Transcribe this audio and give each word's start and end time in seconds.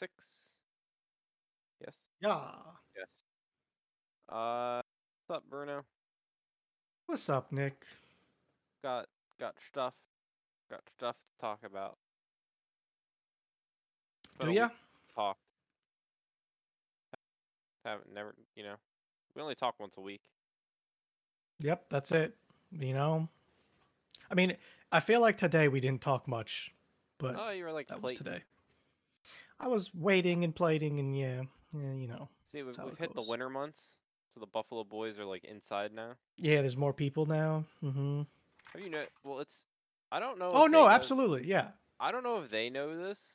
six. 0.00 0.12
Yes. 1.84 1.94
Yeah. 2.22 2.40
Yes. 2.96 3.06
Uh, 4.30 4.80
what's 5.26 5.38
up, 5.38 5.44
Bruno? 5.50 5.84
What's 7.04 7.28
up, 7.28 7.52
Nick? 7.52 7.84
Got 8.82 9.08
got 9.38 9.56
stuff. 9.60 9.92
Got 10.70 10.80
stuff 10.96 11.16
to 11.16 11.40
talk 11.40 11.58
about. 11.64 11.98
Do 14.40 14.50
ya? 14.50 14.70
Talked. 15.14 15.40
Haven't 17.84 18.14
never. 18.14 18.34
You 18.56 18.62
know, 18.62 18.76
we 19.36 19.42
only 19.42 19.54
talk 19.54 19.74
once 19.78 19.96
a 19.98 20.00
week. 20.00 20.22
Yep, 21.58 21.90
that's 21.90 22.10
it. 22.10 22.34
You 22.72 22.94
know, 22.94 23.28
I 24.30 24.34
mean, 24.34 24.56
I 24.90 25.00
feel 25.00 25.20
like 25.20 25.36
today 25.36 25.68
we 25.68 25.80
didn't 25.80 26.00
talk 26.00 26.26
much, 26.26 26.72
but 27.18 27.36
Oh, 27.38 27.50
you 27.50 27.64
were 27.64 27.72
like 27.72 27.88
that 27.88 28.00
was 28.00 28.14
today. 28.14 28.42
I 29.60 29.68
was 29.68 29.90
waiting 29.94 30.42
and 30.44 30.54
plating, 30.56 30.98
and 30.98 31.16
yeah, 31.16 31.42
yeah, 31.72 31.92
you 31.94 32.08
know, 32.08 32.28
See, 32.50 32.62
we've, 32.62 32.76
we've 32.78 32.92
it 32.94 32.98
hit 32.98 33.14
the 33.14 33.22
winter 33.28 33.48
months, 33.50 33.96
so 34.32 34.40
the 34.40 34.46
Buffalo 34.46 34.84
Boys 34.84 35.18
are 35.18 35.24
like 35.24 35.44
inside 35.44 35.92
now. 35.92 36.12
yeah. 36.36 36.60
There's 36.62 36.76
more 36.76 36.92
people 36.94 37.26
now. 37.26 37.64
hmm 37.80 38.22
Have 38.72 38.82
you 38.82 38.90
know? 38.90 39.02
Well, 39.24 39.40
it's. 39.40 39.64
I 40.10 40.18
don't 40.18 40.38
know. 40.38 40.50
Oh 40.52 40.66
no, 40.66 40.88
absolutely, 40.88 41.46
yeah. 41.46 41.68
I 42.00 42.10
don't 42.10 42.24
know 42.24 42.42
if 42.42 42.50
they 42.50 42.70
know 42.70 42.96
this, 42.96 43.34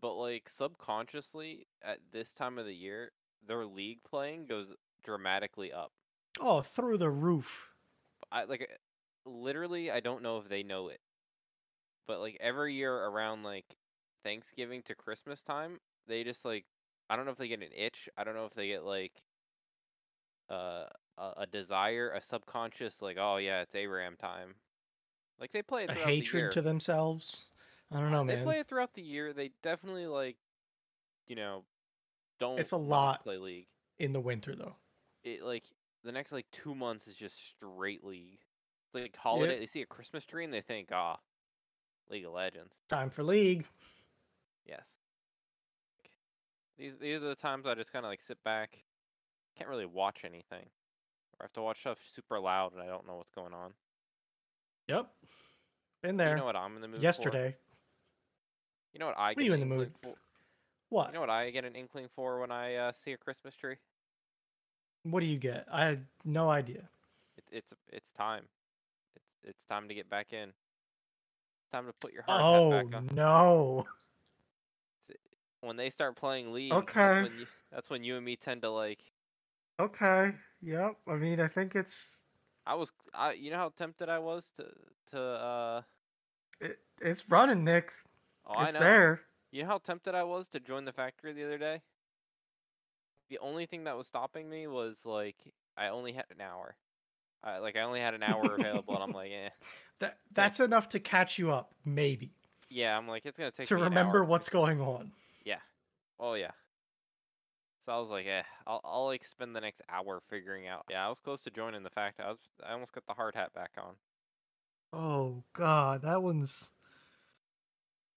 but 0.00 0.14
like 0.14 0.48
subconsciously 0.48 1.66
at 1.84 1.98
this 2.12 2.32
time 2.32 2.58
of 2.58 2.64
the 2.66 2.74
year, 2.74 3.12
their 3.46 3.66
league 3.66 3.98
playing 4.02 4.46
goes 4.46 4.72
dramatically 5.04 5.72
up. 5.72 5.92
Oh, 6.40 6.62
through 6.62 6.98
the 6.98 7.10
roof. 7.10 7.68
I 8.32 8.44
like 8.44 8.68
literally 9.26 9.90
I 9.90 10.00
don't 10.00 10.22
know 10.22 10.38
if 10.38 10.48
they 10.48 10.62
know 10.62 10.88
it. 10.88 11.00
But 12.08 12.20
like 12.20 12.36
every 12.40 12.74
year 12.74 12.92
around 12.92 13.42
like 13.44 13.66
Thanksgiving 14.24 14.82
to 14.86 14.94
Christmas 14.94 15.42
time, 15.42 15.78
they 16.08 16.24
just 16.24 16.44
like 16.44 16.64
I 17.08 17.16
don't 17.16 17.26
know 17.26 17.30
if 17.32 17.38
they 17.38 17.48
get 17.48 17.60
an 17.60 17.68
itch. 17.76 18.08
I 18.16 18.24
don't 18.24 18.34
know 18.34 18.46
if 18.46 18.54
they 18.54 18.66
get 18.68 18.84
like 18.84 19.12
uh 20.50 20.84
a, 21.16 21.32
a 21.38 21.46
desire, 21.46 22.10
a 22.10 22.20
subconscious 22.20 23.00
like 23.00 23.16
oh 23.20 23.36
yeah, 23.36 23.62
it's 23.62 23.74
Abraham 23.74 24.16
time. 24.16 24.54
Like 25.38 25.52
they 25.52 25.62
play 25.62 25.84
it 25.84 25.90
A 25.90 25.94
throughout 25.94 26.06
the 26.06 26.12
year. 26.14 26.22
hatred 26.22 26.52
to 26.52 26.62
themselves. 26.62 27.46
I 27.92 28.00
don't 28.00 28.12
Uh, 28.14 28.22
know, 28.22 28.26
they 28.36 28.42
play 28.42 28.58
it 28.58 28.66
throughout 28.68 28.94
the 28.94 29.02
year. 29.02 29.32
They 29.32 29.50
definitely 29.62 30.06
like, 30.06 30.36
you 31.28 31.36
know, 31.36 31.64
don't. 32.40 32.58
It's 32.58 32.72
a 32.72 32.76
lot. 32.76 33.22
play 33.22 33.36
league. 33.36 33.66
In 33.98 34.12
the 34.12 34.20
winter, 34.20 34.56
though. 34.56 34.76
It 35.22 35.42
like 35.42 35.64
the 36.02 36.12
next 36.12 36.32
like 36.32 36.46
two 36.50 36.74
months 36.74 37.06
is 37.06 37.16
just 37.16 37.48
straight 37.48 38.02
league. 38.04 38.40
It's 38.86 38.94
like 38.94 39.16
holiday. 39.16 39.58
They 39.58 39.66
see 39.66 39.82
a 39.82 39.86
Christmas 39.86 40.24
tree 40.24 40.44
and 40.44 40.52
they 40.52 40.60
think, 40.60 40.88
ah, 40.92 41.18
League 42.10 42.24
of 42.24 42.32
Legends. 42.32 42.74
Time 42.88 43.10
for 43.10 43.22
league. 43.22 43.64
Yes. 44.66 44.86
These 46.78 46.94
these 47.00 47.16
are 47.16 47.28
the 47.28 47.34
times 47.34 47.66
I 47.66 47.74
just 47.74 47.92
kind 47.92 48.04
of 48.04 48.10
like 48.10 48.20
sit 48.20 48.42
back. 48.42 48.78
Can't 49.56 49.70
really 49.70 49.86
watch 49.86 50.20
anything. 50.24 50.66
Or 51.38 51.42
I 51.42 51.44
have 51.44 51.52
to 51.54 51.62
watch 51.62 51.80
stuff 51.80 51.98
super 52.12 52.40
loud 52.40 52.72
and 52.72 52.82
I 52.82 52.86
don't 52.86 53.06
know 53.06 53.16
what's 53.16 53.30
going 53.30 53.54
on. 53.54 53.72
Yep. 54.88 55.08
Been 56.02 56.16
there. 56.16 56.30
You 56.30 56.36
know 56.36 56.44
what 56.44 56.56
I'm 56.56 56.74
in 56.76 56.82
the 56.82 56.88
mood 56.88 56.98
for? 56.98 57.02
Yesterday. 57.02 57.56
You 58.92 59.00
know 59.00 59.06
what 59.06 59.18
I 59.18 59.30
What 59.30 59.38
are 59.38 59.42
you 59.42 59.54
in 59.54 59.60
the 59.60 59.66
mood 59.66 59.92
for? 60.02 60.14
What? 60.90 61.08
You 61.08 61.14
know 61.14 61.20
what 61.20 61.30
I 61.30 61.50
get 61.50 61.64
an 61.64 61.74
inkling 61.74 62.08
for 62.14 62.40
when 62.40 62.50
I 62.50 62.76
uh, 62.76 62.92
see 62.92 63.12
a 63.12 63.16
Christmas 63.16 63.54
tree? 63.54 63.76
What 65.04 65.20
do 65.20 65.26
you 65.26 65.38
get? 65.38 65.66
I 65.70 65.84
had 65.84 66.06
no 66.24 66.50
idea. 66.50 66.88
It, 67.36 67.44
it's 67.50 67.74
it's 67.92 68.12
time. 68.12 68.44
It's 69.16 69.26
it's 69.44 69.64
time 69.64 69.88
to 69.88 69.94
get 69.94 70.08
back 70.08 70.32
in. 70.32 70.50
It's 70.50 71.70
time 71.72 71.86
to 71.86 71.92
put 72.00 72.12
your 72.12 72.22
heart 72.22 72.42
Oh 72.42 72.70
back 72.70 72.94
on. 72.94 73.08
Oh 73.10 73.14
no. 73.14 73.86
When 75.64 75.76
they 75.76 75.90
start 75.90 76.16
playing 76.16 76.52
league, 76.52 76.72
Okay. 76.72 76.92
that's 76.94 77.30
when 77.30 77.38
you, 77.38 77.46
that's 77.72 77.90
when 77.90 78.04
you 78.04 78.16
and 78.16 78.24
me 78.24 78.36
tend 78.36 78.62
to 78.62 78.70
like. 78.70 79.00
Okay. 79.80 80.32
Yep. 80.62 80.96
I 81.08 81.14
mean, 81.16 81.40
I 81.40 81.48
think 81.48 81.74
it's 81.74 82.22
I 82.66 82.74
was 82.74 82.92
I 83.14 83.32
you 83.32 83.50
know 83.50 83.58
how 83.58 83.70
tempted 83.70 84.08
I 84.08 84.18
was 84.18 84.50
to 84.56 84.66
to 85.12 85.20
uh 85.20 85.82
it, 86.60 86.78
it's 87.00 87.28
running, 87.28 87.64
Nick. 87.64 87.92
oh 88.46 88.62
it's 88.62 88.76
I 88.76 88.78
know 88.78 88.80
there. 88.80 89.20
you 89.52 89.62
know 89.62 89.68
how 89.68 89.78
tempted 89.78 90.14
I 90.14 90.24
was 90.24 90.48
to 90.50 90.60
join 90.60 90.84
the 90.84 90.92
factory 90.92 91.32
the 91.32 91.44
other 91.44 91.58
day. 91.58 91.82
The 93.30 93.38
only 93.38 93.66
thing 93.66 93.84
that 93.84 93.96
was 93.96 94.06
stopping 94.06 94.48
me 94.48 94.66
was 94.66 95.04
like 95.04 95.36
I 95.76 95.88
only 95.88 96.12
had 96.12 96.26
an 96.30 96.40
hour. 96.40 96.76
I 97.42 97.58
like 97.58 97.76
I 97.76 97.80
only 97.82 98.00
had 98.00 98.14
an 98.14 98.22
hour 98.22 98.54
available, 98.54 98.94
and 98.94 99.02
I'm 99.04 99.12
like, 99.12 99.30
eh. 99.32 99.50
That 100.00 100.16
that's 100.32 100.60
enough 100.60 100.88
to 100.90 101.00
catch 101.00 101.38
you 101.38 101.52
up, 101.52 101.72
maybe, 101.84 102.32
Yeah, 102.68 102.96
I'm 102.96 103.06
like 103.06 103.24
it's 103.26 103.38
gonna 103.38 103.50
take 103.52 103.68
to 103.68 103.76
remember 103.76 104.24
what's 104.24 104.48
going 104.48 104.80
on. 104.80 105.12
Oh 106.18 106.34
yeah. 106.34 106.52
So 107.84 107.92
I 107.92 107.98
was 107.98 108.08
like, 108.10 108.26
eh, 108.26 108.42
I'll 108.66 108.80
I'll 108.84 109.06
like 109.06 109.24
spend 109.24 109.54
the 109.54 109.60
next 109.60 109.82
hour 109.88 110.22
figuring 110.28 110.66
out. 110.66 110.86
Yeah, 110.88 111.04
I 111.06 111.08
was 111.08 111.20
close 111.20 111.42
to 111.42 111.50
joining 111.50 111.82
the 111.82 111.90
fact. 111.90 112.20
I 112.20 112.30
was 112.30 112.38
I 112.66 112.72
almost 112.72 112.92
got 112.94 113.06
the 113.06 113.14
hard 113.14 113.34
hat 113.34 113.52
back 113.54 113.72
on. 113.78 113.94
Oh 114.92 115.42
God, 115.52 116.02
that 116.02 116.22
one's. 116.22 116.70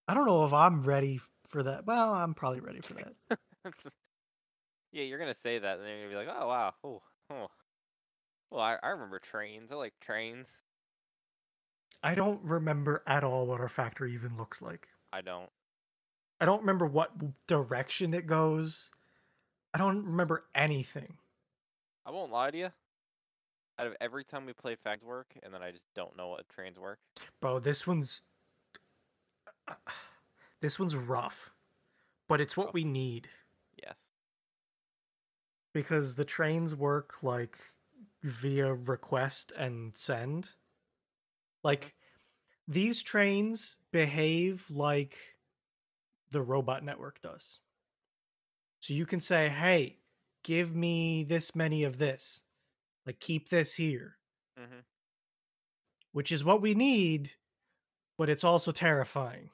I 0.07 0.13
don't 0.13 0.25
know 0.25 0.45
if 0.45 0.53
I'm 0.53 0.81
ready 0.81 1.19
for 1.47 1.63
that. 1.63 1.85
Well, 1.85 2.13
I'm 2.13 2.33
probably 2.33 2.61
ready 2.61 2.81
for 2.81 2.93
that. 2.93 3.39
Yeah, 4.91 5.03
you're 5.03 5.19
gonna 5.19 5.33
say 5.33 5.59
that, 5.59 5.77
and 5.77 5.85
then 5.85 5.99
you're 5.99 6.09
gonna 6.09 6.21
be 6.21 6.27
like, 6.27 6.37
oh 6.39 6.47
wow, 6.47 6.73
oh, 6.83 7.01
oh. 7.29 7.47
Well, 8.49 8.61
I, 8.61 8.77
I 8.81 8.89
remember 8.89 9.19
trains. 9.19 9.71
I 9.71 9.75
like 9.75 9.93
trains. 9.99 10.47
I 12.01 12.15
don't 12.15 12.41
remember 12.43 13.03
at 13.05 13.23
all 13.23 13.45
what 13.45 13.59
our 13.59 13.69
factory 13.69 14.13
even 14.13 14.37
looks 14.37 14.61
like. 14.61 14.87
I 15.11 15.21
don't. 15.21 15.49
I 16.39 16.45
don't 16.45 16.61
remember 16.61 16.85
what 16.85 17.11
direction 17.47 18.13
it 18.13 18.27
goes. 18.27 18.89
I 19.73 19.77
don't 19.77 20.05
remember 20.05 20.45
anything. 20.55 21.17
I 22.05 22.11
won't 22.11 22.31
lie 22.31 22.51
to 22.51 22.57
you. 22.57 22.69
Out 23.79 23.87
of 23.87 23.95
every 24.01 24.23
time 24.23 24.45
we 24.45 24.53
play 24.53 24.75
facts 24.75 25.03
work, 25.03 25.27
and 25.43 25.53
then 25.53 25.61
I 25.61 25.71
just 25.71 25.85
don't 25.95 26.15
know 26.17 26.29
what 26.29 26.47
trains 26.49 26.79
work. 26.79 26.99
Bro, 27.41 27.59
this 27.59 27.85
one's 27.85 28.23
this 30.61 30.79
one's 30.79 30.95
rough. 30.95 31.51
But 32.27 32.41
it's 32.41 32.57
what 32.57 32.67
Rough. 32.67 32.73
we 32.73 32.83
need 32.83 33.29
Yes. 33.81 33.95
because 35.73 36.15
the 36.15 36.25
trains 36.25 36.75
work 36.75 37.23
like 37.23 37.57
via 38.23 38.73
request 38.73 39.53
and 39.57 39.95
send. 39.95 40.49
Like 41.63 41.85
mm-hmm. 41.85 42.73
these 42.73 43.01
trains 43.03 43.77
behave 43.91 44.65
like 44.69 45.17
the 46.31 46.41
robot 46.41 46.83
network 46.83 47.21
does. 47.21 47.59
So 48.79 48.93
you 48.93 49.05
can 49.05 49.19
say, 49.19 49.49
"Hey, 49.49 49.99
give 50.43 50.75
me 50.75 51.23
this 51.23 51.55
many 51.55 51.83
of 51.83 51.97
this. 51.97 52.43
Like 53.05 53.19
keep 53.19 53.49
this 53.49 53.73
here." 53.73 54.17
Mm-hmm. 54.59 54.79
which 56.11 56.31
is 56.31 56.43
what 56.43 56.61
we 56.61 56.73
need, 56.73 57.31
but 58.17 58.29
it's 58.29 58.43
also 58.43 58.71
terrifying 58.71 59.49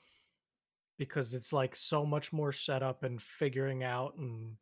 because 0.98 1.34
it's 1.34 1.52
like 1.52 1.76
so 1.76 2.06
much 2.06 2.32
more 2.32 2.54
setup 2.54 3.04
and 3.04 3.22
figuring 3.22 3.84
out, 3.84 4.16
and 4.18 4.56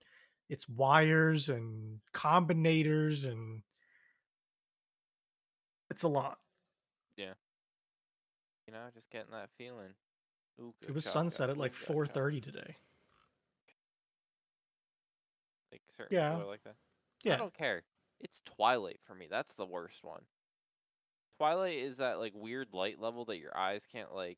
it's 0.49 0.67
wires 0.67 1.49
and 1.49 1.99
combinators, 2.13 3.25
and 3.25 3.61
it's 5.89 6.03
a 6.03 6.07
lot. 6.07 6.39
Yeah. 7.17 7.33
You 8.67 8.73
know, 8.73 8.87
just 8.93 9.09
getting 9.11 9.31
that 9.31 9.49
feeling. 9.57 9.93
It 10.87 10.93
was 10.93 11.05
sunset 11.05 11.49
at 11.49 11.57
like 11.57 11.73
four 11.73 12.05
thirty 12.05 12.39
today. 12.39 12.77
Like 15.71 15.81
certain 15.95 16.15
Yeah. 16.15 16.35
people 16.35 16.49
like 16.49 16.63
that. 16.63 16.75
I 17.25 17.37
don't 17.37 17.53
care. 17.53 17.83
It's 18.19 18.39
Twilight 18.45 18.99
for 19.03 19.15
me. 19.15 19.27
That's 19.29 19.53
the 19.55 19.65
worst 19.65 20.03
one. 20.03 20.21
Twilight 21.37 21.79
is 21.79 21.97
that 21.97 22.19
like 22.19 22.33
weird 22.35 22.67
light 22.73 22.99
level 22.99 23.25
that 23.25 23.37
your 23.37 23.55
eyes 23.57 23.85
can't 23.91 24.13
like. 24.13 24.37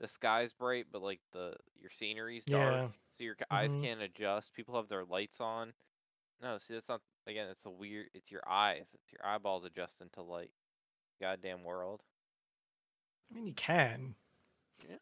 The 0.00 0.08
sky's 0.08 0.52
bright, 0.52 0.86
but 0.90 1.02
like 1.02 1.20
the 1.32 1.54
your 1.78 1.90
scenery's 1.90 2.44
dark, 2.44 2.72
Yeah. 2.74 2.88
so 3.16 3.24
your 3.24 3.36
c- 3.38 3.44
eyes 3.50 3.70
mm-hmm. 3.70 3.82
can't 3.82 4.02
adjust. 4.02 4.52
People 4.54 4.76
have 4.76 4.88
their 4.88 5.04
lights 5.04 5.40
on. 5.40 5.72
No, 6.42 6.58
see 6.58 6.74
that's 6.74 6.88
not. 6.88 7.02
Again, 7.26 7.48
it's 7.50 7.66
a 7.66 7.70
weird. 7.70 8.08
It's 8.14 8.30
your 8.30 8.42
eyes. 8.48 8.88
It's 8.94 9.12
your 9.12 9.24
eyeballs 9.24 9.64
adjusting 9.64 10.08
to 10.14 10.22
light. 10.22 10.50
Goddamn 11.20 11.64
world. 11.64 12.02
I 13.30 13.34
mean 13.34 13.46
you 13.46 13.52
can. 13.54 14.14
Well, 14.88 14.98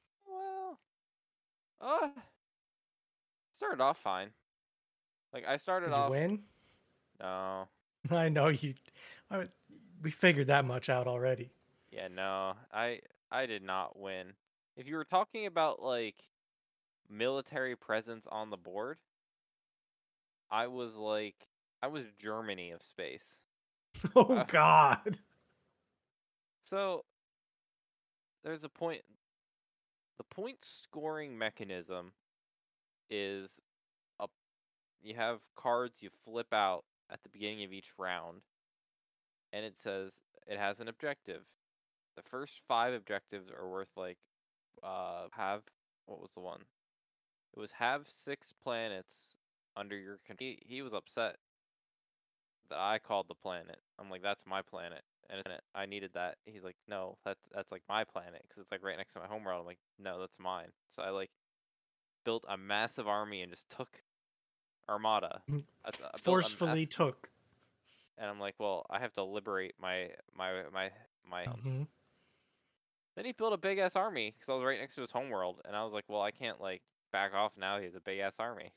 uh, 1.80 2.08
started 3.52 3.80
off 3.82 3.98
fine. 3.98 4.30
Like 5.32 5.44
I 5.46 5.56
started 5.56 5.92
off 5.92 5.92
Did 5.92 5.96
you 5.96 6.04
off. 6.04 6.10
win? 6.10 6.42
No. 7.20 7.68
I 8.10 8.28
know 8.28 8.48
you. 8.48 8.74
I, 9.30 9.48
we 10.02 10.10
figured 10.10 10.46
that 10.48 10.64
much 10.64 10.88
out 10.88 11.06
already. 11.06 11.50
Yeah, 11.90 12.08
no, 12.08 12.54
I 12.72 13.00
I 13.30 13.46
did 13.46 13.62
not 13.62 13.98
win. 13.98 14.34
If 14.76 14.86
you 14.86 14.96
were 14.96 15.04
talking 15.04 15.46
about 15.46 15.82
like 15.82 16.16
military 17.08 17.76
presence 17.76 18.26
on 18.30 18.50
the 18.50 18.56
board, 18.56 18.98
I 20.50 20.66
was 20.66 20.94
like 20.94 21.48
I 21.82 21.88
was 21.88 22.04
Germany 22.18 22.70
of 22.72 22.82
space. 22.82 23.40
Oh 24.14 24.34
Uh, 24.34 24.44
God. 24.44 25.18
So 26.62 27.04
there's 28.44 28.64
a 28.64 28.68
point 28.68 29.02
the 30.18 30.24
point 30.24 30.58
scoring 30.62 31.38
mechanism 31.38 32.12
is 33.10 33.60
a 34.20 34.26
you 35.02 35.14
have 35.14 35.38
cards 35.56 36.02
you 36.02 36.10
flip 36.24 36.52
out 36.52 36.84
at 37.10 37.22
the 37.22 37.28
beginning 37.28 37.64
of 37.64 37.72
each 37.72 37.92
round, 37.98 38.42
and 39.52 39.64
it 39.64 39.78
says 39.78 40.14
it 40.46 40.58
has 40.58 40.80
an 40.80 40.88
objective. 40.88 41.42
The 42.16 42.22
first 42.22 42.60
five 42.66 42.92
objectives 42.92 43.48
are 43.50 43.68
worth 43.68 43.96
like 43.96 44.18
uh 44.82 45.28
have 45.32 45.62
what 46.06 46.20
was 46.20 46.30
the 46.34 46.40
one? 46.40 46.60
It 47.56 47.60
was 47.60 47.72
have 47.72 48.06
six 48.08 48.52
planets 48.62 49.36
under 49.76 49.96
your 49.96 50.18
control. 50.26 50.50
He, 50.50 50.58
he 50.66 50.82
was 50.82 50.92
upset 50.92 51.36
that 52.68 52.78
I 52.78 52.98
called 52.98 53.26
the 53.28 53.34
planet. 53.34 53.78
I'm 53.98 54.10
like, 54.10 54.22
that's 54.22 54.44
my 54.46 54.62
planet, 54.62 55.02
and 55.30 55.42
I 55.74 55.86
needed 55.86 56.10
that. 56.14 56.36
He's 56.46 56.64
like, 56.64 56.76
no, 56.88 57.16
that's 57.24 57.40
that's 57.54 57.70
like 57.72 57.82
my 57.88 58.04
planet 58.04 58.42
because 58.42 58.60
it's 58.62 58.70
like 58.72 58.82
right 58.82 58.96
next 58.96 59.12
to 59.14 59.20
my 59.20 59.26
homeworld. 59.26 59.60
I'm 59.60 59.66
like, 59.66 59.78
no, 59.98 60.18
that's 60.20 60.38
mine. 60.40 60.68
So 60.90 61.02
I 61.02 61.10
like 61.10 61.30
built 62.24 62.44
a 62.48 62.56
massive 62.56 63.06
army 63.08 63.42
and 63.42 63.52
just 63.52 63.68
took 63.70 64.02
Armada. 64.88 65.42
Mhm. 65.48 65.64
I- 65.84 65.88
I 65.88 65.90
built 65.90 66.00
a 66.00 66.02
mass- 66.12 66.20
Forcefully 66.22 66.86
took. 66.86 67.30
and 68.16 68.28
I'm 68.28 68.40
like, 68.40 68.54
well, 68.58 68.84
I 68.90 68.98
have 68.98 69.12
to 69.14 69.22
liberate 69.22 69.74
my 69.80 70.10
my 70.34 70.64
my 70.72 70.90
my. 71.28 71.44
Mhm. 71.46 71.86
Then 73.14 73.24
he 73.24 73.32
built 73.32 73.52
a 73.52 73.56
big 73.58 73.78
ass 73.78 73.96
army 73.96 74.30
because 74.32 74.48
I 74.48 74.54
was 74.54 74.64
right 74.64 74.78
next 74.78 74.94
to 74.94 75.00
his 75.00 75.10
homeworld, 75.10 75.60
and 75.64 75.74
I 75.76 75.82
was 75.84 75.92
like, 75.92 76.04
well, 76.08 76.22
I 76.22 76.30
can't 76.30 76.60
like 76.60 76.82
back 77.12 77.34
off 77.34 77.56
now. 77.56 77.78
He 77.78 77.84
has 77.84 77.94
a 77.94 78.00
big 78.00 78.18
ass 78.20 78.36
army. 78.38 78.72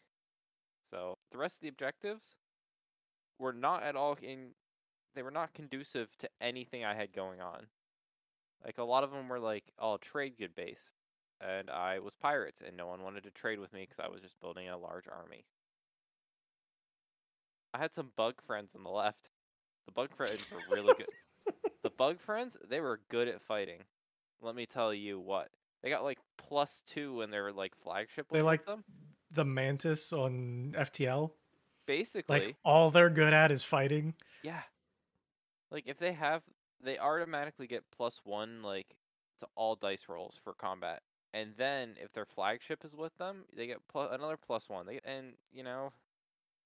So 0.89 1.17
the 1.31 1.37
rest 1.37 1.57
of 1.57 1.61
the 1.61 1.67
objectives 1.69 2.35
were 3.39 3.53
not 3.53 3.83
at 3.83 3.95
all 3.95 4.17
in. 4.21 4.53
They 5.15 5.23
were 5.23 5.31
not 5.31 5.53
conducive 5.53 6.09
to 6.19 6.29
anything 6.39 6.85
I 6.85 6.95
had 6.95 7.13
going 7.13 7.41
on. 7.41 7.67
Like 8.65 8.77
a 8.77 8.83
lot 8.83 9.03
of 9.03 9.11
them 9.11 9.27
were 9.27 9.39
like 9.39 9.65
all 9.79 9.97
trade 9.97 10.33
good 10.37 10.55
based, 10.55 10.93
and 11.41 11.69
I 11.69 11.99
was 11.99 12.15
pirates, 12.15 12.61
and 12.65 12.77
no 12.77 12.87
one 12.87 13.01
wanted 13.03 13.23
to 13.23 13.31
trade 13.31 13.59
with 13.59 13.73
me 13.73 13.81
because 13.81 13.99
I 14.03 14.07
was 14.09 14.21
just 14.21 14.39
building 14.39 14.69
a 14.69 14.77
large 14.77 15.05
army. 15.07 15.45
I 17.73 17.79
had 17.79 17.93
some 17.93 18.11
bug 18.15 18.35
friends 18.45 18.71
on 18.75 18.83
the 18.83 18.89
left. 18.89 19.29
The 19.85 19.91
bug 19.93 20.09
friends 20.15 20.45
were 20.51 20.75
really 20.75 20.93
good. 20.97 21.55
the 21.83 21.89
bug 21.97 22.19
friends, 22.19 22.57
they 22.69 22.79
were 22.81 22.99
good 23.09 23.27
at 23.27 23.41
fighting. 23.41 23.79
Let 24.41 24.55
me 24.55 24.65
tell 24.65 24.93
you 24.93 25.19
what. 25.19 25.49
They 25.81 25.89
got 25.89 26.03
like 26.03 26.19
plus 26.37 26.83
two 26.85 27.15
when 27.17 27.31
their 27.31 27.51
like 27.51 27.73
flagship 27.83 28.27
They 28.31 28.41
like 28.41 28.65
them. 28.65 28.83
the 29.31 29.45
mantis 29.45 30.13
on 30.13 30.75
FTL. 30.77 31.31
Basically, 31.87 32.39
Like 32.39 32.55
all 32.63 32.91
they're 32.91 33.09
good 33.09 33.33
at 33.33 33.51
is 33.51 33.63
fighting. 33.63 34.13
yeah. 34.43 34.61
Like 35.71 35.85
if 35.87 35.97
they 35.97 36.13
have, 36.13 36.43
they 36.83 36.97
automatically 36.99 37.67
get 37.67 37.83
plus 37.95 38.21
one 38.25 38.61
like 38.61 38.95
to 39.39 39.47
all 39.55 39.75
dice 39.75 40.05
rolls 40.09 40.39
for 40.43 40.53
combat, 40.53 41.01
and 41.33 41.53
then 41.57 41.95
if 42.01 42.11
their 42.13 42.25
flagship 42.25 42.83
is 42.83 42.95
with 42.95 43.15
them, 43.17 43.45
they 43.55 43.67
get 43.67 43.87
plus 43.89 44.09
another 44.13 44.37
plus 44.37 44.69
one. 44.69 44.85
They 44.85 44.99
and 45.05 45.33
you 45.51 45.63
know, 45.63 45.93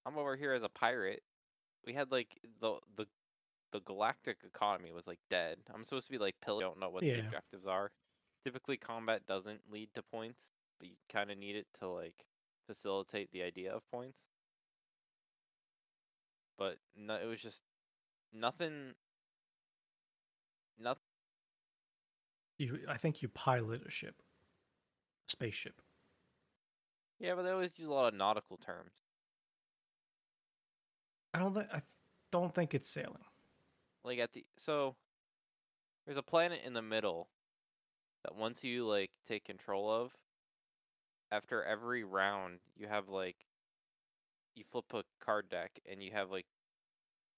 I'm 0.05 0.17
over 0.17 0.35
here 0.35 0.53
as 0.53 0.63
a 0.63 0.69
pirate. 0.69 1.23
We 1.85 1.93
had 1.93 2.11
like 2.11 2.39
the 2.61 2.77
the 2.97 3.05
the 3.71 3.81
galactic 3.81 4.37
economy 4.45 4.91
was 4.91 5.07
like 5.07 5.19
dead. 5.29 5.57
I'm 5.73 5.83
supposed 5.83 6.07
to 6.07 6.11
be 6.11 6.17
like 6.17 6.35
pill. 6.43 6.59
Don't 6.59 6.79
know 6.79 6.89
what 6.89 7.03
the 7.03 7.19
objectives 7.19 7.65
are. 7.67 7.91
Typically, 8.43 8.77
combat 8.77 9.25
doesn't 9.27 9.61
lead 9.71 9.89
to 9.95 10.03
points, 10.03 10.51
but 10.79 10.87
you 10.87 10.95
kind 11.11 11.31
of 11.31 11.37
need 11.37 11.55
it 11.55 11.67
to 11.79 11.89
like 11.89 12.25
facilitate 12.67 13.31
the 13.31 13.43
idea 13.43 13.73
of 13.73 13.81
points. 13.91 14.25
But 16.57 16.77
no, 16.95 17.15
it 17.15 17.25
was 17.25 17.41
just 17.41 17.63
nothing. 18.35 18.93
Nothing. 20.79 21.01
You, 22.57 22.79
I 22.87 22.97
think 22.97 23.21
you 23.21 23.27
pilot 23.29 23.85
a 23.85 23.91
ship, 23.91 24.15
spaceship. 25.27 25.81
Yeah, 27.19 27.35
but 27.35 27.43
they 27.43 27.49
always 27.49 27.77
use 27.77 27.87
a 27.87 27.93
lot 27.93 28.07
of 28.07 28.13
nautical 28.13 28.57
terms. 28.57 28.91
I 31.33 31.39
don't 31.39 31.53
think 31.53 31.67
I 31.71 31.81
don't 32.31 32.53
think 32.53 32.73
it's 32.73 32.89
sailing. 32.89 33.23
Like 34.03 34.19
at 34.19 34.33
the 34.33 34.45
so, 34.57 34.95
there's 36.05 36.17
a 36.17 36.23
planet 36.23 36.61
in 36.65 36.73
the 36.73 36.81
middle 36.81 37.27
that 38.23 38.35
once 38.35 38.63
you 38.63 38.87
like 38.87 39.11
take 39.27 39.43
control 39.43 39.89
of, 39.89 40.11
after 41.31 41.63
every 41.63 42.03
round 42.03 42.59
you 42.77 42.87
have 42.87 43.09
like 43.09 43.45
you 44.55 44.63
flip 44.71 44.85
a 44.93 45.03
card 45.23 45.49
deck 45.49 45.71
and 45.89 46.01
you 46.01 46.11
have 46.11 46.31
like 46.31 46.45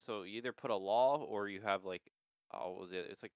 so 0.07 0.23
you 0.23 0.37
either 0.37 0.53
put 0.53 0.71
a 0.71 0.75
law 0.75 1.17
or 1.17 1.47
you 1.49 1.61
have 1.61 1.85
like 1.85 2.11
oh 2.53 2.77
was 2.79 2.91
it 2.93 3.07
it's 3.11 3.21
like 3.21 3.33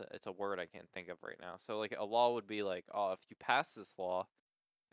it's 0.00 0.10
a, 0.10 0.14
it's 0.14 0.26
a 0.26 0.32
word 0.32 0.58
I 0.60 0.66
can't 0.66 0.90
think 0.92 1.08
of 1.08 1.18
right 1.22 1.38
now. 1.40 1.54
So 1.58 1.78
like 1.78 1.94
a 1.98 2.04
law 2.04 2.34
would 2.34 2.46
be 2.46 2.62
like 2.62 2.84
oh 2.94 3.12
if 3.12 3.20
you 3.30 3.36
pass 3.40 3.74
this 3.74 3.98
law, 3.98 4.26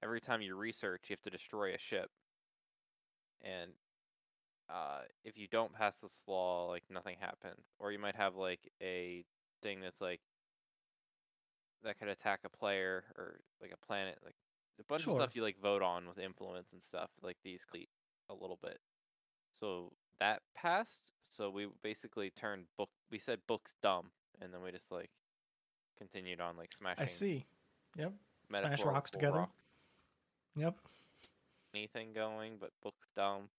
every 0.03 0.21
time 0.21 0.41
you 0.41 0.55
research 0.55 1.09
you 1.09 1.13
have 1.15 1.21
to 1.23 1.29
destroy 1.29 1.73
a 1.73 1.79
ship. 1.79 2.11
And 3.43 3.71
uh, 4.69 5.01
if 5.23 5.37
you 5.37 5.47
don't 5.47 5.73
pass 5.73 5.99
this 6.01 6.23
law, 6.27 6.67
like 6.69 6.83
nothing 6.89 7.17
happens. 7.19 7.65
Or 7.79 7.91
you 7.91 7.99
might 7.99 8.15
have 8.15 8.35
like 8.35 8.71
a 8.81 9.25
thing 9.61 9.81
that's 9.81 10.01
like 10.01 10.21
that 11.83 11.99
could 11.99 12.07
attack 12.07 12.39
a 12.45 12.49
player 12.49 13.03
or 13.17 13.41
like 13.61 13.71
a 13.71 13.85
planet, 13.85 14.17
like 14.23 14.35
a 14.79 14.83
bunch 14.85 15.03
Sure. 15.03 15.13
of 15.13 15.17
stuff 15.21 15.35
you 15.35 15.43
like 15.43 15.59
vote 15.61 15.83
on 15.83 16.07
with 16.07 16.17
influence 16.17 16.71
and 16.71 16.81
stuff. 16.81 17.11
Like 17.21 17.37
these 17.43 17.65
a 18.29 18.33
little 18.33 18.57
bit. 18.61 18.79
So 19.59 19.91
that 20.19 20.41
passed. 20.55 21.11
So 21.29 21.49
we 21.49 21.67
basically 21.83 22.29
turned 22.31 22.65
book. 22.77 22.89
We 23.11 23.19
said 23.19 23.39
books 23.47 23.73
dumb, 23.83 24.07
and 24.41 24.53
then 24.53 24.61
we 24.61 24.71
just 24.71 24.91
like 24.91 25.09
continued 25.97 26.39
on 26.41 26.57
like 26.57 26.71
smashing. 26.73 27.03
I 27.03 27.07
see. 27.07 27.45
Yep. 27.97 28.13
Smash 28.49 28.83
rocks 28.83 29.11
together. 29.11 29.39
rock- 29.39 29.51
Yep. 30.55 30.75
anything 31.73 32.13
going, 32.13 32.53
but 32.59 32.71
books 32.81 33.07
dumb. 33.15 33.49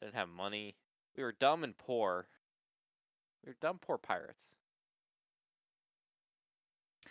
I 0.00 0.04
didn't 0.06 0.16
have 0.16 0.28
money. 0.28 0.74
We 1.16 1.22
were 1.22 1.32
dumb 1.38 1.62
and 1.62 1.76
poor. 1.76 2.26
We 3.44 3.50
were 3.50 3.56
dumb, 3.60 3.78
poor 3.80 3.98
pirates. 3.98 4.54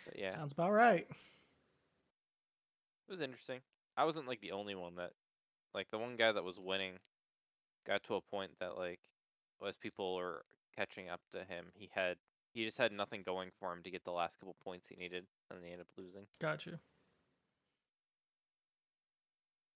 But 0.04 0.18
yeah, 0.18 0.30
Sounds 0.30 0.52
about 0.52 0.72
right. 0.72 1.06
it 1.08 1.16
was 3.10 3.20
interesting. 3.20 3.60
I 3.96 4.04
wasn't 4.04 4.28
like 4.28 4.40
the 4.40 4.52
only 4.52 4.74
one 4.74 4.96
that, 4.96 5.12
like 5.74 5.90
the 5.90 5.98
one 5.98 6.16
guy 6.16 6.32
that 6.32 6.44
was 6.44 6.58
winning, 6.58 6.94
got 7.86 8.02
to 8.04 8.14
a 8.14 8.20
point 8.20 8.52
that 8.60 8.76
like, 8.76 9.00
as 9.66 9.76
people 9.76 10.16
were 10.16 10.44
catching 10.76 11.08
up 11.08 11.20
to 11.32 11.38
him, 11.40 11.66
he 11.74 11.90
had 11.92 12.16
he 12.52 12.64
just 12.64 12.78
had 12.78 12.92
nothing 12.92 13.22
going 13.24 13.50
for 13.58 13.72
him 13.72 13.82
to 13.84 13.90
get 13.90 14.04
the 14.04 14.10
last 14.10 14.38
couple 14.38 14.56
points 14.64 14.88
he 14.88 14.96
needed, 14.96 15.26
and 15.50 15.62
they 15.62 15.68
ended 15.68 15.82
up 15.82 15.86
losing. 15.96 16.26
Got 16.40 16.66
you. 16.66 16.78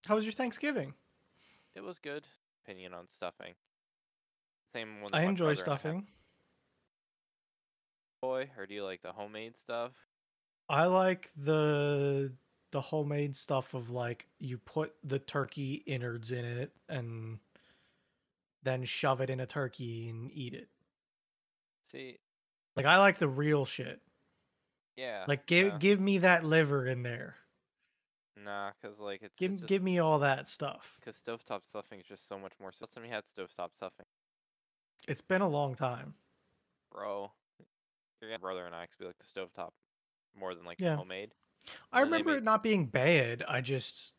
How 0.07 0.17
was 0.17 0.25
your 0.25 0.33
Thanksgiving? 0.33 0.95
It 1.75 1.83
was 1.83 1.99
good. 1.99 2.25
Opinion 2.65 2.95
on 2.95 3.09
stuffing. 3.09 3.55
Same 4.73 5.01
one. 5.01 5.11
I 5.15 5.23
enjoy 5.23 5.55
stuffing. 5.55 6.07
Boy, 8.21 8.51
or 8.59 8.67
do 8.67 8.75
you 8.75 8.85
like 8.85 9.03
the 9.03 9.13
homemade 9.13 9.57
stuff? 9.57 9.93
I 10.69 10.87
like 10.87 11.31
the 11.37 12.33
the 12.73 12.81
homemade 12.81 13.37
stuff 13.37 13.75
of 13.75 13.91
like 13.91 14.27
you 14.41 14.59
put 14.59 14.95
the 15.05 15.19
turkey 15.19 15.85
innards 15.87 16.33
in 16.33 16.45
it 16.45 16.73
and 16.89 17.39
then 18.65 18.85
shove 18.85 19.21
it 19.21 19.31
in 19.31 19.41
a 19.41 19.47
turkey 19.47 20.09
and 20.09 20.31
eat 20.33 20.55
it. 20.55 20.69
See, 21.85 22.19
Like 22.77 22.87
I 22.87 22.99
like 22.99 23.19
the 23.19 23.29
real 23.29 23.65
shit. 23.67 24.01
yeah. 24.97 25.25
Like 25.29 25.47
give 25.47 25.67
yeah. 25.75 25.79
give 25.79 26.01
me 26.01 26.19
that 26.19 26.45
liver 26.45 26.87
in 26.87 27.03
there. 27.03 27.37
Nah, 28.43 28.73
cause 28.83 28.99
like 28.99 29.23
it's 29.23 29.35
Give 29.37 29.53
it's 29.53 29.61
just, 29.61 29.69
give 29.69 29.83
me 29.83 29.99
all 30.01 30.19
that 30.21 30.49
stuff. 30.49 30.99
cause 31.05 31.21
stovetop 31.25 31.65
stuffing 31.65 32.01
is 32.01 32.07
just 32.07 32.27
so 32.29 32.39
much 32.39 32.53
more. 32.61 32.73
Last 32.81 32.93
time 32.95 33.05
we 33.05 33.09
had 33.11 33.25
stovetop 33.27 33.75
stuffing, 33.75 34.07
It's 35.07 35.21
been 35.21 35.41
a 35.43 35.49
long 35.49 35.75
time. 35.77 36.15
bro. 36.91 37.31
Your 38.23 38.39
brother 38.39 38.65
and 38.67 38.75
I, 38.75 38.87
'cause 38.87 38.97
we 38.99 39.07
like 39.07 39.19
the 39.19 39.25
stovetop 39.27 39.71
more 40.35 40.55
than 40.55 40.65
like 40.65 40.81
Yeah. 40.81 40.97
homemade. 40.97 41.35
I 41.93 42.01
And 42.03 42.07
then 42.07 42.11
they 42.11 42.17
remember 42.19 42.31
make- 42.33 42.39
it 42.39 42.45
not 42.45 42.63
being 42.63 42.87
bad. 42.87 43.43
I 43.47 43.61
just 43.61 44.15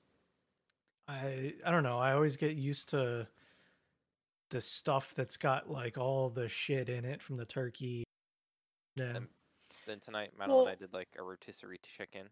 I 1.07 1.55
I 1.65 1.71
don't 1.71 1.83
know. 1.83 1.99
I 1.99 2.13
always 2.13 2.37
get 2.37 2.55
used 2.55 2.89
to 2.89 3.27
the 4.55 4.61
stuff 4.61 5.13
that's 5.17 5.35
got 5.35 5.69
like 5.69 5.97
all 5.97 6.29
the 6.29 6.47
shit 6.47 6.87
in 6.87 7.03
it 7.03 7.21
from 7.21 7.35
the 7.35 7.43
turkey. 7.43 8.05
Yeah. 8.95 9.11
Them- 9.11 9.29
Then 9.85 9.99
tonight, 9.99 10.31
Madeline 10.39 10.61
and 10.61 10.69
I 10.69 10.75
did 10.75 10.93
like 10.93 11.09
a 11.19 11.23
rotisserie 11.23 11.81
chicken, 11.97 12.29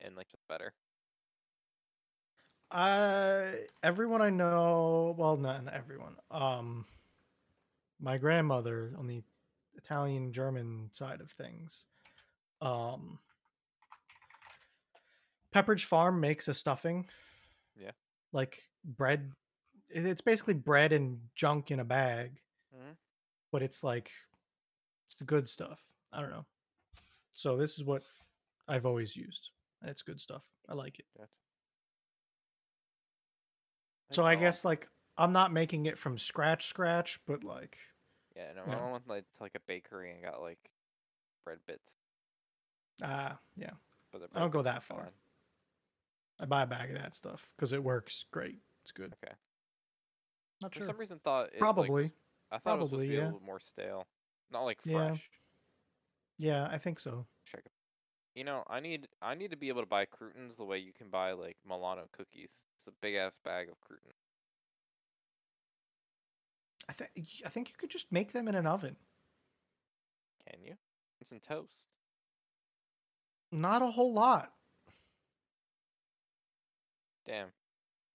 and 0.00 0.14
like 0.14 0.28
just 0.30 0.46
better. 0.48 0.72
I 2.70 3.64
everyone 3.82 4.22
I 4.22 4.30
know, 4.30 5.16
well, 5.18 5.36
not, 5.36 5.64
not 5.64 5.74
everyone. 5.74 6.14
Um, 6.30 6.86
my 8.00 8.18
grandmother 8.18 8.92
on 8.96 9.08
the 9.08 9.24
Italian 9.76 10.32
German 10.32 10.90
side 10.92 11.20
of 11.20 11.32
things. 11.32 11.86
Um, 12.62 13.18
Pepperidge 15.52 15.86
Farm 15.86 16.20
makes 16.20 16.46
a 16.46 16.54
stuffing. 16.54 17.06
Yeah. 17.76 17.90
Like 18.32 18.62
bread. 18.84 19.32
It- 19.88 20.06
It's 20.06 20.20
basically 20.22 20.54
bread 20.54 20.92
and 20.92 21.28
junk 21.34 21.70
in 21.70 21.80
a 21.80 21.84
bag, 21.84 22.42
Mhm. 22.74 22.96
but 23.50 23.62
it's 23.62 23.82
like 23.84 24.10
it's 25.06 25.14
the 25.16 25.24
good 25.24 25.48
stuff. 25.48 25.80
I 26.12 26.20
don't 26.20 26.30
know. 26.30 26.46
So 27.32 27.56
this 27.56 27.78
is 27.78 27.84
what 27.84 28.04
I've 28.68 28.86
always 28.86 29.14
used, 29.16 29.50
and 29.80 29.90
it's 29.90 30.02
good 30.02 30.20
stuff. 30.20 30.44
I 30.68 30.74
like 30.74 30.98
it. 30.98 31.06
So 34.10 34.24
I 34.24 34.36
guess 34.36 34.64
like 34.64 34.88
I'm 35.16 35.32
not 35.32 35.52
making 35.52 35.86
it 35.86 35.98
from 35.98 36.18
scratch, 36.18 36.66
scratch, 36.66 37.24
but 37.26 37.42
like 37.44 37.78
Yeah, 38.36 38.52
no. 38.52 38.64
I 38.64 38.90
went 38.92 39.06
like 39.06 39.30
to 39.34 39.42
like 39.42 39.54
a 39.54 39.60
bakery 39.60 40.12
and 40.12 40.22
got 40.22 40.40
like 40.40 40.70
bread 41.44 41.64
bits, 41.66 41.96
ah, 43.02 43.38
yeah, 43.56 43.74
but 44.12 44.22
I 44.34 44.38
don't 44.40 44.50
go 44.50 44.62
that 44.62 44.82
far. 44.82 45.12
I 46.38 46.46
buy 46.46 46.62
a 46.62 46.66
bag 46.66 46.90
of 46.90 46.96
that 46.96 47.14
stuff 47.14 47.52
because 47.56 47.72
it 47.72 47.82
works 47.82 48.24
great. 48.30 48.60
It's 48.82 48.92
good. 48.92 49.14
Okay. 49.24 49.34
Not 50.62 50.72
For 50.72 50.80
sure. 50.80 50.86
some 50.86 50.96
reason, 50.96 51.20
thought 51.22 51.46
it, 51.46 51.52
like, 51.54 51.60
Probably. 51.60 52.12
I 52.50 52.58
thought 52.58 52.78
it 52.78 52.82
was 52.82 52.90
supposed 52.90 52.90
to 52.90 52.96
probably, 52.96 53.08
be 53.08 53.16
a 53.16 53.24
little 53.24 53.42
more 53.44 53.60
stale, 53.60 54.06
not 54.50 54.62
like 54.62 54.80
fresh. 54.82 55.28
Yeah, 56.38 56.68
I 56.70 56.78
think 56.78 57.00
so. 57.00 57.26
Check 57.46 57.62
it. 57.64 57.72
You 58.34 58.44
know, 58.44 58.64
I 58.68 58.80
need 58.80 59.08
I 59.22 59.34
need 59.34 59.50
to 59.52 59.56
be 59.56 59.68
able 59.68 59.82
to 59.82 59.88
buy 59.88 60.04
croutons 60.04 60.56
the 60.56 60.64
way 60.64 60.78
you 60.78 60.92
can 60.92 61.08
buy 61.08 61.32
like 61.32 61.56
Milano 61.68 62.04
cookies. 62.12 62.50
It's 62.78 62.88
a 62.88 62.92
big 63.00 63.14
ass 63.14 63.38
bag 63.44 63.68
of 63.68 63.76
crouton. 63.80 64.12
I 66.88 66.92
think 66.92 67.10
I 67.44 67.48
think 67.48 67.68
you 67.68 67.74
could 67.78 67.90
just 67.90 68.10
make 68.12 68.32
them 68.32 68.48
in 68.48 68.54
an 68.54 68.66
oven. 68.66 68.96
Can 70.48 70.62
you? 70.62 70.74
It's 71.20 71.32
in 71.32 71.40
toast. 71.40 71.86
Not 73.52 73.82
a 73.82 73.86
whole 73.86 74.12
lot. 74.12 74.52
Damn. 77.26 77.48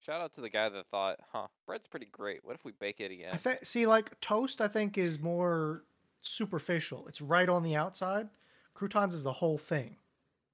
Shout 0.10 0.22
out 0.22 0.34
to 0.34 0.42
the 0.42 0.50
guy 0.50 0.70
that 0.70 0.88
thought, 0.88 1.20
huh, 1.32 1.46
bread's 1.68 1.88
pretty 1.88 2.08
great. 2.12 2.40
What 2.44 2.56
if 2.56 2.66
we 2.66 2.72
bake 2.72 3.00
it 3.00 3.12
again? 3.12 3.30
I 3.32 3.38
think 3.38 3.64
see 3.64 3.86
like 3.86 4.20
toast 4.22 4.60
I 4.60 4.68
think 4.68 4.98
is 4.98 5.20
more 5.20 5.84
superficial. 6.24 7.08
It's 7.08 7.22
right 7.22 7.48
on 7.48 7.62
the 7.62 7.76
outside. 7.76 8.28
Croutons 8.74 9.14
is 9.14 9.22
the 9.22 9.32
whole 9.32 9.60
thing. 9.60 9.98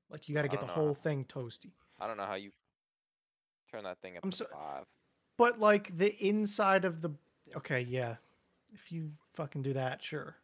Like 0.09 0.27
you 0.27 0.35
got 0.35 0.41
to 0.41 0.49
get 0.49 0.59
the 0.59 0.65
know 0.65 0.73
whole 0.73 0.93
thing 0.93 1.23
toasty. 1.23 1.71
I 2.01 2.05
don't 2.05 2.17
know 2.17 2.25
how 2.25 2.33
you 2.33 2.51
turn 3.71 3.85
that 3.85 4.01
thing 4.01 4.17
up 4.17 4.25
I'm 4.25 4.31
to 4.31 4.35
so- 4.37 4.45
five. 4.51 4.83
But 5.37 5.57
like 5.57 5.95
the 5.95 6.13
inside 6.25 6.83
of 6.83 6.99
the 6.99 7.11
okay, 7.55 7.79
yeah. 7.79 8.15
If 8.73 8.91
you 8.91 9.11
fucking 9.35 9.61
do 9.61 9.71
that, 9.71 10.03
sure. 10.03 10.35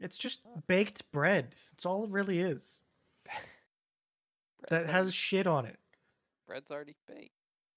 It's 0.00 0.16
just 0.16 0.46
baked 0.66 1.12
bread. 1.12 1.54
It's 1.74 1.84
all 1.84 2.04
it 2.04 2.10
really 2.10 2.40
is. 2.40 2.80
That 4.68 4.86
has 4.86 5.12
shit 5.12 5.48
on 5.48 5.66
it. 5.66 5.76
Bread's 6.52 6.70
already 6.70 6.94
baked. 7.08 7.32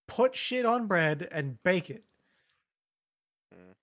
Put 0.07 0.35
shit 0.35 0.65
on 0.65 0.85
bread 0.85 1.29
and 1.31 1.63
bake 1.63 1.89
it. 1.89 2.03
Mm. 3.53 3.73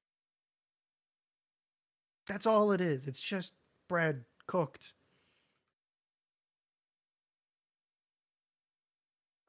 That's 2.28 2.44
all 2.44 2.72
it 2.72 2.82
is. 2.82 3.06
It's 3.06 3.18
just 3.18 3.54
bread 3.88 4.25
cooked. 4.46 4.92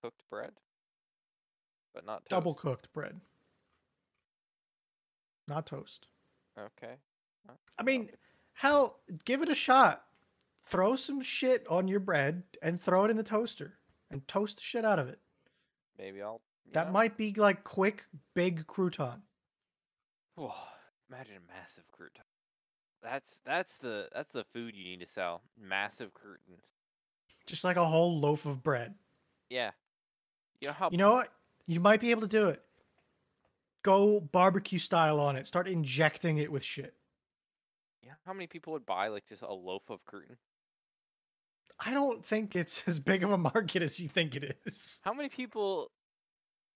Cooked 0.01 0.23
bread, 0.29 0.53
but 1.93 2.05
not 2.05 2.19
toast. 2.19 2.29
Double 2.29 2.53
cooked 2.53 2.93
bread. 2.93 3.19
Not 5.49 5.65
toast. 5.65 6.07
Okay. 6.57 6.93
I 7.77 7.83
mean, 7.83 8.09
hell, 8.53 9.01
give 9.25 9.41
it 9.41 9.49
a 9.49 9.55
shot. 9.55 10.05
Throw 10.63 10.95
some 10.95 11.19
shit 11.19 11.67
on 11.67 11.89
your 11.89 11.99
bread 11.99 12.43
and 12.61 12.79
throw 12.79 13.03
it 13.03 13.11
in 13.11 13.17
the 13.17 13.23
toaster 13.23 13.73
and 14.09 14.25
toast 14.25 14.55
the 14.55 14.63
shit 14.63 14.85
out 14.85 14.99
of 14.99 15.09
it. 15.09 15.19
Maybe 15.97 16.21
I'll. 16.21 16.41
That 16.71 16.87
know? 16.87 16.93
might 16.93 17.17
be 17.17 17.33
like 17.33 17.63
quick, 17.63 18.05
big 18.33 18.65
crouton. 18.67 19.21
Whoa, 20.35 20.53
imagine 21.09 21.35
a 21.35 21.53
massive 21.53 21.83
crouton. 21.91 22.23
That's 23.01 23.41
that's 23.45 23.77
the 23.77 24.07
that's 24.13 24.31
the 24.31 24.45
food 24.53 24.75
you 24.75 24.83
need 24.83 25.01
to 25.01 25.05
sell. 25.05 25.41
Massive 25.59 26.13
croutons. 26.13 26.63
Just 27.45 27.63
like 27.63 27.75
a 27.75 27.85
whole 27.85 28.19
loaf 28.19 28.45
of 28.45 28.63
bread. 28.63 28.95
Yeah. 29.49 29.71
You 30.61 30.69
know 30.69 30.73
how 30.73 30.89
You 30.89 30.97
know 30.97 31.13
what? 31.13 31.29
You 31.67 31.79
might 31.79 31.99
be 31.99 32.11
able 32.11 32.21
to 32.21 32.27
do 32.27 32.47
it. 32.47 32.61
Go 33.83 34.21
barbecue 34.21 34.79
style 34.79 35.19
on 35.19 35.35
it. 35.35 35.45
Start 35.45 35.67
injecting 35.67 36.37
it 36.37 36.51
with 36.51 36.63
shit. 36.63 36.93
Yeah, 38.01 38.13
how 38.25 38.33
many 38.33 38.47
people 38.47 38.71
would 38.73 38.85
buy 38.85 39.09
like 39.09 39.27
just 39.27 39.41
a 39.41 39.53
loaf 39.53 39.83
of 39.89 39.99
crouton? 40.05 40.37
I 41.79 41.93
don't 41.93 42.25
think 42.25 42.55
it's 42.55 42.83
as 42.87 42.99
big 42.99 43.23
of 43.23 43.31
a 43.31 43.37
market 43.37 43.81
as 43.81 43.99
you 43.99 44.07
think 44.07 44.35
it 44.35 44.57
is. 44.65 45.01
How 45.03 45.13
many 45.13 45.29
people? 45.29 45.91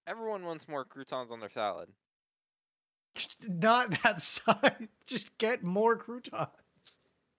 Everyone 0.07 0.45
wants 0.45 0.67
more 0.67 0.85
croutons 0.85 1.31
on 1.31 1.39
their 1.39 1.49
salad. 1.49 1.89
Not 3.47 4.01
that 4.03 4.21
size. 4.21 4.87
Just 5.05 5.37
get 5.37 5.63
more 5.63 5.95
croutons. 5.95 6.47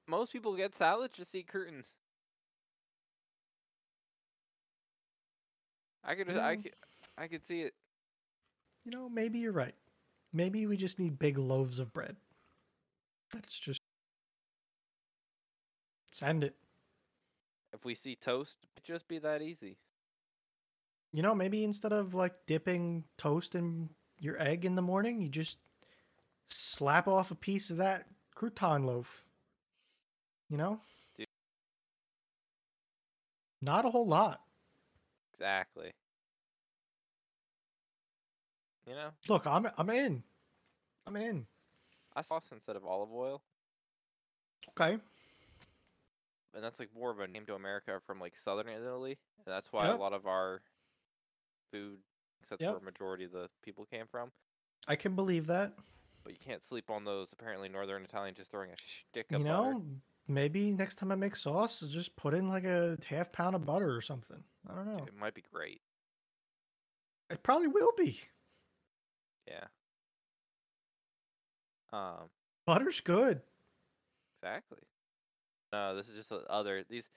Most 0.07 0.33
people 0.33 0.57
get 0.57 0.75
salads 0.75 1.17
just 1.17 1.35
eat 1.35 1.49
croutons. 1.49 1.95
I 6.05 6.15
could 6.15 6.31
I 6.31 6.57
mm. 6.57 6.63
could 6.63 6.73
I 7.19 7.27
could 7.27 7.45
see 7.45 7.63
it. 7.63 7.75
You 8.85 8.93
know, 8.93 9.09
maybe 9.09 9.39
you're 9.39 9.53
right. 9.53 9.75
Maybe 10.33 10.67
we 10.67 10.77
just 10.77 10.99
need 10.99 11.19
big 11.19 11.37
loaves 11.37 11.79
of 11.79 11.93
bread. 11.93 12.17
That's 13.33 13.59
just 13.59 13.83
send 16.11 16.45
it. 16.45 16.55
If 17.79 17.85
we 17.85 17.95
see 17.95 18.17
toast, 18.17 18.59
it'd 18.77 18.85
just 18.85 19.07
be 19.07 19.21
that 19.21 19.41
easy. 19.41 19.77
You 21.13 21.23
know, 21.23 21.33
maybe 21.33 21.63
instead 21.63 21.93
of 21.93 22.13
like 22.13 22.35
dipping 22.49 23.05
toast 23.17 23.55
in 23.55 23.91
your 24.19 24.41
egg 24.43 24.65
in 24.65 24.75
the 24.75 24.83
morning, 24.83 25.23
you 25.23 25.29
just 25.29 25.59
slap 26.47 27.07
off 27.07 27.31
a 27.31 27.37
piece 27.37 27.71
of 27.71 27.77
that 27.77 28.07
crouton 28.37 28.85
loaf. 28.85 29.25
You 30.51 30.57
know? 30.57 30.81
Dude. 31.17 31.29
Not 33.63 33.85
a 33.85 33.91
whole 33.91 34.09
lot. 34.09 34.41
Exactly. 35.33 35.93
You 38.89 38.95
know, 38.95 39.11
Look, 39.29 39.47
I'm 39.47 39.69
I'm 39.77 39.91
in. 39.91 40.25
I'm 41.07 41.15
in. 41.15 41.47
I 42.17 42.23
sauce 42.23 42.49
instead 42.51 42.75
of 42.75 42.85
olive 42.85 43.13
oil, 43.13 43.41
Okay. 44.71 44.99
And 46.59 46.65
that's 46.65 46.81
like 46.81 46.93
more 46.93 47.11
of 47.13 47.21
a 47.21 47.29
name 47.29 47.47
to 47.47 47.55
America 47.55 48.01
from 48.05 48.19
like 48.21 48.37
southern 48.37 48.69
Italy, 48.69 49.17
and 49.39 49.47
that's 49.47 49.73
why 49.73 49.87
Yep. 49.87 49.97
a 49.97 50.01
lot 50.01 50.13
of 50.13 50.27
our 50.27 50.61
food, 51.73 52.03
'cause 52.41 52.49
that's 52.51 52.63
Yep. 52.63 52.73
where 52.73 52.81
majority 52.81 53.25
of 53.25 53.33
the 53.33 53.51
people 53.63 53.87
came 53.87 54.07
from. 54.09 54.33
I 54.89 54.97
can 54.97 55.15
believe 55.15 55.47
that. 55.47 55.79
But 56.25 56.33
you 56.33 56.39
can't 56.39 56.65
sleep 56.65 56.91
on 56.91 57.05
those. 57.05 57.33
Apparently, 57.33 57.69
northern 57.69 58.05
Italian 58.05 58.35
just 58.35 58.51
throwing 58.51 58.71
a 58.73 58.77
stick 58.77 59.27
You 59.31 59.39
of 59.39 59.45
butter. 59.45 59.79
know, 59.79 60.01
maybe 60.27 60.73
next 60.73 60.97
time 60.97 61.13
I 61.13 61.15
make 61.15 61.37
sauce, 61.37 61.81
just 61.81 62.17
put 62.17 62.35
in 62.35 62.49
like 62.49 62.65
a 62.65 62.99
half 63.07 63.33
pound 63.33 63.55
of 63.57 63.65
butter 63.65 63.95
or 63.95 64.01
something. 64.01 64.45
I 64.67 64.75
don't 64.75 64.87
know. 64.87 65.07
It 65.07 65.15
might 65.15 65.35
be 65.35 65.43
great. 65.43 65.83
It 67.31 67.43
probably 67.43 67.69
will 67.69 67.93
be. 67.93 68.21
Yeah. 69.47 69.69
Um. 71.93 72.31
Butter's 72.67 73.01
good. 73.01 73.43
Exactly. 74.43 74.81
No, 75.73 75.95
this 75.97 76.09
is 76.09 76.17
just 76.17 76.29
the 76.31 76.45
other 76.49 76.85
these. 76.89 77.09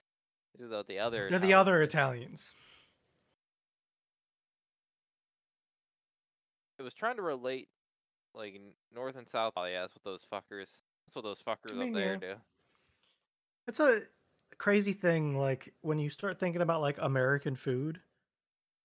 These 0.58 0.66
are 0.66 0.68
the, 0.68 0.84
the 0.86 0.98
other. 0.98 1.28
They're 1.30 1.38
the 1.38 1.54
other. 1.54 1.80
Italians. 1.82 2.44
It 6.78 6.82
was 6.82 6.94
trying 6.94 7.16
to 7.16 7.22
relate, 7.22 7.68
like 8.34 8.60
North 8.94 9.16
and 9.16 9.28
South 9.28 9.52
Oh 9.56 9.64
yeah, 9.64 9.82
that's 9.82 9.94
what 9.94 10.04
those 10.04 10.26
fuckers. 10.30 10.68
That's 11.06 11.14
what 11.14 11.24
those 11.24 11.42
fuckers 11.42 11.74
mean, 11.76 11.90
up 11.90 11.94
there 11.94 12.12
yeah. 12.14 12.34
do. 12.34 12.40
It's 13.68 13.80
a 13.80 14.02
crazy 14.58 14.92
thing. 14.92 15.38
Like 15.38 15.72
when 15.80 15.98
you 15.98 16.10
start 16.10 16.38
thinking 16.38 16.62
about 16.62 16.80
like 16.80 16.96
American 17.00 17.54
food, 17.56 18.00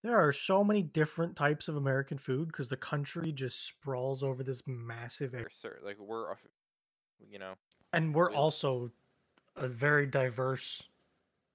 there 0.04 0.18
are 0.18 0.32
so 0.32 0.64
many 0.64 0.84
different 0.84 1.36
types 1.36 1.68
of 1.68 1.76
American 1.76 2.18
food 2.18 2.48
because 2.48 2.70
the 2.70 2.78
country 2.78 3.32
just 3.32 3.66
sprawls 3.66 4.24
over 4.24 4.44
this 4.44 4.62
massive 4.68 5.34
area. 5.34 5.48
Like 5.84 5.98
we're, 6.00 6.32
off- 6.32 6.46
you 7.30 7.40
know, 7.40 7.54
And 7.94 8.14
we're 8.14 8.28
Really? 8.28 8.38
also 8.38 8.92
a 9.58 9.68
very 9.68 10.06
diverse 10.06 10.84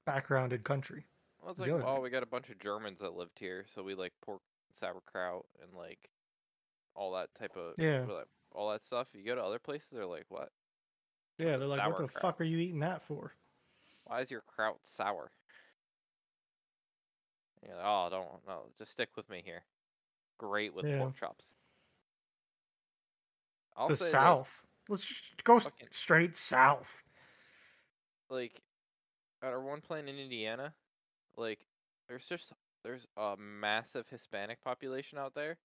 backgrounded 0.05 0.65
country. 0.65 1.07
well, 1.41 1.51
it's 1.53 1.61
like 1.61 1.71
oh, 1.71 1.81
thing. 1.95 2.03
we 2.03 2.11
got 2.11 2.23
a 2.23 2.27
bunch 2.27 2.51
of 2.51 2.59
Germans 2.59 2.99
that 3.01 3.15
lived 3.15 3.39
here, 3.39 3.65
so 3.75 3.83
we 3.83 3.95
like 3.95 4.13
pork, 4.25 4.41
and 4.69 4.79
sauerkraut, 4.79 5.47
and 5.63 5.73
like 5.77 6.11
all 6.95 7.13
that 7.13 7.29
type 7.39 7.57
of 7.57 7.75
Yeah. 7.79 8.05
like, 8.09 8.27
all 8.53 8.71
that 8.71 8.85
stuff. 8.85 9.09
You 9.15 9.25
go 9.25 9.35
to 9.35 9.43
other 9.43 9.59
places, 9.59 9.91
they're 9.93 10.07
like, 10.07 10.27
what? 10.29 10.51
Yeah, 11.39 11.57
they're 11.57 11.67
like, 11.67 11.81
what 11.89 11.99
the 11.99 12.21
fuck 12.21 12.41
are 12.41 12.45
you 12.45 12.59
eating 12.59 12.81
that 12.81 13.03
for? 13.03 13.33
Why 14.05 14.21
is 14.21 14.31
your 14.31 14.43
kraut 14.47 14.79
sour? 14.83 15.31
And 17.63 17.69
you're 17.71 17.77
like, 17.79 17.87
oh, 17.87 18.09
don't 18.11 18.29
no, 18.47 18.63
just 18.77 18.93
stick 18.93 19.11
with 19.17 19.29
me 19.31 19.43
here. 19.45 19.63
Great 20.39 20.75
with 20.75 20.85
Yeah. 20.87 20.99
pork 20.99 21.17
chops. 21.19 21.55
I'll 23.77 23.89
the 23.89 23.97
say 23.97 24.11
South. 24.11 24.63
Let's 24.89 25.07
just 25.07 25.45
go 25.45 25.61
Fucking- 25.61 25.89
straight 25.93 26.37
south. 26.37 27.02
Like 28.33 28.63
at 29.43 29.53
our 29.53 29.61
one 29.61 29.81
plant 29.81 30.09
in 30.09 30.19
Indiana, 30.19 30.73
like 31.37 31.61
there's 32.09 32.27
just 32.27 32.53
there's 32.83 33.07
a 33.17 33.37
massive 33.37 34.09
Hispanic 34.09 34.63
population 34.65 35.19
out 35.19 35.35
there. 35.35 35.59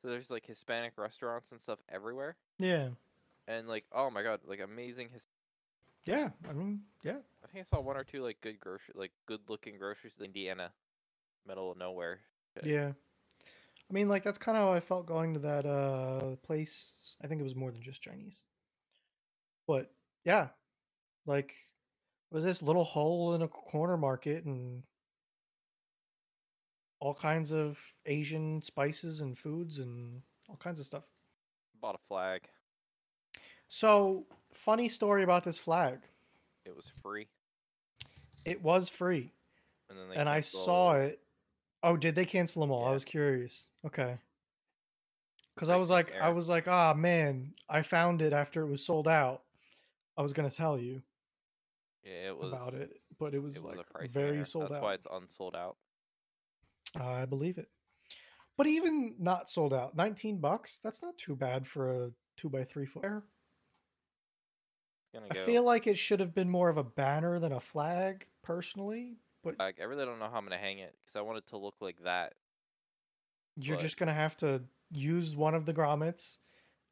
So 0.00 0.08
there's 0.08 0.30
like 0.30 0.46
Hispanic 0.46 0.92
restaurants 0.96 1.50
and 1.50 1.60
stuff 1.60 1.78
everywhere. 1.88 2.36
Yeah. 2.58 2.88
And 3.48 3.66
like 3.66 3.86
oh 3.92 4.10
my 4.10 4.22
god, 4.22 4.40
like 4.46 4.60
amazing 4.60 5.08
his 5.12 5.26
Yeah. 6.04 6.28
I 6.48 6.52
mean, 6.52 6.82
yeah. 7.02 7.18
I 7.42 7.46
think 7.48 7.66
I 7.66 7.76
saw 7.76 7.82
one 7.82 7.96
or 7.96 8.04
two 8.04 8.22
like 8.22 8.40
good 8.40 8.60
grocery 8.60 8.94
like 8.94 9.12
good 9.26 9.40
looking 9.48 9.78
groceries 9.78 10.14
in 10.18 10.26
Indiana. 10.26 10.70
Middle 11.48 11.72
of 11.72 11.78
nowhere. 11.78 12.20
shit. 12.54 12.66
Yeah. 12.66 12.92
I 13.90 13.92
mean, 13.92 14.08
like 14.08 14.22
that's 14.22 14.38
kind 14.38 14.56
of 14.56 14.64
how 14.64 14.72
I 14.72 14.80
felt 14.80 15.06
going 15.06 15.34
to 15.34 15.40
that 15.40 15.66
uh 15.66 16.36
place. 16.46 17.16
I 17.24 17.26
think 17.26 17.40
it 17.40 17.44
was 17.44 17.56
more 17.56 17.72
than 17.72 17.82
just 17.82 18.02
Chinese. 18.02 18.44
But 19.66 19.90
yeah, 20.24 20.48
like 21.26 21.54
was 22.30 22.44
this 22.44 22.62
little 22.62 22.84
hole 22.84 23.34
in 23.34 23.42
a 23.42 23.48
corner 23.48 23.96
market 23.96 24.44
and 24.44 24.82
all 27.00 27.14
kinds 27.14 27.50
of 27.50 27.78
Asian 28.06 28.62
spices 28.62 29.20
and 29.20 29.36
foods 29.36 29.78
and 29.78 30.22
all 30.48 30.56
kinds 30.56 30.78
of 30.78 30.86
stuff. 30.86 31.04
Bought 31.80 31.94
a 31.94 32.06
flag. 32.08 32.42
So, 33.68 34.26
funny 34.52 34.88
story 34.88 35.22
about 35.22 35.44
this 35.44 35.58
flag. 35.58 36.00
It 36.64 36.76
was 36.76 36.92
free, 37.02 37.28
It 38.44 38.62
was 38.62 38.88
free, 38.88 39.32
and 39.88 39.98
then 39.98 40.08
they 40.10 40.16
and 40.16 40.28
I 40.28 40.40
saw 40.40 40.94
it. 40.94 41.20
Oh, 41.82 41.96
did 41.96 42.14
they 42.14 42.26
cancel 42.26 42.60
them 42.60 42.70
all? 42.70 42.86
I 42.86 42.90
was 42.90 43.04
curious. 43.04 43.66
Okay. 43.86 44.18
Because 45.54 45.70
I 45.70 45.76
was 45.76 45.88
like, 45.88 46.12
I 46.20 46.30
was 46.30 46.48
like, 46.48 46.68
ah, 46.68 46.92
man, 46.94 47.54
I 47.68 47.82
found 47.82 48.22
it 48.22 48.32
after 48.32 48.62
it 48.62 48.68
was 48.68 48.84
sold 48.84 49.08
out. 49.08 49.42
I 50.18 50.22
was 50.22 50.32
gonna 50.32 50.50
tell 50.50 50.78
you 50.78 51.02
Yeah, 52.04 52.28
it 52.28 52.38
was 52.38 52.52
about 52.52 52.74
it, 52.74 53.00
but 53.18 53.34
it 53.34 53.42
was, 53.42 53.56
It 53.56 53.64
like 53.64 53.78
a 53.78 53.92
price 53.92 54.10
very 54.10 54.36
error. 54.36 54.44
sold 54.44 54.64
That's 54.64 54.70
out. 54.72 54.74
That's 54.74 54.82
why 54.82 54.94
it's 54.94 55.06
unsold 55.10 55.54
out. 55.56 55.76
I 56.96 57.24
believe 57.26 57.58
it. 57.58 57.68
But 58.56 58.66
even 58.66 59.14
not 59.18 59.48
sold 59.48 59.72
out, 59.72 59.96
19 59.96 60.38
bucks, 60.38 60.80
that's 60.82 61.02
not 61.02 61.16
too 61.16 61.36
bad 61.36 61.66
for 61.66 62.04
a 62.06 62.10
two 62.36 62.48
by 62.48 62.64
three 62.64 62.86
gonna 65.12 65.26
I 65.30 65.34
feel 65.34 65.62
like 65.62 65.86
it 65.86 65.98
should 65.98 66.20
have 66.20 66.34
been 66.34 66.48
more 66.48 66.68
of 66.68 66.76
a 66.76 66.84
banner 66.84 67.38
than 67.38 67.52
a 67.52 67.60
flag, 67.60 68.26
personally. 68.42 69.16
But 69.42 69.58
like 69.58 69.80
I 69.80 69.84
really 69.84 70.04
don't 70.04 70.18
know 70.18 70.28
how 70.30 70.36
I'm 70.38 70.44
gonna 70.44 70.58
hang 70.58 70.78
it 70.78 70.94
because 71.04 71.16
I 71.16 71.22
want 71.22 71.38
it 71.38 71.46
to 71.48 71.56
look 71.56 71.76
like 71.80 72.02
that. 72.04 72.34
you're 73.56 73.76
but- 73.76 73.82
just 73.82 73.96
gonna 73.96 74.12
have 74.14 74.36
to 74.38 74.62
use 74.90 75.36
one 75.36 75.54
of 75.54 75.64
the 75.66 75.74
grommets 75.74 76.38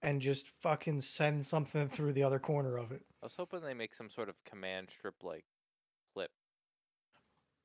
and 0.02 0.22
just 0.22 0.48
fucking 0.48 1.00
send 1.00 1.46
something 1.46 1.88
through 1.88 2.12
the 2.12 2.22
other 2.24 2.38
corner 2.38 2.76
of 2.78 2.92
it. 2.92 3.06
I 3.22 3.26
was 3.26 3.36
hoping 3.36 3.60
they 3.60 3.74
make 3.74 3.94
some 3.94 4.10
sort 4.10 4.28
of 4.28 4.42
command 4.42 4.90
strip 4.90 5.22
like 5.22 5.44
clip. 6.14 6.32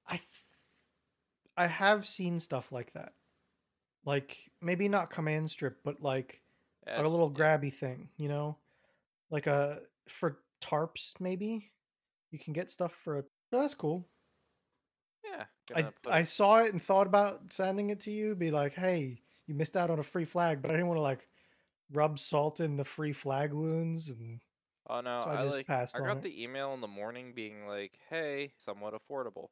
I 0.05 0.15
th- 0.17 0.29
I 1.55 1.67
have 1.67 2.07
seen 2.07 2.39
stuff 2.39 2.71
like 2.71 2.93
that. 2.93 3.13
Like 4.05 4.51
maybe 4.61 4.89
not 4.89 5.11
command 5.11 5.51
strip, 5.51 5.83
but 5.83 6.01
like 6.01 6.43
Yeah, 6.85 7.03
a 7.03 7.09
little 7.09 7.31
grabby 7.33 7.73
thing, 7.73 8.11
you 8.17 8.29
know? 8.29 8.59
Like 9.31 9.47
a 9.47 9.83
for 10.09 10.45
tarps 10.61 11.19
maybe. 11.19 11.73
You 12.31 12.39
can 12.39 12.53
get 12.53 12.69
stuff 12.71 12.93
for 12.95 13.19
a 13.19 13.23
oh, 13.53 13.61
that's 13.61 13.75
cool. 13.75 14.09
Yeah, 15.23 15.45
I 15.73 15.89
put 16.01 16.15
I 16.15 16.23
saw 16.23 16.57
it 16.63 16.71
and 16.71 16.81
thought 16.81 17.07
about 17.07 17.51
sending 17.53 17.89
it 17.89 17.99
to 18.01 18.11
you, 18.11 18.35
be 18.35 18.51
like, 18.51 18.73
"Hey, 18.73 19.23
you 19.45 19.55
missed 19.55 19.75
out 19.77 19.89
on 19.89 19.99
a 19.99 20.03
free 20.03 20.25
flag," 20.25 20.61
but 20.61 20.69
I 20.71 20.75
didn't 20.75 20.87
want 20.87 20.97
to 20.97 21.01
like 21.01 21.27
rub 21.91 22.19
salt 22.19 22.59
in 22.59 22.77
the 22.77 22.85
free 22.85 23.13
flag 23.13 23.53
wounds 23.53 24.09
and 24.09 24.41
Oh 24.87 25.01
no, 25.01 25.19
so 25.19 25.31
I 25.31 25.37
I, 25.37 25.43
just 25.45 25.45
like 25.45 25.67
passed 25.67 25.97
I 25.97 26.01
got 26.01 26.17
it. 26.17 26.23
the 26.23 26.41
email 26.43 26.73
in 26.73 26.81
the 26.81 26.87
morning 26.87 27.33
being 27.33 27.67
like, 27.67 27.99
"Hey, 28.09 28.53
somewhat 28.57 28.93
affordable." 28.93 29.49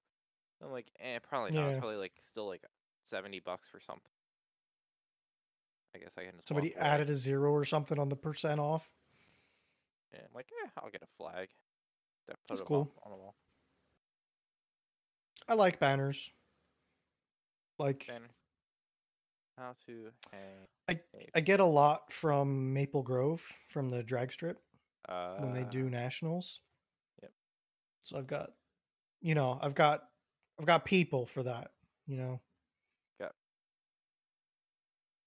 I'm 0.61 0.71
like, 0.71 0.91
"Eh, 0.99 1.19
probably 1.19 1.51
not. 1.53 1.69
Yeah. 1.69 1.69
It's 1.69 1.79
probably 1.79 1.97
like 1.97 2.19
still 2.23 2.47
like 2.47 2.65
seventy 3.05 3.39
bucks 3.39 3.69
for 3.69 3.79
something." 3.81 4.11
I 5.95 5.99
guess 5.99 6.17
I 6.17 6.25
can 6.25 6.37
just 6.37 6.47
somebody 6.47 6.75
added 6.75 7.09
a 7.09 7.15
zero 7.15 7.51
or 7.51 7.65
something 7.65 7.97
on 7.99 8.09
the 8.09 8.15
percent 8.15 8.59
off. 8.59 8.95
Yeah, 10.13 10.25
I'm 10.25 10.33
like, 10.33 10.49
"Yeah, 10.51 10.69
I'll 10.77 10.89
get 10.91 11.01
a 11.03 11.07
flag." 11.07 11.49
That 12.27 12.39
That's 12.47 12.61
cool. 12.61 12.93
on 13.03 13.11
the 13.11 13.17
wall. 13.17 13.37
I 15.47 15.53
like 15.53 15.79
banners. 15.79 16.31
Like 17.77 18.07
Banner. 18.07 18.35
How 19.57 19.75
to 19.85 20.11
hang? 20.31 20.67
I- 20.87 20.99
I 21.35 21.39
get 21.41 21.59
a 21.59 21.65
lot 21.65 22.11
from 22.11 22.73
Maple 22.73 23.03
Grove 23.03 23.41
from 23.69 23.87
the 23.89 24.03
drag 24.03 24.31
strip 24.33 24.61
uh, 25.07 25.37
when 25.37 25.53
they 25.53 25.63
do 25.63 25.89
nationals. 25.89 26.61
yep. 27.21 27.31
So 28.03 28.17
I've 28.17 28.27
got 28.27 28.51
you 29.21 29.35
know, 29.35 29.59
I've 29.61 29.75
got 29.75 30.03
I've 30.59 30.65
got 30.65 30.83
people 30.85 31.25
for 31.27 31.43
that, 31.43 31.71
you 32.07 32.17
know. 32.17 32.39
Got- 33.19 33.35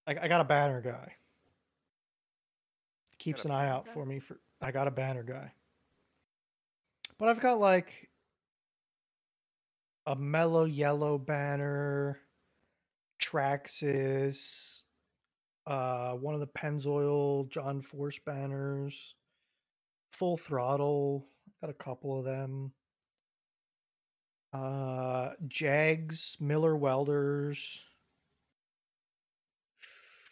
I, 0.07 0.17
I 0.23 0.29
got 0.29 0.41
a 0.41 0.45
banner 0.45 0.81
guy. 0.81 1.15
Keeps 3.19 3.45
an 3.45 3.53
eye 3.53 3.69
out 3.69 3.87
guy? 3.87 3.93
for 3.93 4.05
me 4.05 4.19
for 4.19 4.39
I 4.61 4.71
got 4.73 4.89
a 4.89 4.91
banner 4.91 5.23
guy. 5.23 5.53
But 7.19 7.29
I've 7.29 7.41
got 7.41 7.61
like 7.61 8.11
a 10.07 10.17
Mello 10.17 10.67
Yello 10.67 11.25
banner, 11.25 12.19
Traxxas, 13.35 14.83
uh, 15.67 16.13
one 16.13 16.35
of 16.35 16.41
the 16.41 16.47
Pennzoil 16.47 17.49
John 17.49 17.83
Force 17.83 18.19
banners, 18.25 19.15
Full 20.13 20.37
Throttle. 20.37 21.27
Got 21.61 21.71
a 21.71 21.75
couple 21.75 22.19
of 22.19 22.25
them. 22.25 22.73
Uh, 24.53 25.31
Jags, 25.49 26.37
Miller 26.39 26.77
Welders. 26.77 27.83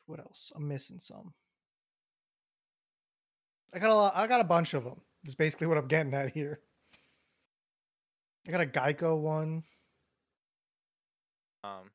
What 0.06 0.20
else? 0.20 0.52
I'm 0.54 0.68
missing 0.68 1.00
some. 1.00 1.32
I 3.74 3.78
got 3.78 3.90
a 3.90 3.94
lot, 3.94 4.12
I 4.14 4.26
got 4.26 4.40
a 4.40 4.44
bunch 4.44 4.74
of 4.74 4.84
them. 4.84 5.00
Is 5.24 5.34
basically 5.34 5.66
what 5.66 5.78
I'm 5.78 5.88
getting 5.88 6.14
at 6.14 6.32
here. 6.32 6.60
I 8.46 8.50
got 8.50 8.60
a 8.60 8.66
Geico 8.66 9.18
one. 9.18 9.62
Um, 11.64 11.90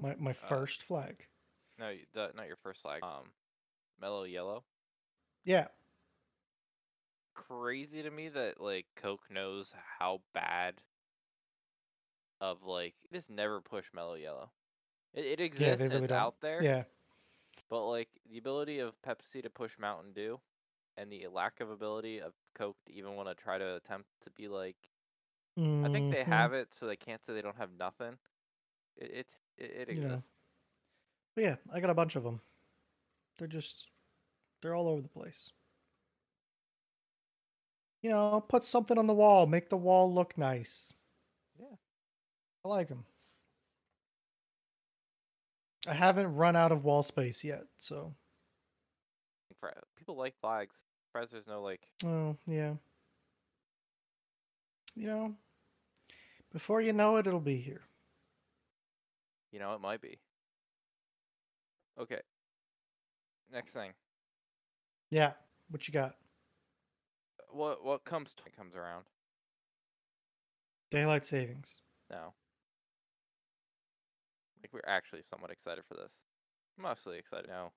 My 0.00 0.14
my 0.18 0.32
first 0.32 0.82
flag. 0.82 1.26
no, 1.78 1.92
the, 2.14 2.30
not 2.36 2.46
your 2.46 2.56
first 2.56 2.82
flag. 2.82 3.02
Um, 3.02 3.30
Mello 4.00 4.24
Yello. 4.24 4.62
Yeah. 5.44 5.68
Crazy 7.34 8.02
to 8.02 8.10
me 8.10 8.28
that 8.28 8.60
like 8.60 8.86
Coke 8.96 9.24
knows 9.30 9.72
how 9.98 10.20
bad 10.34 10.74
of 12.40 12.62
like 12.64 12.94
just 13.12 13.30
never 13.30 13.60
push 13.60 13.86
Mello 13.94 14.14
Yello. 14.16 14.48
It, 15.14 15.24
it 15.24 15.40
exists. 15.40 15.78
they 15.80 15.88
really 15.88 16.04
it's 16.04 16.08
don't. 16.10 16.18
out 16.18 16.40
there. 16.40 16.62
Yeah. 16.62 16.84
But 17.68 17.86
like 17.86 18.08
the 18.30 18.38
ability 18.38 18.78
of 18.80 18.94
Pepsi 19.02 19.42
to 19.42 19.50
push 19.50 19.72
Mountain 19.78 20.12
Dew, 20.12 20.40
and 20.96 21.10
the 21.10 21.26
lack 21.32 21.60
of 21.60 21.70
ability 21.70 22.20
of 22.20 22.32
Coke 22.54 22.76
to 22.86 22.92
even 22.92 23.14
want 23.16 23.28
to 23.28 23.34
try 23.34 23.58
to 23.58 23.76
attempt 23.76 24.08
to 24.24 24.30
be 24.30 24.48
like, 24.48 24.76
I 25.56 25.88
think 25.92 26.12
they 26.12 26.22
Mhm. 26.22 26.26
have 26.26 26.52
it, 26.52 26.72
so 26.74 26.86
they 26.86 26.96
can't 26.96 27.24
say 27.24 27.32
they 27.34 27.42
don't 27.42 27.56
have 27.56 27.72
nothing. 27.78 28.18
It, 29.00 29.10
it's 29.14 29.34
it, 29.58 29.70
it 29.70 29.88
exists. 29.90 30.30
But 31.34 31.44
yeah, 31.44 31.56
I 31.72 31.80
got 31.80 31.90
a 31.90 31.94
bunch 31.94 32.16
of 32.16 32.22
them. 32.22 32.40
They're 33.38 33.48
just 33.48 33.88
they're 34.62 34.74
all 34.74 34.88
over 34.88 35.00
the 35.00 35.08
place. 35.08 35.50
You 38.02 38.10
know, 38.10 38.44
put 38.48 38.64
something 38.64 38.96
on 38.98 39.06
the 39.06 39.14
wall, 39.14 39.46
make 39.46 39.68
the 39.68 39.76
wall 39.76 40.12
look 40.12 40.36
nice. 40.38 40.92
Yeah. 41.58 41.76
I 42.64 42.68
like 42.68 42.88
them. 42.88 43.04
I 45.86 45.94
haven't 45.94 46.34
run 46.34 46.56
out 46.56 46.72
of 46.72 46.84
wall 46.84 47.02
space 47.02 47.42
yet, 47.42 47.64
so 47.78 48.12
people 49.98 50.16
like 50.16 50.34
flags. 50.40 50.74
Surprised 51.06 51.32
there's 51.32 51.46
no 51.48 51.62
like. 51.62 51.80
oh 52.04 52.36
yeah. 52.46 52.74
You 54.96 55.06
know, 55.06 55.34
before 56.52 56.80
you 56.80 56.92
know 56.92 57.16
it, 57.16 57.26
it'll 57.26 57.40
be 57.40 57.56
here. 57.56 57.82
You 59.52 59.58
know, 59.58 59.74
it 59.74 59.80
might 59.80 60.00
be. 60.00 60.18
Okay. 62.00 62.20
Next 63.52 63.72
thing. 63.72 63.92
Yeah. 65.10 65.32
What 65.70 65.86
you 65.88 65.92
got? 65.94 66.14
What 67.52 67.84
what 67.84 68.04
comes 68.04 68.32
to 68.34 68.42
comes 68.56 68.76
around 68.76 69.04
Daylight 70.90 71.24
savings. 71.26 71.82
now? 72.10 72.34
Like 74.62 74.72
we're 74.72 74.80
actually 74.86 75.22
somewhat 75.22 75.50
excited 75.50 75.84
for 75.84 75.94
this. 75.94 76.22
Mostly 76.78 77.18
excited 77.18 77.48
now. 77.48 77.72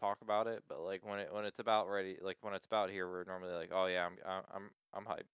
Talk 0.00 0.18
about 0.22 0.46
it, 0.46 0.62
but 0.68 0.80
like 0.80 1.04
when 1.04 1.18
it 1.18 1.28
when 1.32 1.44
it's 1.44 1.58
about 1.58 1.88
ready, 1.90 2.16
like 2.22 2.36
when 2.40 2.54
it's 2.54 2.66
about 2.66 2.90
here, 2.90 3.08
we're 3.08 3.24
normally 3.24 3.52
like, 3.52 3.70
oh 3.72 3.86
yeah, 3.86 4.06
I'm 4.06 4.16
I'm 4.26 4.42
I'm 4.54 4.70
I'm 4.94 5.04
hyped. 5.04 5.28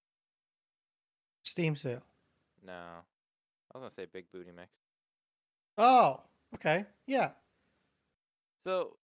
Steam 1.42 1.76
sale. 1.76 2.02
No, 2.64 2.72
I 2.72 3.78
was 3.78 3.82
gonna 3.82 3.90
say 3.92 4.06
big 4.10 4.30
booty 4.32 4.50
mix. 4.56 4.70
Oh, 5.76 6.20
okay. 6.54 6.84
Yeah. 7.06 7.30
So 8.66 8.96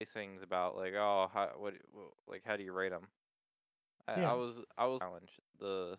these 0.00 0.10
things 0.10 0.42
about 0.42 0.76
like 0.76 0.94
oh 0.94 1.28
how 1.32 1.50
what 1.56 1.74
like 2.28 2.42
how 2.44 2.56
do 2.56 2.64
you 2.64 2.72
rate 2.72 2.90
them? 2.90 3.06
I, 4.08 4.20
Yeah. 4.20 4.32
I 4.32 4.34
was 4.34 4.60
I 4.76 4.86
was 4.86 5.00
challenged 5.00 5.40
the 5.60 5.96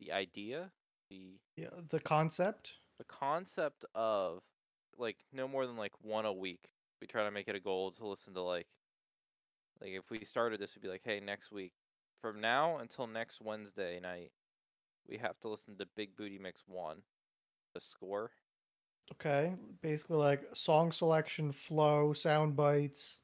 the 0.00 0.12
idea 0.12 0.70
the 1.10 1.38
Yeah. 1.56 1.68
The 1.90 2.00
concept. 2.00 2.74
the 2.98 3.04
concept 3.04 3.84
of 3.94 4.42
like 4.98 5.16
no 5.32 5.48
more 5.48 5.66
than 5.66 5.76
like 5.76 5.92
one 6.02 6.26
a 6.26 6.32
week. 6.32 6.68
We 7.00 7.06
try 7.06 7.24
to 7.24 7.30
make 7.30 7.48
it 7.48 7.56
a 7.56 7.60
goal 7.60 7.92
to 7.92 8.06
listen 8.06 8.34
to 8.34 8.42
like 8.42 8.66
like 9.80 9.92
if 9.92 10.10
we 10.10 10.24
started 10.24 10.60
this 10.60 10.74
would 10.74 10.82
be 10.82 10.88
like 10.88 11.02
hey 11.04 11.20
next 11.20 11.52
week 11.52 11.72
from 12.20 12.40
now 12.40 12.78
until 12.78 13.06
next 13.06 13.40
Wednesday 13.40 14.00
night 14.00 14.32
we 15.08 15.16
have 15.16 15.38
to 15.40 15.48
listen 15.48 15.78
to 15.78 15.86
Big 15.96 16.16
Booty 16.16 16.38
Mix 16.38 16.62
1 16.66 16.96
the 17.74 17.80
score 17.80 18.32
Okay, 19.14 19.54
basically 19.82 20.16
like 20.18 20.44
song 20.54 20.92
selection, 20.92 21.50
flow, 21.52 22.12
sound 22.12 22.54
bites. 22.56 23.20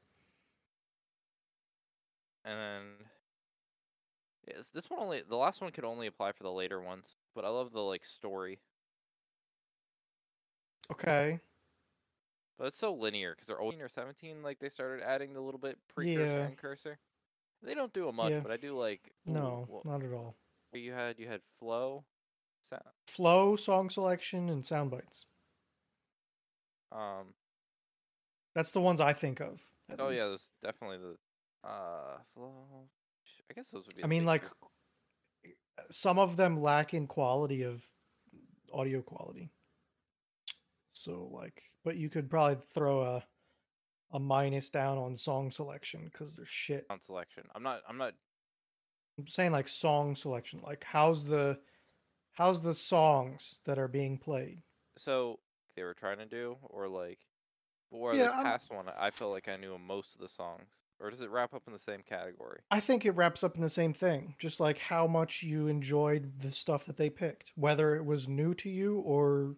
And 2.43 2.59
then 2.59 3.07
yes, 4.47 4.69
this 4.73 4.89
one 4.89 4.99
only 4.99 5.21
the 5.27 5.35
last 5.35 5.61
one 5.61 5.71
could 5.71 5.85
only 5.85 6.07
apply 6.07 6.31
for 6.31 6.43
the 6.43 6.51
later 6.51 6.81
ones, 6.81 7.15
but 7.35 7.45
I 7.45 7.49
love 7.49 7.71
the 7.71 7.81
like 7.81 8.03
story. 8.05 8.59
Okay. 10.91 11.39
But 12.57 12.67
it's 12.67 12.79
so 12.79 12.93
linear 12.93 13.33
because 13.33 13.47
they're 13.47 13.61
18 13.61 13.81
or 13.81 13.89
17, 13.89 14.41
like 14.41 14.59
they 14.59 14.69
started 14.69 15.03
adding 15.03 15.33
the 15.33 15.41
little 15.41 15.59
bit 15.59 15.77
precursor 15.93 16.25
Yeah. 16.37 16.45
and 16.45 16.57
cursor. 16.57 16.99
They 17.61 17.73
don't 17.73 17.91
do 17.93 18.07
it 18.07 18.13
much, 18.13 18.31
Yeah. 18.31 18.39
but 18.39 18.51
I 18.51 18.57
do 18.57 18.77
like 18.77 19.13
No, 19.25 19.65
wha- 19.69 19.81
not 19.83 20.03
at 20.03 20.13
all. 20.13 20.35
you 20.73 20.93
had 20.93 21.19
you 21.19 21.27
had 21.27 21.41
flow, 21.59 22.05
sound, 22.61 22.83
Flow, 23.07 23.55
song 23.55 23.89
selection, 23.89 24.49
and 24.49 24.65
sound 24.65 24.91
bites. 24.91 25.25
Um 26.91 27.33
That's 28.53 28.71
the 28.71 28.81
ones 28.81 28.99
I 29.01 29.13
think 29.13 29.39
of. 29.41 29.61
at 29.89 29.99
oh 29.99 30.09
yeah, 30.09 30.25
least. 30.25 30.51
there's 30.61 30.73
definitely 30.73 30.97
the 30.99 31.67
uh. 31.67 32.17
I 33.49 33.53
guess 33.53 33.69
those 33.69 33.85
would 33.85 33.95
be. 33.95 34.01
I 34.03 34.05
the 34.05 34.07
mean, 34.09 34.21
big 34.23 34.27
like 34.27 34.43
two. 35.43 35.51
some 35.91 36.17
of 36.19 36.35
them 36.37 36.61
lack 36.61 36.93
in 36.93 37.07
quality 37.07 37.63
of 37.63 37.83
audio 38.73 39.01
quality. 39.01 39.51
So 40.89 41.29
like, 41.31 41.61
but 41.83 41.97
you 41.97 42.09
could 42.09 42.29
probably 42.29 42.57
throw 42.73 43.01
a 43.03 43.23
a 44.13 44.19
minus 44.19 44.69
down 44.69 44.97
on 44.97 45.15
song 45.15 45.51
selection 45.51 46.09
because 46.11 46.35
they're 46.35 46.45
shit. 46.45 46.85
sound 46.87 47.03
selection. 47.03 47.43
I'm 47.53 47.63
not. 47.63 47.81
I'm 47.87 47.97
not. 47.97 48.13
I'm 49.17 49.27
saying 49.27 49.51
like 49.51 49.67
song 49.67 50.15
selection. 50.15 50.61
Like 50.63 50.83
how's 50.83 51.25
the 51.25 51.57
how's 52.33 52.61
the 52.61 52.73
songs 52.73 53.61
that 53.65 53.77
are 53.79 53.87
being 53.87 54.17
played? 54.17 54.61
So 54.97 55.39
they 55.75 55.83
were 55.83 55.93
trying 55.93 56.17
to 56.17 56.25
do, 56.25 56.57
or 56.69 56.87
like, 56.87 57.19
where 57.89 58.13
Yeah, 58.13 58.25
this 58.25 58.33
I'm- 58.33 58.43
past 58.45 58.71
one, 58.71 58.89
I 58.89 59.11
felt 59.11 59.31
like 59.31 59.47
I 59.47 59.55
knew 59.57 59.77
most 59.77 60.15
of 60.15 60.21
the 60.21 60.29
songs. 60.29 60.69
Or 60.99 61.09
does 61.09 61.19
it 61.19 61.29
wrap 61.29 61.53
up 61.53 61.63
in 61.67 61.73
the 61.73 61.79
same 61.79 62.01
category? 62.03 62.61
I 62.71 62.79
think 62.79 63.05
it 63.05 63.11
wraps 63.11 63.43
up 63.43 63.55
in 63.55 63.61
the 63.61 63.69
same 63.69 63.93
thing, 63.93 64.33
just 64.39 64.61
like 64.61 64.77
how 64.77 65.07
much 65.07 65.43
you 65.43 65.67
enjoyed 65.67 66.39
the 66.39 66.51
stuff 66.53 66.85
that 66.85 66.95
they 66.95 67.09
picked, 67.09 67.51
whether 67.55 67.97
it 67.97 68.05
was 68.05 68.29
new 68.29 68.53
to 68.55 68.69
you 68.69 68.99
or 68.99 69.57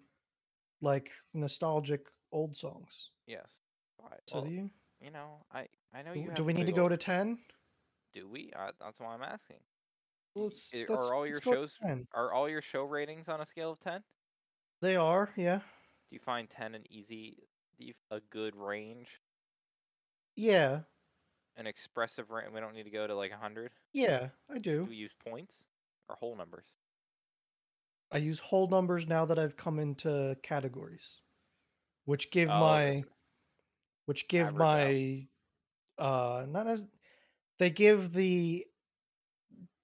like 0.82 1.12
nostalgic 1.36 2.08
old 2.32 2.58
songs. 2.58 3.12
Yes. 3.28 3.60
Alright, 4.02 4.22
So 4.28 4.38
well, 4.40 4.46
do 4.46 4.52
you? 4.52 4.72
you 5.00 5.12
know, 5.12 5.46
I 5.52 5.68
I 5.94 6.02
know 6.02 6.14
you. 6.14 6.32
do 6.34 6.44
we 6.44 6.54
need 6.54 6.66
to 6.66 6.74
go 6.74 6.84
old- 6.84 6.92
to 6.92 6.98
ten? 6.98 7.38
Do 8.14 8.28
we? 8.28 8.52
I, 8.56 8.72
that's 8.80 9.00
why 9.00 9.14
I'm 9.14 9.22
asking. 9.22 9.58
Let's, 10.34 10.74
i- 10.74 10.86
let's- 10.90 10.92
are 11.10 11.14
all 11.14 11.28
your 11.28 11.40
shows 11.42 11.78
are 12.14 12.32
all 12.34 12.50
your 12.50 12.62
show 12.64 12.84
ratings 12.84 13.30
on 13.30 13.42
a 13.42 13.46
scale 13.46 13.72
of 13.72 13.80
ten? 13.80 14.04
They 14.82 14.96
are, 14.96 15.32
yeah, 15.36 15.60
Do 16.10 16.16
you 16.16 16.20
find 16.20 16.50
ten 16.50 16.76
an 16.76 16.86
easy, 16.92 17.48
a 18.12 18.20
good 18.20 18.56
range, 18.56 19.22
yeah, 20.36 20.84
an 21.58 21.68
expressive 21.68 22.30
range? 22.30 22.54
We 22.54 22.60
don't 22.62 22.74
need 22.74 22.84
to 22.84 22.90
go 22.90 23.06
to 23.08 23.16
like 23.16 23.32
hundred. 23.32 23.72
yeah. 23.94 24.30
I 24.50 24.56
Do 24.56 24.60
do. 24.60 24.88
we 24.90 24.96
use 24.96 25.14
points 25.14 25.70
or 26.10 26.16
whole 26.16 26.36
numbers? 26.36 26.80
I 28.12 28.18
use 28.20 28.40
whole 28.40 28.68
numbers 28.68 29.08
now 29.08 29.26
that 29.26 29.38
I've 29.40 29.58
come 29.58 29.80
into 29.80 30.38
categories, 30.44 31.22
which 32.06 32.32
give 32.32 32.50
Oh, 32.50 32.60
my, 32.60 33.04
which 34.06 34.28
give 34.28 34.56
my, 34.56 35.28
uh, 35.98 36.46
not 36.50 36.68
as, 36.68 36.86
they 37.60 37.70
give 37.70 38.14
the, 38.14 38.66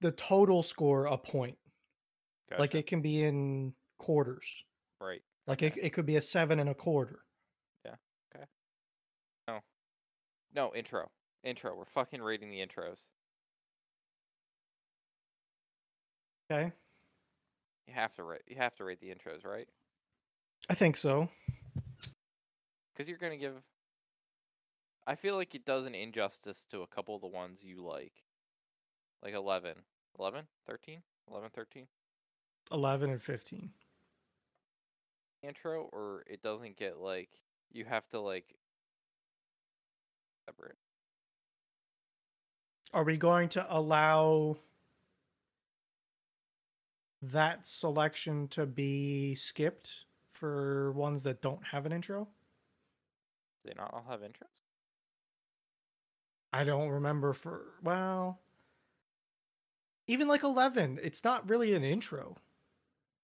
the 0.02 0.12
total 0.12 0.64
score 0.64 1.06
a 1.06 1.18
point. 1.18 1.58
Like 2.58 2.76
it 2.76 2.88
can 2.88 3.02
be 3.02 3.24
in 3.24 3.74
quarters. 3.98 4.64
right. 5.00 5.24
Like 5.48 5.62
it, 5.62 5.74
it 5.82 5.90
could 5.92 6.06
be 6.06 6.16
a 6.16 6.22
seven 6.22 6.60
and 6.60 6.70
a 6.70 6.74
quarter. 6.74 7.20
Yeah. 7.86 7.96
Okay. 8.34 8.46
No 9.48 9.60
No, 10.56 10.74
intro. 10.74 11.10
Intro. 11.44 11.76
We're 11.76 11.86
fucking 11.86 12.22
rating 12.22 12.50
the 12.50 12.66
intros. 12.66 13.10
Okay. 16.52 16.72
You 17.88 17.94
have 17.94 18.14
to 18.16 18.24
rate. 18.24 18.42
You 18.48 18.56
have 18.58 18.76
to 18.76 18.84
rate 18.84 19.02
the 19.02 19.08
intros, 19.08 19.46
right? 19.46 19.68
I 20.70 20.76
think 20.76 20.96
so. 20.98 21.30
Because 22.94 23.10
you're 23.10 23.18
gonna 23.18 23.38
give. 23.38 23.56
I 25.06 25.16
feel 25.16 25.36
like 25.36 25.54
it 25.54 25.66
does 25.66 25.86
an 25.86 25.96
injustice 25.96 26.66
to 26.72 26.82
a 26.82 26.88
couple 26.88 27.16
of 27.16 27.22
the 27.22 27.28
ones 27.28 27.60
you 27.62 27.84
like, 27.84 28.14
like 29.22 29.34
11, 29.34 29.74
11, 30.18 30.48
13, 30.66 31.02
11, 31.30 31.50
13 31.54 31.88
11 32.72 33.10
and 33.10 33.22
15. 33.22 33.72
Intro, 35.44 35.90
or 35.92 36.24
it 36.28 36.42
doesn't 36.42 36.78
get 36.78 37.00
like 37.00 37.30
you 37.72 37.86
have 37.86 38.08
to 38.10 38.20
like 38.20 38.56
separate. 40.48 40.78
Are 42.94 43.04
we 43.04 43.18
going 43.18 43.50
to 43.50 43.66
allow 43.70 44.58
that 47.22 47.66
selection 47.66 48.48
to 48.50 48.66
be 48.66 49.34
skipped 49.36 50.06
for 50.34 50.92
ones 50.92 51.24
that 51.24 51.42
don't 51.42 51.66
have 51.66 51.86
an 51.86 51.92
intro? 51.92 52.28
They 53.66 53.74
not 53.76 53.94
all 53.94 54.06
have 54.10 54.20
intros? 54.20 54.48
I 56.52 56.64
don't 56.64 56.90
remember 56.90 57.34
for, 57.34 57.62
well, 57.82 58.40
even 60.06 60.28
like 60.28 60.44
11, 60.44 61.00
it's 61.02 61.24
not 61.24 61.50
really 61.50 61.74
an 61.74 61.84
intro. 61.84 62.38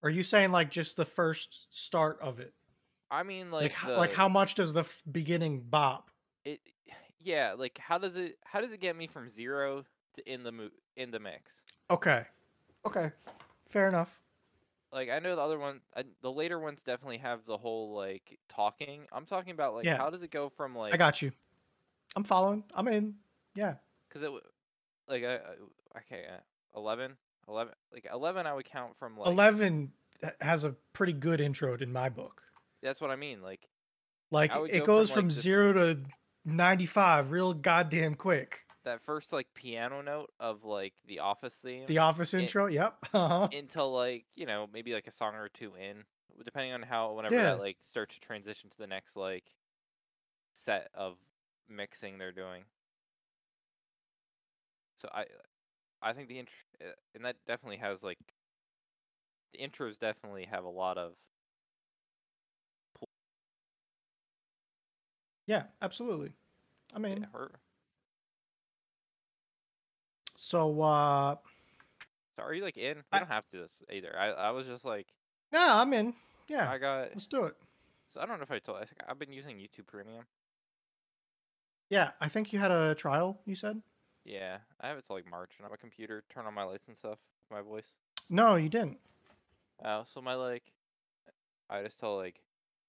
Are 0.04 0.10
you 0.10 0.24
saying 0.24 0.52
like 0.52 0.72
just 0.72 0.96
the 0.96 1.06
first 1.06 1.68
start 1.70 2.20
of 2.22 2.40
it? 2.40 2.54
I 3.12 3.24
mean, 3.24 3.52
Like, 3.52 3.72
like 3.84 3.92
h- 3.92 3.98
like 3.98 4.14
how 4.14 4.30
much 4.30 4.56
does 4.56 4.74
the 4.74 4.82
f- 4.82 5.02
beginning 5.12 5.62
bop? 5.70 6.10
it 6.46 6.62
yeah 7.22 7.54
like 7.58 7.78
how 7.78 7.98
does 7.98 8.16
it 8.16 8.38
how 8.46 8.62
does 8.62 8.72
it 8.72 8.80
get 8.80 8.96
me 8.96 9.06
from 9.08 9.30
zero 9.30 9.84
to 10.14 10.32
in 10.32 10.42
the 10.44 10.52
mo- 10.54 10.70
in 10.96 11.12
the 11.12 11.20
mix 11.20 11.64
Okay. 11.90 12.24
Okay. 12.86 13.12
Fair 13.70 13.90
enough. 13.90 14.22
like 14.94 15.10
i 15.10 15.20
know 15.20 15.36
the 15.36 15.42
other 15.42 15.60
one 15.60 15.82
I, 15.98 16.06
the 16.22 16.32
later 16.32 16.60
ones 16.60 16.82
definitely 16.82 17.18
have 17.18 17.46
the 17.46 17.58
whole 17.58 17.94
like 17.94 18.40
talking 18.48 19.02
i'm 19.12 19.26
talking 19.26 19.52
about 19.52 19.74
like 19.76 19.84
Yeah. 19.86 19.98
how 19.98 20.10
does 20.10 20.24
it 20.24 20.32
go 20.32 20.48
from 20.48 20.74
like 20.76 20.94
I 20.94 20.98
got 20.98 21.22
you. 21.22 21.32
I'm 22.16 22.24
following. 22.24 22.64
I'm 22.74 22.88
in. 22.88 23.16
Yeah. 23.54 23.74
because 24.08 24.22
it 24.24 24.32
like 25.10 25.24
I, 25.26 25.36
I 25.36 25.98
okay 25.98 26.24
uh, 26.32 26.80
11 27.50 27.74
11 27.74 27.74
like 27.94 28.08
11 28.14 28.48
i 28.48 28.54
would 28.54 28.66
count 28.66 28.96
from 28.98 29.18
like 29.18 29.28
11 29.28 29.92
has 30.42 30.64
a 30.66 30.76
pretty 30.94 31.14
good 31.14 31.42
intro 31.42 31.76
in 31.76 31.92
my 31.92 32.10
book. 32.10 32.42
that's 32.84 33.02
what 33.02 33.10
i 33.10 33.16
mean 33.16 33.42
like 33.42 33.68
Like 34.32 34.52
it 34.70 34.80
go 34.82 34.86
goes 34.86 35.10
from, 35.10 35.16
from, 35.22 35.26
like, 35.26 35.34
this- 35.36 35.42
zero 35.44 35.74
to 35.74 36.00
95 36.46 37.32
real 37.32 37.54
goddamn 37.54 38.16
quick. 38.16 38.66
that 38.86 39.02
first 39.04 39.34
like 39.34 39.48
piano 39.54 40.02
note 40.02 40.32
of 40.40 40.64
like 40.64 40.94
the 41.08 41.20
office 41.20 41.56
theme 41.56 41.86
The 41.88 41.98
office 42.00 42.34
It- 42.34 42.42
intro, 42.44 42.68
yep. 42.68 42.96
Uh-huh. 43.14 43.48
until 43.52 43.92
like 43.94 44.26
you 44.36 44.46
know 44.46 44.68
maybe 44.72 44.94
like 44.94 45.08
a 45.08 45.12
song 45.12 45.36
or 45.36 45.50
two 45.50 45.74
in 45.76 46.04
depending 46.46 46.72
on 46.74 46.82
how 46.82 47.14
whenever 47.14 47.36
Yeah. 47.36 47.44
that 47.56 47.60
like 47.60 47.78
starts 47.90 48.16
to 48.16 48.22
transition 48.22 48.70
to 48.70 48.78
the 48.78 48.88
next 48.88 49.16
like 49.18 49.44
set 50.54 50.90
of 50.94 51.18
mixing 51.70 52.18
they're 52.18 52.32
doing 52.32 52.64
so 54.98 55.10
i 55.14 55.26
i 56.02 56.14
think 56.14 56.28
the 56.28 56.40
intro 56.40 56.54
and 57.16 57.26
that 57.26 57.36
definitely 57.48 57.78
has 57.78 58.04
like 58.04 58.18
the 59.54 59.60
intros 59.60 60.00
definitely 60.00 60.46
have 60.46 60.64
a 60.64 60.70
lot 60.70 60.98
of 60.98 61.14
yeah, 65.48 65.64
absolutely. 65.82 66.32
I 66.94 67.00
mean, 67.00 67.26
yeah, 67.34 67.46
so 70.36 70.80
uh 70.82 71.36
so 72.36 72.44
are 72.44 72.54
you 72.54 72.64
like 72.64 72.78
in 72.78 72.98
I- 73.12 73.20
don't 73.20 73.28
have 73.28 73.46
to 73.52 73.58
do 73.58 73.62
this 73.64 73.82
either 73.92 74.16
i 74.18 74.28
i 74.30 74.52
was 74.52 74.68
just 74.68 74.86
like 74.86 75.08
Nah, 75.52 75.82
I'm 75.82 75.92
in. 75.94 76.14
Yeah. 76.48 76.70
i 76.70 76.78
got 76.78 77.10
Let's 77.10 77.26
do 77.28 77.46
it. 77.46 77.56
so 78.08 78.22
i 78.22 78.26
don't 78.26 78.38
know 78.38 78.44
if 78.44 78.52
i 78.52 78.60
told 78.60 78.78
I 78.78 78.86
think 78.86 79.02
i've 79.08 79.20
been 79.20 79.34
using 79.34 79.58
youtube 79.58 79.88
premium 79.88 80.26
Yeah, 81.90 82.12
I 82.22 82.30
think 82.30 82.54
you 82.54 82.60
had 82.60 82.70
a 82.70 82.94
trial, 82.94 83.40
you 83.48 83.56
said? 83.56 83.82
Yeah 84.30 84.58
i 84.80 84.88
have 84.88 84.98
it 84.98 85.06
till 85.06 85.16
like 85.16 85.30
march 85.30 85.52
and 85.58 85.66
on 85.66 85.72
my 85.72 85.78
computer 85.78 86.24
turn 86.34 86.46
on 86.46 86.54
my 86.54 86.64
lights 86.64 86.88
and 86.88 86.96
stuff 86.96 87.18
my 87.52 87.62
voice 87.62 87.96
No, 88.30 88.56
you 88.56 88.70
didn't. 88.70 89.00
Oh, 89.84 90.04
so 90.06 90.22
my 90.22 90.36
like, 90.36 90.62
I 91.70 91.82
just 91.82 92.00
tell 92.00 92.16
like, 92.16 92.40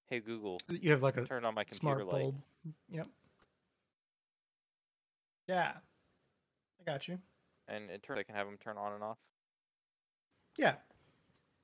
hey 0.08 0.20
Google, 0.20 0.60
You 0.68 0.90
have 0.90 1.02
like 1.02 1.16
a 1.16 1.24
turn 1.24 1.44
on 1.46 1.54
my 1.54 1.64
computer 1.64 1.80
smart 2.00 2.06
light. 2.06 2.20
bulb. 2.22 2.34
Yep. 2.90 3.06
Yeah. 5.48 5.72
I 6.80 6.84
got 6.90 7.08
you. 7.08 7.18
and 7.68 7.90
it 7.90 8.02
turns 8.02 8.20
I 8.20 8.22
can 8.24 8.34
have 8.34 8.46
them 8.46 8.58
turn 8.62 8.76
on 8.76 8.92
and 8.92 9.02
off. 9.02 9.18
Yeah. 10.58 10.74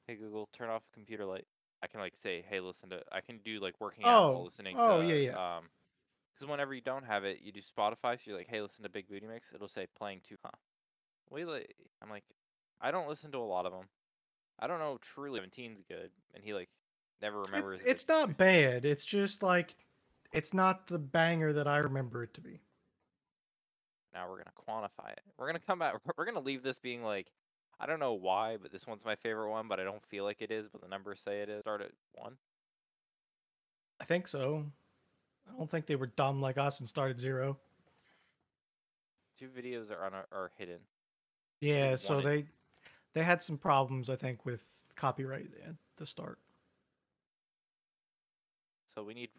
Hey 0.06 0.14
Google, 0.16 0.48
turn 0.56 0.70
off 0.70 0.82
computer 0.94 1.24
light. 1.24 1.46
I 1.82 1.86
can 1.88 2.00
like 2.00 2.16
say, 2.16 2.44
hey, 2.48 2.60
listen 2.60 2.88
to. 2.90 3.00
I 3.12 3.20
can 3.20 3.38
do 3.44 3.60
like 3.60 3.74
working 3.80 4.04
out 4.04 4.22
Oh, 4.24 4.32
while 4.32 4.44
listening. 4.44 4.76
oh, 4.78 5.02
to, 5.02 5.06
yeah, 5.06 5.30
yeah. 5.32 5.56
Um, 5.58 5.64
because 6.36 6.50
whenever 6.50 6.74
you 6.74 6.80
don't 6.82 7.04
have 7.06 7.24
it, 7.24 7.40
you 7.42 7.52
do 7.52 7.60
Spotify. 7.60 8.16
So 8.18 8.22
you're 8.26 8.36
like, 8.36 8.48
hey, 8.48 8.60
listen 8.60 8.82
to 8.82 8.88
Big 8.90 9.08
Booty 9.08 9.26
Mix. 9.26 9.52
It'll 9.54 9.68
say 9.68 9.86
playing 9.96 10.20
two. 10.28 10.36
Huh. 10.44 10.50
Wait, 11.30 11.46
like, 11.46 11.74
I'm 12.02 12.10
like, 12.10 12.24
I 12.80 12.90
don't 12.90 13.08
listen 13.08 13.32
to 13.32 13.38
a 13.38 13.40
lot 13.40 13.66
of 13.66 13.72
them. 13.72 13.86
I 14.58 14.66
don't 14.66 14.78
know. 14.78 14.98
Truly, 15.00 15.40
17's 15.40 15.82
good, 15.88 16.10
and 16.34 16.42
he 16.44 16.54
like, 16.54 16.68
never 17.20 17.42
It- 17.74 17.82
it's 17.84 18.08
not 18.08 18.36
bad. 18.36 18.84
It's 18.84 19.04
just 19.04 19.42
like 19.42 19.74
it's 20.32 20.52
not 20.54 20.86
the 20.86 20.98
banger 20.98 21.52
that 21.54 21.66
I 21.66 21.78
remember 21.78 22.22
it 22.22 22.34
to 22.34 22.40
be. 22.40 22.60
Now 24.12 24.28
we're 24.30 24.38
gonna 24.38 24.50
quantify 24.68 25.12
it. 25.12 25.20
We're 25.36 25.46
gonna 25.46 25.58
come 25.58 25.78
back. 25.78 25.94
We're 26.16 26.24
gonna 26.24 26.40
leave 26.40 26.62
this 26.62 26.78
being 26.78 27.02
like, 27.02 27.30
I 27.78 27.84
don't 27.86 28.00
know 28.00 28.14
why, 28.14 28.56
but 28.56 28.72
this 28.72 28.86
one's 28.86 29.04
my 29.04 29.16
favorite 29.16 29.50
one, 29.50 29.68
but 29.68 29.78
I 29.78 29.84
don't 29.84 30.04
feel 30.06 30.24
like 30.24 30.40
it 30.40 30.50
is. 30.50 30.68
But 30.68 30.80
the 30.80 30.88
numbers 30.88 31.20
say 31.20 31.42
it 31.42 31.48
is. 31.50 31.60
Start 31.60 31.82
at 31.82 31.90
one. 32.14 32.36
I 34.00 34.04
think 34.04 34.26
so. 34.28 34.64
I 35.48 35.56
don't 35.56 35.70
think 35.70 35.86
they 35.86 35.96
were 35.96 36.06
dumb 36.06 36.40
like 36.40 36.58
us 36.58 36.80
and 36.80 36.88
started 36.88 37.18
zero. 37.20 37.58
Two 39.38 39.48
videos 39.48 39.90
are 39.90 40.04
on 40.04 40.12
a, 40.14 40.24
are 40.32 40.50
hidden. 40.58 40.78
Yeah, 41.60 41.96
so 41.96 42.20
they 42.20 42.46
they 43.14 43.22
had 43.22 43.40
some 43.40 43.56
problems, 43.58 44.10
I 44.10 44.16
think, 44.16 44.44
with 44.44 44.62
copyright 44.96 45.48
at 45.66 45.74
the 45.96 46.06
start. 46.06 46.38
So 48.94 49.02
we 49.02 49.14
need. 49.14 49.30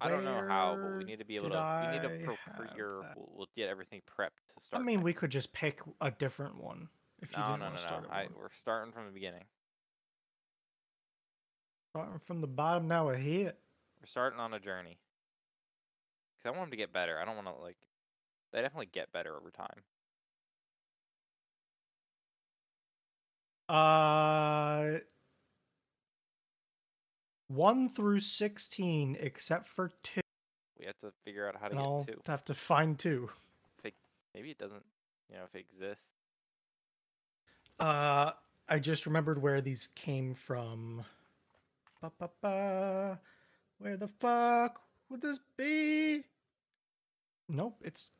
I 0.00 0.08
don't 0.08 0.24
know 0.24 0.44
how, 0.48 0.78
but 0.80 0.96
we 0.96 1.04
need 1.04 1.18
to 1.18 1.24
be 1.24 1.36
able 1.36 1.50
to. 1.50 1.90
We 1.92 1.98
need 1.98 2.02
to 2.02 2.36
procure. 2.56 3.02
We'll, 3.16 3.28
we'll 3.36 3.48
get 3.56 3.68
everything 3.68 4.00
prepped 4.00 4.54
to 4.54 4.64
start. 4.64 4.80
I 4.80 4.84
mean, 4.84 5.02
we 5.02 5.12
could 5.12 5.30
just 5.30 5.52
pick 5.52 5.80
a 6.00 6.10
different 6.10 6.56
one 6.62 6.88
if 7.20 7.32
you 7.32 7.38
No, 7.38 7.46
didn't 7.48 7.58
no, 7.60 7.64
want 7.66 7.74
no, 7.74 7.78
to 7.78 7.84
no. 7.84 7.88
start 7.88 8.04
at 8.04 8.16
I, 8.16 8.26
we're 8.34 8.48
starting 8.58 8.92
from 8.92 9.06
the 9.06 9.12
beginning. 9.12 9.44
Starting 11.92 12.18
from 12.20 12.40
the 12.40 12.46
bottom 12.46 12.88
now 12.88 13.06
we're 13.06 13.16
here. 13.16 13.52
We're 14.00 14.06
starting 14.06 14.40
on 14.40 14.54
a 14.54 14.60
journey. 14.60 14.96
Cause 16.42 16.52
I 16.54 16.56
want 16.56 16.70
them 16.70 16.70
to 16.70 16.76
get 16.76 16.92
better. 16.92 17.18
I 17.18 17.24
don't 17.24 17.36
want 17.36 17.48
to 17.48 17.62
like. 17.62 17.76
They 18.52 18.62
definitely 18.62 18.88
get 18.92 19.12
better 19.12 19.36
over 19.36 19.50
time. 19.50 19.82
Uh, 23.68 24.98
one 27.48 27.88
through 27.88 28.20
sixteen, 28.20 29.16
except 29.20 29.68
for 29.68 29.90
two. 30.02 30.20
We 30.78 30.86
have 30.86 30.98
to 31.00 31.12
figure 31.24 31.46
out 31.46 31.56
how 31.60 31.68
to 31.68 31.72
And 31.72 31.80
I'll 31.80 32.04
get 32.04 32.24
two. 32.24 32.32
have 32.32 32.44
to 32.46 32.54
find 32.54 32.98
two. 32.98 33.30
Maybe 34.34 34.50
it 34.50 34.58
doesn't. 34.58 34.84
You 35.28 35.36
know, 35.36 35.42
if 35.44 35.54
it 35.54 35.66
exists. 35.72 36.14
Uh, 37.78 38.30
I 38.68 38.78
just 38.78 39.06
remembered 39.06 39.42
where 39.42 39.60
these 39.60 39.88
came 39.94 40.34
from. 40.34 41.04
Ba, 42.00 42.12
ba, 42.18 42.30
ba. 42.40 43.20
Where 43.78 43.96
the 43.96 44.08
fuck 44.08 44.80
would 45.10 45.20
this 45.20 45.40
be? 45.56 46.24
Nope, 47.48 47.80
it's 47.82 48.10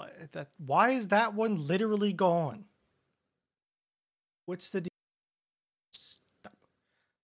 uh, 0.00 0.06
that. 0.32 0.48
Why 0.58 0.90
is 0.90 1.08
that 1.08 1.34
one 1.34 1.66
literally 1.66 2.12
gone? 2.12 2.64
What's 4.46 4.70
the? 4.70 4.82
de- 4.82 4.90
Stop. 5.92 6.56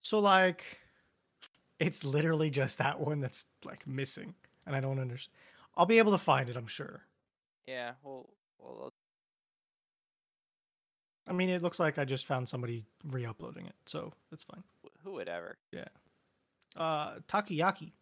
So 0.03 0.19
like, 0.19 0.79
it's 1.79 2.05
literally 2.05 2.51
just 2.51 2.79
that 2.79 3.01
one 3.01 3.21
that's 3.21 3.45
like 3.65 3.87
missing, 3.87 4.35
and 4.67 4.75
I 4.75 4.81
don't 4.81 4.99
understand. 4.99 5.35
I'll 5.77 5.87
be 5.87 5.99
able 5.99 6.13
to 6.13 6.19
find 6.19 6.49
it, 6.49 6.57
I'm 6.57 6.67
sure. 6.67 7.03
Yeah. 7.67 7.93
Well. 8.03 8.29
Well. 8.59 8.93
I 11.29 11.33
mean, 11.33 11.51
it 11.51 11.63
looks 11.63 11.79
like 11.79 11.99
I 11.99 12.07
just 12.07 12.25
found 12.27 12.49
somebody 12.49 12.87
re-uploading 13.05 13.67
it, 13.67 13.75
so 13.85 14.13
it's 14.33 14.45
fine. 14.45 14.65
Who 15.05 15.13
would 15.13 15.29
ever? 15.29 15.59
Yeah. 15.73 15.85
Uh, 16.75 17.17
Takayaki. 17.29 17.93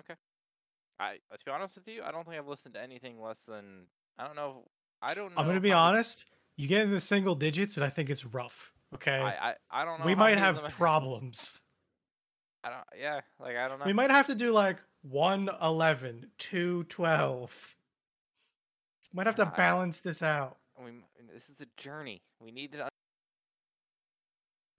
Okay. 0.00 0.14
I 0.98 1.18
uh, 1.32 1.36
to 1.36 1.44
be 1.44 1.50
honest 1.50 1.76
with 1.76 1.88
you, 1.88 2.02
I 2.02 2.10
don't 2.10 2.24
think 2.26 2.36
I've 2.38 2.48
listened 2.48 2.74
to 2.74 2.82
anything 2.82 3.20
less 3.20 3.40
than 3.40 3.86
I 4.18 4.26
don't 4.26 4.36
know. 4.36 4.64
I 5.02 5.14
don't. 5.14 5.34
know 5.34 5.40
I'm 5.40 5.46
gonna 5.46 5.60
be 5.60 5.72
honest. 5.72 6.26
You 6.56 6.68
get 6.68 6.82
in 6.82 6.90
the 6.90 7.00
single 7.00 7.34
digits, 7.34 7.76
and 7.76 7.84
I 7.84 7.88
think 7.88 8.10
it's 8.10 8.24
rough. 8.24 8.72
Okay, 8.94 9.18
I, 9.18 9.50
I 9.50 9.54
I 9.70 9.84
don't 9.84 10.00
know. 10.00 10.06
we 10.06 10.14
might 10.14 10.36
have 10.38 10.62
problems. 10.76 11.62
I 12.64 12.70
don't. 12.70 12.84
Yeah. 13.00 13.20
Like 13.38 13.56
I 13.56 13.68
don't 13.68 13.78
know. 13.78 13.86
We 13.86 13.92
might 13.92 14.10
have 14.10 14.26
to 14.26 14.34
do 14.34 14.52
like 14.52 14.78
111, 15.02 16.26
212. 16.38 17.76
Might 19.12 19.26
have 19.26 19.36
to 19.36 19.46
I- 19.46 19.56
balance 19.56 20.00
this 20.00 20.22
out. 20.22 20.58
We, 20.82 20.92
this 21.32 21.50
is 21.50 21.60
a 21.60 21.66
journey. 21.76 22.22
We 22.40 22.50
need 22.50 22.72
to. 22.72 22.84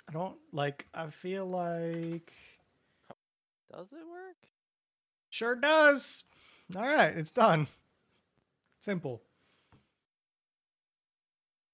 I 0.08 0.12
don't 0.12 0.38
like. 0.52 0.88
I 0.94 1.08
feel 1.10 1.46
like 1.46 2.34
Does 3.72 3.92
it 3.94 4.06
work? 4.10 4.36
Sure 5.32 5.56
does. 5.56 6.24
All 6.76 6.84
right, 6.84 7.18
it's 7.18 7.32
done. 7.32 7.68
Simple. 8.80 9.24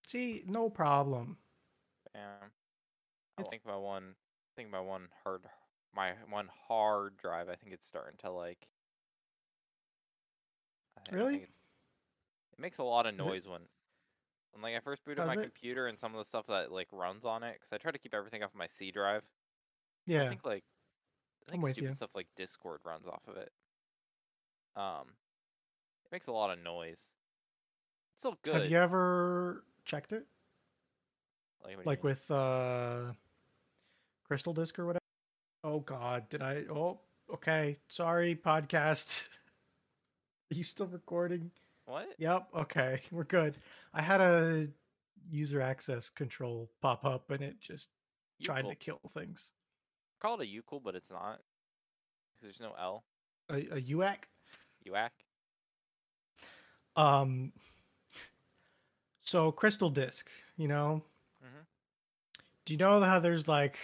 See, 0.07 0.43
no 0.47 0.69
problem. 0.69 1.37
Yeah. 2.15 2.21
I 3.37 3.43
think 3.43 3.65
my 3.65 3.75
one. 3.75 4.15
I 4.15 4.51
think 4.55 4.69
my 4.71 4.79
one 4.79 5.09
hard. 5.23 5.41
My 5.93 6.13
one 6.29 6.49
hard 6.67 7.17
drive. 7.17 7.49
I 7.49 7.55
think 7.55 7.73
it's 7.73 7.87
starting 7.87 8.17
to 8.19 8.31
like. 8.31 8.67
I 11.11 11.13
Really? 11.15 11.35
it 11.43 11.49
makes 12.57 12.77
a 12.77 12.83
lot 12.83 13.05
of 13.05 13.13
it- 13.13 13.17
noise 13.17 13.47
when. 13.47 13.61
When 14.53 14.61
like 14.63 14.75
I 14.75 14.79
first 14.79 15.03
booted 15.05 15.17
Does 15.17 15.35
my 15.35 15.41
it? 15.41 15.45
computer 15.45 15.87
and 15.87 15.99
some 15.99 16.15
of 16.15 16.19
the 16.19 16.25
stuff 16.25 16.47
that 16.47 16.71
like 16.71 16.87
runs 16.91 17.25
on 17.25 17.43
it, 17.43 17.53
because 17.53 17.71
I 17.73 17.77
try 17.77 17.91
to 17.91 17.99
keep 17.99 18.13
everything 18.15 18.41
off 18.43 18.55
my 18.55 18.65
C 18.67 18.91
drive. 18.91 19.23
Yeah. 20.05 20.23
I 20.23 20.29
think 20.29 20.45
like 20.45 20.63
I 21.51 21.55
I'm 21.55 21.61
stupid 21.61 21.89
you. 21.89 21.95
stuff 21.95 22.09
like 22.15 22.27
Discord 22.35 22.81
runs 22.85 23.07
off 23.07 23.21
of 23.27 23.37
it. 23.37 23.51
Um, 24.75 25.07
it 26.05 26.11
makes 26.11 26.27
a 26.27 26.31
lot 26.31 26.51
of 26.51 26.63
noise. 26.63 27.11
It's 28.13 28.19
still 28.19 28.37
good. 28.43 28.55
Have 28.55 28.71
you 28.71 28.77
ever 28.77 29.63
checked 29.85 30.11
it? 30.11 30.25
like 31.63 31.77
you 31.77 31.83
like 31.85 32.03
with 32.03 32.29
uh 32.31 33.11
CrystalDisk 34.29 34.79
or 34.79 34.85
whatever 34.85 35.03
oh 35.63 35.79
god 35.79 36.29
did 36.29 36.41
i 36.41 36.63
oh 36.71 36.99
okay 37.33 37.77
sorry 37.87 38.35
podcast 38.35 39.27
are 40.51 40.55
you 40.55 40.63
still 40.63 40.87
recording 40.87 41.51
what? 41.85 42.07
yep 42.17 42.47
okay 42.55 43.01
we're 43.11 43.23
good 43.23 43.57
i 43.93 44.01
had 44.01 44.21
a 44.21 44.67
user 45.29 45.61
access 45.61 46.09
control 46.09 46.69
pop 46.81 47.03
up 47.05 47.31
and 47.31 47.41
it 47.41 47.59
just 47.59 47.89
tried 48.41 48.65
Ucl. 48.65 48.69
to 48.69 48.75
kill 48.75 48.99
things 49.13 49.51
Call 50.19 50.39
it 50.41 50.47
a 50.47 50.61
ucl, 50.61 50.81
but 50.83 50.95
it's 50.95 51.11
not. 51.11 51.37
'cause 52.33 52.41
there's 52.43 52.59
no 52.59 52.73
L. 52.73 53.03
a, 53.49 53.55
a 53.77 53.81
uac 53.81 54.25
UAC. 54.85 55.11
um 56.95 57.51
so 59.21 59.51
CrystalDisk 59.51 60.23
you 60.57 60.67
know 60.67 61.03
Mhm. 61.41 61.67
do 62.65 62.73
you 62.73 62.77
know 62.77 62.99
how 63.01 63.19
there's 63.19 63.47
like 63.47 63.77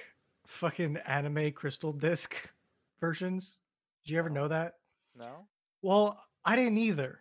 fucking 0.48 0.98
anime 0.98 1.52
CrystalDisk 1.52 2.34
versions 3.00 3.60
did 4.04 4.12
you 4.14 4.20
ever 4.20 4.30
No. 4.30 4.36
know 4.42 4.48
that 4.48 4.76
No. 5.16 5.48
Well, 5.82 6.24
I 6.46 6.56
didn't 6.56 6.78
either. 6.78 7.20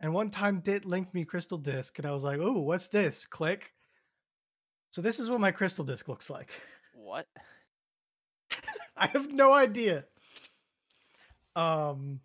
And 0.00 0.12
one 0.12 0.28
time 0.30 0.60
Dit 0.60 0.84
linked 0.84 1.14
me 1.14 1.24
CrystalDisk, 1.24 1.96
and 1.96 2.06
I 2.06 2.12
was 2.12 2.22
like, 2.22 2.38
"Oh, 2.38 2.60
what's 2.60 2.88
this?" 2.88 3.24
Click. 3.26 3.72
So 4.90 5.00
this 5.00 5.18
is 5.18 5.30
what 5.30 5.40
my 5.40 5.52
CrystalDisk 5.52 6.08
looks 6.08 6.28
like. 6.30 6.50
What? 6.92 7.26
I 8.98 9.06
have 9.08 9.32
no 9.32 9.52
idea. 9.52 10.04
Um, 11.54 12.20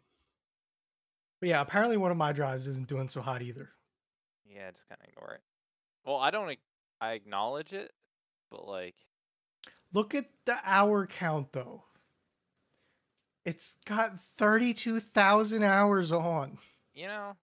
but 1.39 1.49
yeah, 1.49 1.61
apparently 1.61 1.97
one 1.97 2.11
of 2.11 2.17
my 2.17 2.31
drives 2.33 2.67
isn't 2.67 2.87
doing 2.87 3.09
so 3.09 3.21
hot 3.21 3.41
either. 3.41 3.69
Yeah, 4.45 4.71
just 4.71 4.87
kind 4.87 4.99
of 5.01 5.09
ignore 5.09 5.33
it. 5.35 5.41
Well, 6.05 6.17
I 6.17 6.31
don't. 6.31 6.57
I 6.99 7.13
acknowledge 7.13 7.73
it, 7.73 7.91
but 8.49 8.67
like, 8.67 8.95
Look 9.93 10.13
at 10.15 10.25
the 10.45 10.57
hour 10.63 11.07
count 11.07 11.51
though. 11.53 11.83
It's 13.45 13.77
got 13.85 14.19
thirty-two 14.19 14.99
thousand 14.99 15.63
hours 15.63 16.11
on. 16.11 16.57
you 16.93 17.07
know, 17.07 17.35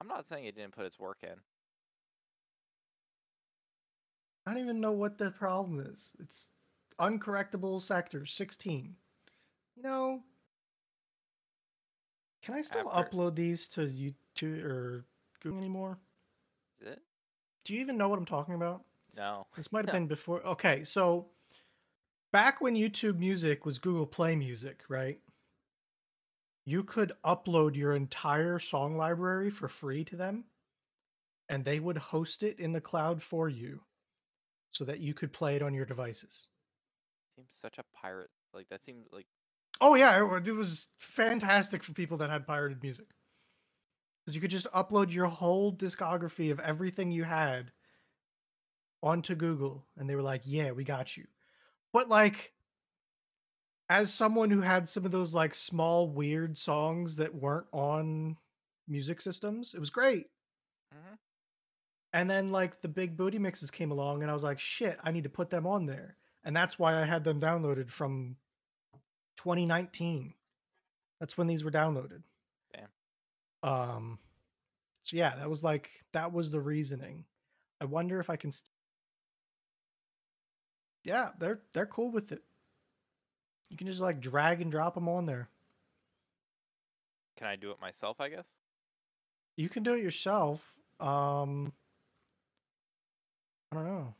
I'm 0.00 0.08
not 0.08 0.28
saying 0.28 0.44
it 0.44 0.54
didn't 0.56 0.72
put 0.76 0.86
its 0.86 0.98
work 0.98 1.18
in. 1.22 1.36
I 4.44 4.52
don't 4.54 4.62
even 4.62 4.80
know 4.80 4.92
what 4.92 5.18
the 5.18 5.30
problem 5.30 5.80
is. 5.80 6.12
It's 6.20 6.48
uncorrectable 7.00 7.80
sector 7.80 8.24
16. 8.26 8.94
You 9.76 9.82
know, 9.82 10.22
can 12.42 12.54
I 12.54 12.62
still 12.62 12.90
After- 12.92 13.16
upload 13.16 13.34
these 13.34 13.68
to 13.70 13.80
YouTube 13.82 14.64
or 14.64 15.04
Google 15.40 15.58
anymore? 15.58 15.98
Is 16.80 16.88
it? 16.88 17.02
Do 17.64 17.74
you 17.74 17.80
even 17.80 17.96
know 17.98 18.08
what 18.08 18.18
I'm 18.18 18.24
talking 18.24 18.54
about? 18.54 18.84
No. 19.16 19.46
This 19.56 19.72
might 19.72 19.84
have 19.86 19.92
been 19.94 20.06
before. 20.06 20.44
Okay, 20.46 20.84
so 20.84 21.26
back 22.32 22.60
when 22.60 22.74
YouTube 22.74 23.18
Music 23.18 23.66
was 23.66 23.78
Google 23.78 24.06
Play 24.06 24.36
Music, 24.36 24.82
right? 24.88 25.18
You 26.64 26.82
could 26.82 27.12
upload 27.24 27.76
your 27.76 27.94
entire 27.94 28.58
song 28.58 28.96
library 28.96 29.50
for 29.50 29.68
free 29.68 30.04
to 30.04 30.16
them, 30.16 30.44
and 31.48 31.64
they 31.64 31.80
would 31.80 31.96
host 31.96 32.42
it 32.42 32.58
in 32.58 32.72
the 32.72 32.80
cloud 32.80 33.22
for 33.22 33.48
you 33.48 33.80
so 34.72 34.84
that 34.84 34.98
you 35.00 35.14
could 35.14 35.32
play 35.32 35.56
it 35.56 35.62
on 35.62 35.74
your 35.74 35.84
devices. 35.86 36.48
Seems 37.36 37.54
such 37.54 37.78
a 37.78 37.84
pirate. 37.92 38.30
Like 38.52 38.68
that 38.70 38.84
seems 38.84 39.06
like 39.12 39.26
Oh 39.80 39.94
yeah, 39.94 40.18
it 40.18 40.50
was 40.52 40.88
fantastic 40.98 41.82
for 41.82 41.92
people 41.92 42.18
that 42.18 42.30
had 42.30 42.46
pirated 42.46 42.82
music. 42.82 43.06
Because 44.24 44.34
you 44.34 44.40
could 44.40 44.50
just 44.50 44.66
upload 44.72 45.12
your 45.12 45.26
whole 45.26 45.72
discography 45.72 46.50
of 46.50 46.60
everything 46.60 47.10
you 47.12 47.24
had 47.24 47.72
onto 49.02 49.34
Google 49.34 49.86
and 49.96 50.08
they 50.08 50.14
were 50.16 50.22
like, 50.22 50.42
"Yeah, 50.44 50.72
we 50.72 50.84
got 50.84 51.16
you." 51.16 51.26
But 51.92 52.08
like 52.08 52.54
as 53.88 54.12
someone 54.12 54.50
who 54.50 54.60
had 54.60 54.88
some 54.88 55.04
of 55.04 55.12
those 55.12 55.34
like 55.34 55.54
small 55.54 56.10
weird 56.10 56.56
songs 56.58 57.16
that 57.16 57.34
weren't 57.34 57.68
on 57.72 58.36
music 58.88 59.20
systems, 59.20 59.74
it 59.74 59.78
was 59.80 59.90
great. 59.90 60.26
Mhm. 60.92 61.16
And 62.12 62.28
then 62.30 62.50
like 62.50 62.80
the 62.80 62.88
big 62.88 63.16
booty 63.16 63.38
mixes 63.38 63.70
came 63.70 63.90
along 63.90 64.22
and 64.22 64.30
I 64.30 64.34
was 64.34 64.42
like, 64.42 64.58
"Shit, 64.58 64.98
I 65.02 65.10
need 65.12 65.24
to 65.24 65.30
put 65.30 65.50
them 65.50 65.66
on 65.66 65.86
there." 65.86 66.16
And 66.46 66.54
that's 66.54 66.78
why 66.78 67.02
I 67.02 67.04
had 67.04 67.24
them 67.24 67.40
downloaded 67.40 67.90
from 67.90 68.36
2019. 69.38 70.32
That's 71.18 71.36
when 71.36 71.48
these 71.48 71.64
were 71.64 71.72
downloaded. 71.72 72.22
Damn. 72.72 73.68
Um 73.68 74.18
so 75.02 75.16
yeah, 75.16 75.34
that 75.36 75.50
was 75.50 75.64
like 75.64 75.90
that 76.12 76.32
was 76.32 76.52
the 76.52 76.60
reasoning. 76.60 77.24
I 77.80 77.84
wonder 77.84 78.20
if 78.20 78.30
I 78.30 78.36
can 78.36 78.52
st- 78.52 78.70
Yeah, 81.02 81.30
they're 81.40 81.62
they're 81.72 81.84
cool 81.86 82.12
with 82.12 82.30
it. 82.30 82.44
You 83.68 83.76
can 83.76 83.88
just 83.88 84.00
like 84.00 84.20
drag 84.20 84.60
and 84.62 84.70
drop 84.70 84.94
them 84.94 85.08
on 85.08 85.26
there. 85.26 85.48
Can 87.38 87.48
I 87.48 87.56
do 87.56 87.72
it 87.72 87.80
myself? 87.80 88.20
I 88.20 88.28
guess. 88.28 88.46
You 89.56 89.68
can 89.68 89.82
do 89.82 89.94
it 89.94 90.02
yourself. 90.02 90.62
Um 91.00 91.72
I 93.72 93.76
don't 93.76 93.84
know. 93.84 94.14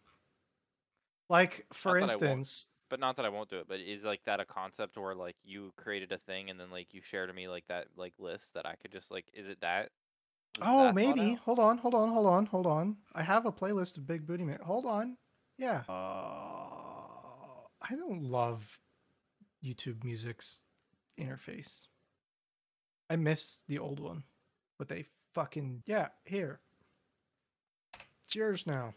Like 1.29 1.67
for 1.73 1.99
Not 2.01 2.09
that 2.09 2.13
I 2.13 2.17
won't. 2.17 2.39
instance, 2.39 2.67
But 2.89 3.01
not 3.01 3.17
that 3.17 3.27
I 3.27 3.31
won't 3.31 3.51
do 3.51 3.59
it. 3.59 3.67
But 3.69 3.81
is 3.81 4.05
like 4.05 4.21
that 4.27 4.41
a 4.41 4.45
concept 4.45 4.97
where 4.97 5.15
like 5.15 5.37
you 5.45 5.73
created 5.77 6.13
a 6.13 6.19
thing 6.19 6.51
and 6.51 6.59
then 6.59 6.71
like 6.71 6.95
you 6.95 7.03
share 7.03 7.27
to 7.27 7.33
me 7.33 7.49
like 7.49 7.67
that 7.69 7.87
like 7.97 8.15
list 8.19 8.55
that 8.55 8.67
I 8.67 8.75
could 8.81 8.93
just 8.93 9.11
like 9.11 9.27
is 9.35 9.47
it 9.47 9.61
that? 9.61 9.91
Oh, 10.63 10.85
that 10.85 10.95
maybe. 10.95 11.35
Hold 11.45 11.59
on, 11.59 11.79
hold 11.79 11.95
on, 11.95 12.09
hold 12.11 12.27
on, 12.27 12.47
hold 12.47 12.67
on. 12.67 12.97
I 13.15 13.23
have 13.23 13.45
a 13.45 13.53
playlist 13.53 13.99
of 13.99 14.07
Big 14.07 14.27
Booty 14.27 14.45
Man. 14.45 14.59
Hold 14.63 14.87
on. 14.87 15.17
Yeah. 15.59 15.83
Uh, 15.89 15.93
I 17.83 17.95
don't 17.97 18.23
love 18.25 18.79
YouTube 19.65 20.05
Music's 20.05 20.63
interface. 21.21 21.87
I 23.11 23.17
miss 23.17 23.63
the 23.69 23.79
old 23.79 24.01
one, 24.01 24.23
but 24.79 24.89
they 24.89 25.05
fucking 25.35 25.83
yeah. 25.87 26.09
Here, 26.25 26.61
it's 28.27 28.35
yours 28.35 28.67
now. 28.67 28.95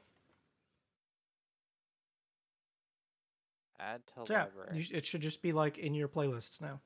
Add 3.79 4.01
to 4.07 4.25
So 4.27 4.33
yeah, 4.33 4.43
library. 4.43 4.83
sh- 4.83 4.91
it 4.93 5.05
should 5.05 5.21
just 5.21 5.41
be 5.41 5.51
like 5.53 5.77
in 5.77 5.93
your 5.93 6.07
playlists 6.07 6.59
now. 6.61 6.79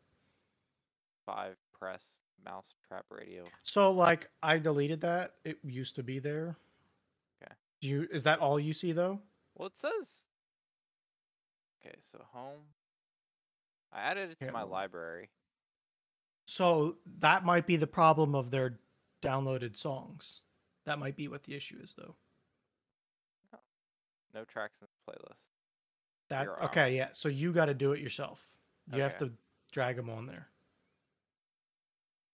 Five 1.26 1.56
press 1.78 2.04
mouse 2.46 2.76
trap 2.88 3.06
radio. 3.10 3.46
So 3.64 3.92
like, 3.92 4.30
I 4.44 4.58
deleted 4.60 5.02
that. 5.02 5.36
It 5.44 5.58
used 5.64 5.96
to 5.96 6.04
be 6.04 6.20
there. 6.20 6.56
Okay. 7.42 7.54
Do 7.82 7.88
you? 7.88 8.08
Is 8.12 8.24
that 8.24 8.40
all 8.40 8.60
you 8.60 8.74
see 8.74 8.92
though? 8.92 9.20
Well, 9.56 9.68
it 9.68 9.76
says. 9.78 10.26
Okay, 11.86 11.96
so 12.12 12.20
home. 12.32 12.62
I 13.92 14.02
added 14.02 14.32
it 14.32 14.40
to 14.40 14.46
Yeah, 14.46 14.52
my 14.52 14.64
library. 14.64 15.30
So 16.46 16.98
that 17.20 17.46
might 17.46 17.68
be 17.68 17.76
the 17.76 17.88
problem 17.88 18.36
of 18.36 18.52
their 18.52 18.80
downloaded 19.22 19.76
songs. 19.78 20.42
That 20.86 21.00
might 21.00 21.16
be 21.16 21.28
what 21.28 21.44
the 21.44 21.56
issue 21.56 21.78
is, 21.82 21.94
though. 21.98 22.16
No 24.34 24.44
tracks 24.46 24.80
in 24.82 24.88
the 25.06 25.12
playlist. 25.14 25.53
That 26.34 26.48
okay? 26.66 26.96
Yeah. 26.96 27.10
So 27.14 27.30
you 27.30 27.52
got 27.54 27.66
to 27.66 27.74
do 27.74 27.92
it 27.94 28.00
yourself. 28.00 28.42
You 28.94 29.02
have 29.02 29.18
to 29.20 29.32
drag 29.72 29.96
them 29.96 30.10
on 30.10 30.26
there. 30.26 30.48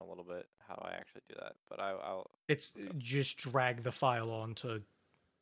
A 0.02 0.06
little 0.06 0.24
bit 0.24 0.48
how 0.68 0.76
I 0.86 0.94
actually 0.96 1.22
do 1.30 1.36
that, 1.40 1.54
but 1.70 1.80
I, 1.80 1.92
I'll. 1.92 2.30
It's 2.48 2.74
just 2.98 3.38
drag 3.38 3.84
the 3.84 3.92
file 3.92 4.32
onto 4.32 4.82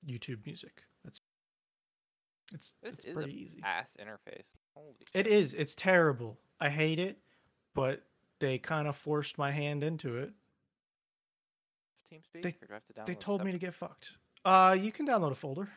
YouTube 0.05 0.45
Music. 0.45 0.83
That's 1.05 1.19
it's 2.53 2.75
This 2.81 2.95
it's 2.95 3.05
is 3.05 3.13
pretty 3.13 3.33
easy. 3.39 3.61
ass 3.63 3.95
interface. 4.01 4.47
Holy 4.73 4.93
It 5.13 5.25
shit. 5.25 5.27
is. 5.27 5.53
It's 5.53 5.75
terrible. 5.75 6.37
I 6.59 6.69
hate 6.69 6.97
it, 6.99 7.17
but 7.75 8.03
they 8.39 8.57
kind 8.57 8.87
of 8.87 8.95
forced 8.95 9.37
my 9.37 9.51
hand 9.51 9.83
into 9.83 10.17
it. 10.17 10.31
TeamSpeak. 12.11 12.41
they- 12.41 12.49
or 12.49 12.67
do 12.67 12.71
I 12.71 12.73
have 12.73 12.85
to 12.85 12.93
They 13.05 13.15
told 13.15 13.43
me 13.43 13.51
to 13.51 13.57
get 13.59 13.73
fucked. 13.73 14.11
Uh, 14.45 14.77
you 14.79 14.91
can 14.91 15.05
download 15.07 15.31
a 15.31 15.35
folder. 15.35 15.69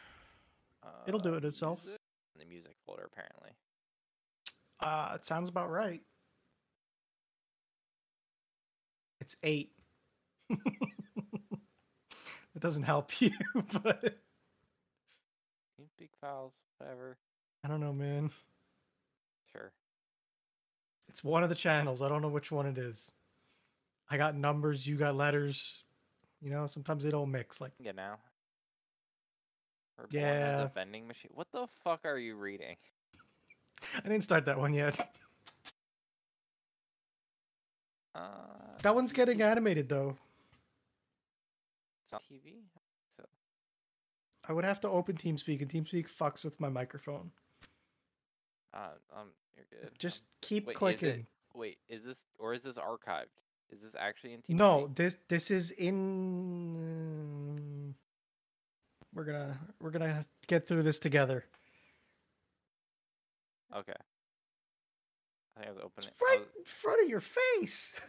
it'll 1.07 1.21
do 1.21 1.35
Uh, 1.35 1.39
it 1.39 1.45
itself. 1.45 1.85
In 2.41 2.49
the 2.49 2.55
music 2.55 2.77
folder, 2.87 3.09
apparently. 3.13 3.51
Uh, 4.81 5.13
it 5.15 5.25
sounds 5.25 5.49
about 5.51 5.71
right. 5.71 6.01
It's 9.21 9.37
eight. 9.43 9.73
it 10.51 10.59
doesn't 12.59 12.85
help 12.85 13.21
you, 13.21 13.33
but 13.83 14.19
big 15.99 16.11
files, 16.19 16.55
whatever. 16.79 17.19
I 17.63 17.69
don't 17.69 17.81
know, 17.81 17.93
man. 17.93 18.31
Sure. 19.53 19.73
It's 21.09 21.23
one 21.23 21.43
of 21.43 21.51
the 21.51 21.55
channels. 21.55 22.01
I 22.01 22.09
don't 22.09 22.23
know 22.23 22.29
which 22.29 22.51
one 22.51 22.67
it 22.67 22.79
is. 22.79 23.13
I 24.09 24.17
got 24.17 24.35
numbers, 24.35 24.87
you 24.87 24.97
got 24.97 25.15
letters. 25.15 25.85
You 26.41 26.51
know, 26.51 26.67
sometimes 26.67 27.05
they 27.05 27.11
don't 27.11 27.31
mix. 27.31 27.61
Like, 27.61 27.73
Yeah, 27.79 27.93
now. 27.93 28.17
We're 30.01 30.07
born 30.21 30.25
as 30.25 30.59
Yeah. 30.59 30.63
a 30.63 30.69
vending 30.69 31.07
machine. 31.07 31.31
What 31.35 31.51
the 31.53 31.67
fuck 31.85 32.01
are 32.05 32.17
you 32.19 32.37
reading? 32.37 32.77
I 33.97 34.01
didn't 34.03 34.23
start 34.23 34.45
that 34.47 34.59
one 34.59 34.73
yet. 34.75 35.15
Uh, 38.15 38.79
That 38.83 38.95
one's 38.95 39.13
getting 39.13 39.41
animated 39.43 39.89
though. 39.89 40.17
It's 42.05 42.13
on 42.13 42.21
TV. 42.31 42.65
So 43.17 43.25
I 44.49 44.53
would 44.53 44.65
have 44.65 44.81
to 44.81 44.89
open 44.89 45.17
TeamSpeak, 45.17 45.61
and 45.63 45.71
TeamSpeak 45.71 46.09
fucks 46.11 46.45
with 46.45 46.59
my 46.61 46.69
microphone. 46.69 47.31
uh, 48.73 48.91
um, 49.13 49.29
you're 49.57 49.67
good. 49.83 49.99
Just 49.99 50.23
Um, 50.25 50.29
keep 50.41 50.67
wait, 50.67 50.73
is 50.73 50.77
it- 50.77 50.79
clicking. 50.79 51.27
wait, 51.55 51.79
is 51.89 52.05
this 52.05 52.25
or 52.39 52.53
is 52.55 52.63
this 52.63 52.77
archived? 52.77 53.27
Is 53.71 53.81
this 53.83 53.95
actually 53.95 54.33
in 54.35 54.43
TeamSpeak? 54.43 54.57
No, 54.57 54.89
this 54.89 55.17
this 55.29 55.51
is 55.51 55.71
in. 55.73 56.75
We're 59.15 59.25
gonna 59.25 59.59
we're 59.81 59.91
gonna 59.91 60.25
get 60.47 60.67
through 60.67 60.83
this 60.83 60.99
together. 60.99 61.45
Okay. 63.77 63.93
I 65.57 65.61
think 65.61 65.69
I 65.69 65.73
was 65.73 65.79
It's 65.79 66.07
opening. 66.07 66.11
I 66.21 66.31
right 66.31 66.41
was, 66.41 66.49
in 66.59 66.65
front 66.65 67.03
of 67.03 67.09
your 67.09 67.21
face. 67.21 68.01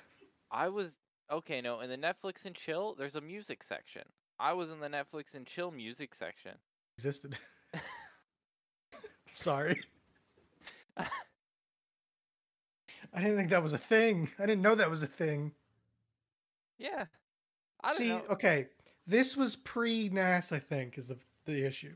I 0.51 0.69
was 0.69 0.97
okay. 1.31 1.61
No, 1.61 1.79
in 1.81 1.89
the 1.89 1.97
Netflix 1.97 2.45
and 2.45 2.55
chill, 2.55 2.95
there's 2.97 3.15
a 3.15 3.21
music 3.21 3.63
section. 3.63 4.03
I 4.39 4.53
was 4.53 4.71
in 4.71 4.79
the 4.79 4.87
Netflix 4.87 5.33
and 5.33 5.45
chill 5.45 5.71
music 5.71 6.15
section. 6.15 6.53
Existed. 6.97 7.37
Sorry. 9.33 9.79
I 13.13 13.19
didn't 13.19 13.37
think 13.37 13.49
that 13.49 13.63
was 13.63 13.73
a 13.73 13.77
thing. 13.77 14.29
I 14.39 14.45
didn't 14.45 14.61
know 14.61 14.75
that 14.75 14.89
was 14.89 15.03
a 15.03 15.07
thing. 15.07 15.51
Yeah. 16.77 17.05
I 17.83 17.89
don't 17.89 17.99
know. 17.99 18.05
See, 18.05 18.09
know. 18.09 18.21
okay, 18.31 18.67
this 19.07 19.35
was 19.35 19.55
pre 19.55 20.09
NAS. 20.09 20.51
I 20.51 20.59
think 20.59 20.97
is 20.97 21.07
the 21.09 21.17
the 21.45 21.65
issue. 21.65 21.93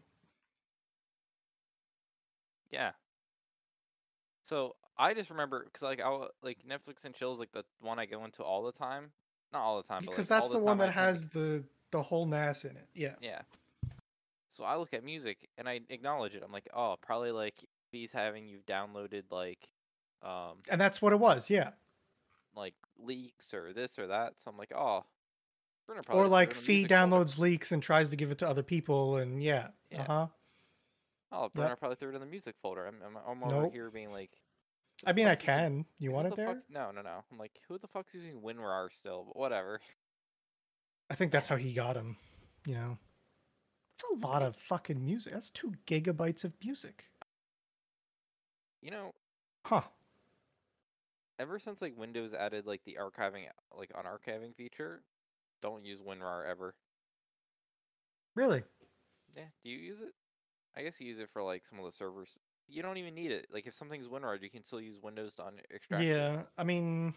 Yeah. 2.72 2.92
So 4.46 4.76
I 4.98 5.14
just 5.14 5.30
remember 5.30 5.64
because 5.64 5.82
like 5.82 6.02
I 6.02 6.28
like 6.44 6.60
Netflix 6.70 7.06
and 7.06 7.14
chill 7.16 7.34
is 7.34 7.40
like 7.40 7.52
the 7.52 7.64
one 7.82 8.00
I 8.00 8.06
go 8.06 8.24
into 8.26 8.44
all 8.44 8.64
the 8.64 8.72
time. 8.72 9.12
Not 9.54 9.62
all 9.62 9.78
the 9.78 9.88
time, 9.88 10.04
but, 10.06 10.12
Because 10.12 10.30
like, 10.30 10.42
that's 10.42 10.54
all 10.54 10.60
the 10.60 10.66
one 10.66 10.82
I 10.82 10.88
that 10.88 10.92
has 10.94 11.30
the 11.30 11.64
the 11.92 12.02
whole 12.02 12.26
NAS 12.26 12.66
in 12.66 12.72
it. 12.72 12.88
Yeah. 12.94 13.16
Yeah. 13.22 13.42
So 14.50 14.64
I 14.64 14.76
look 14.78 14.94
at 14.94 15.04
music 15.04 15.50
and 15.58 15.68
I 15.68 15.82
acknowledge 15.90 16.34
it. 16.34 16.42
I'm 16.44 16.52
like, 16.52 16.68
oh, 16.74 16.96
probably 17.02 17.32
like 17.32 17.56
he's 17.92 18.12
having 18.12 18.48
you 18.48 18.60
downloaded 18.68 19.24
like, 19.30 19.60
um, 20.24 20.58
And 20.70 20.80
that's 20.80 21.02
what 21.02 21.14
it 21.14 21.20
was. 21.20 21.50
Yeah. 21.50 21.72
like 22.56 22.74
leaks 22.98 23.54
or 23.54 23.74
this 23.74 24.00
or 24.00 24.08
that. 24.08 24.34
So 24.40 24.50
I'm 24.50 24.58
like, 24.58 24.72
oh, 24.76 25.04
Or 26.10 26.28
like 26.28 26.54
threw 26.54 26.60
it 26.76 26.78
in 26.78 26.84
the 26.84 26.84
Fee 26.84 26.94
downloads 26.94 27.38
leaks 27.38 27.72
and 27.72 27.82
tries 27.82 28.10
to 28.10 28.16
give 28.16 28.32
it 28.32 28.40
to 28.40 28.48
other 28.48 28.64
people, 28.64 29.18
and 29.18 29.42
yeah. 29.42 29.68
Yeah. 29.92 30.02
Uh 30.02 30.06
huh. 30.08 30.28
Oh, 31.32 31.50
Brenner 31.54 31.76
probably 31.76 31.96
threw 31.98 32.10
it 32.10 32.16
in 32.16 32.22
the 32.22 32.28
music 32.28 32.56
folder. 32.62 32.86
I'm, 32.88 32.96
I'm, 33.06 33.18
I'm 33.28 33.44
over 33.44 33.64
Nope. 33.64 33.74
here 33.74 33.90
being 33.92 34.12
like, 34.12 34.32
I 35.06 35.12
mean, 35.14 35.28
I 35.28 35.32
fuck's 35.32 35.44
using- 35.44 35.56
can. 35.58 35.86
You 36.00 36.12
want 36.12 36.28
it 36.28 36.30
the 36.32 36.36
there? 36.38 36.48
fuck's- 36.54 36.66
No, 36.70 36.92
no, 36.92 37.02
no. 37.02 37.24
I'm 37.32 37.38
like, 37.38 37.52
who 37.68 37.78
the 37.78 37.88
fuck's 37.88 38.14
using 38.14 38.42
WinRAR 38.42 38.94
still? 38.94 39.26
But 39.28 39.36
whatever. 39.36 39.82
I 41.10 41.16
think 41.16 41.32
that's 41.32 41.48
how 41.48 41.58
he 41.58 41.74
got 41.74 41.96
him. 41.98 42.16
You 42.66 42.76
know. 42.76 42.98
That's 43.98 44.12
a 44.24 44.28
lot 44.28 44.42
of 44.44 44.56
fucking 44.56 45.04
music. 45.04 45.34
That's 45.34 45.50
two 45.52 45.74
gigabytes 45.88 46.44
of 46.46 46.54
music. 46.64 47.06
You 48.82 48.92
know, 48.92 49.14
Huh. 49.66 49.82
ever 51.40 51.60
since 51.60 51.82
like 51.82 51.98
Windows 51.98 52.34
added 52.34 52.66
like 52.66 52.84
the 52.86 52.98
archiving, 53.02 53.44
like 53.78 53.92
on 53.96 54.06
archiving 54.06 54.56
feature, 54.56 55.02
don't 55.62 55.84
use 55.86 56.00
WinRAR 56.00 56.46
ever. 56.50 56.76
Really? 58.36 58.64
Yeah, 59.36 59.44
do 59.64 59.70
you 59.70 59.78
use 59.78 60.00
it? 60.02 60.14
I 60.78 60.84
guess 60.84 61.00
you 61.00 61.08
use 61.08 61.20
it 61.20 61.30
for 61.32 61.42
like 61.44 61.64
some 61.66 61.80
of 61.80 61.86
the 61.86 61.92
servers. 61.92 62.38
You 62.68 62.82
don't 62.82 62.98
even 62.98 63.14
need 63.16 63.32
it. 63.32 63.48
Like 63.54 63.68
if 63.68 63.74
something's 63.76 64.08
WinRAR, 64.08 64.42
you 64.42 64.50
can 64.50 64.64
still 64.64 64.82
use 64.82 64.98
Windows 65.02 65.36
to 65.36 65.46
un- 65.46 65.60
extract. 65.74 66.04
it. 66.04 66.08
Yeah. 66.08 66.42
I 66.58 66.64
mean, 66.64 67.14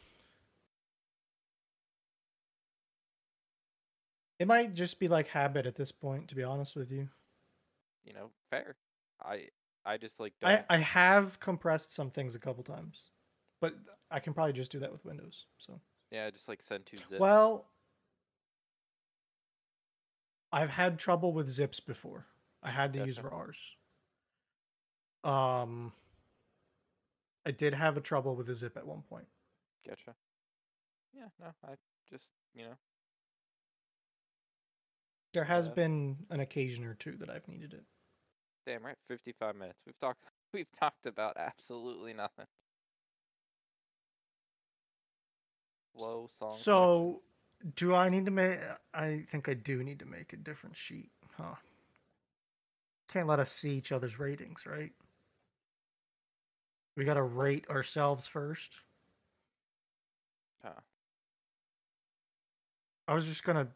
it 4.38 4.46
might 4.46 4.74
just 4.74 4.98
be 5.00 5.08
like 5.08 5.28
habit 5.28 5.66
at 5.66 5.74
this 5.74 5.90
point, 5.92 6.28
to 6.28 6.34
be 6.34 6.44
honest 6.44 6.76
with 6.76 6.90
you. 6.90 7.08
you 8.04 8.12
know, 8.12 8.30
fair. 8.50 8.76
I 9.22 9.48
I 9.84 9.96
just 9.96 10.20
like 10.20 10.34
don't. 10.40 10.50
I, 10.50 10.64
I 10.70 10.76
have 10.78 11.40
compressed 11.40 11.94
some 11.94 12.10
things 12.10 12.34
a 12.34 12.38
couple 12.38 12.62
times, 12.62 13.10
but 13.60 13.74
I 14.10 14.20
can 14.20 14.32
probably 14.34 14.52
just 14.52 14.70
do 14.70 14.78
that 14.80 14.92
with 14.92 15.04
Windows. 15.04 15.46
So 15.58 15.80
yeah, 16.12 16.30
just 16.30 16.48
like 16.48 16.62
send 16.62 16.86
to 16.86 16.96
zip. 17.08 17.18
well, 17.20 17.66
I've 20.52 20.70
had 20.70 20.98
trouble 20.98 21.32
with 21.32 21.48
zips 21.48 21.80
before. 21.80 22.26
I 22.62 22.70
had 22.70 22.92
to 22.94 23.06
use. 23.06 23.20
RARs. 23.20 23.76
Um, 25.24 25.92
I 27.44 27.50
did 27.50 27.74
have 27.74 27.96
a 27.96 28.00
trouble 28.00 28.34
with 28.34 28.48
a 28.48 28.54
zip 28.54 28.76
at 28.76 28.86
one 28.86 29.02
point. 29.02 29.26
Gotcha. 29.86 30.14
Yeah, 31.14 31.28
no, 31.40 31.46
I 31.64 31.74
just 32.10 32.30
you 32.54 32.64
know. 32.64 32.74
There 35.34 35.44
has 35.44 35.68
Uh, 35.68 35.72
been 35.72 36.16
an 36.30 36.40
occasion 36.40 36.84
or 36.84 36.94
two 36.94 37.16
that 37.18 37.28
I've 37.30 37.46
needed 37.48 37.74
it. 37.74 37.84
Damn 38.66 38.84
right, 38.84 38.96
fifty 39.08 39.32
five 39.32 39.56
minutes. 39.56 39.82
We've 39.86 39.98
talked 39.98 40.22
we've 40.54 40.70
talked 40.72 41.06
about 41.06 41.36
absolutely 41.36 42.14
nothing. 42.14 42.46
Flow 45.96 46.28
song. 46.30 46.54
So, 46.54 47.22
do 47.76 47.94
I 47.94 48.08
need 48.08 48.24
to 48.26 48.30
make? 48.30 48.58
I 48.94 49.24
think 49.30 49.48
I 49.48 49.54
do 49.54 49.82
need 49.82 49.98
to 50.00 50.06
make 50.06 50.32
a 50.32 50.36
different 50.36 50.76
sheet, 50.76 51.10
huh? 51.36 51.54
Can't 53.12 53.26
let 53.26 53.40
us 53.40 53.50
see 53.50 53.72
each 53.72 53.92
other's 53.92 54.18
ratings, 54.18 54.66
right? 54.66 54.92
We 56.96 57.04
gotta 57.04 57.22
rate 57.22 57.68
ourselves 57.70 58.26
first. 58.26 58.70
Huh. 60.62 60.80
I 63.06 63.14
was 63.14 63.24
just 63.24 63.44
gonna. 63.44 63.68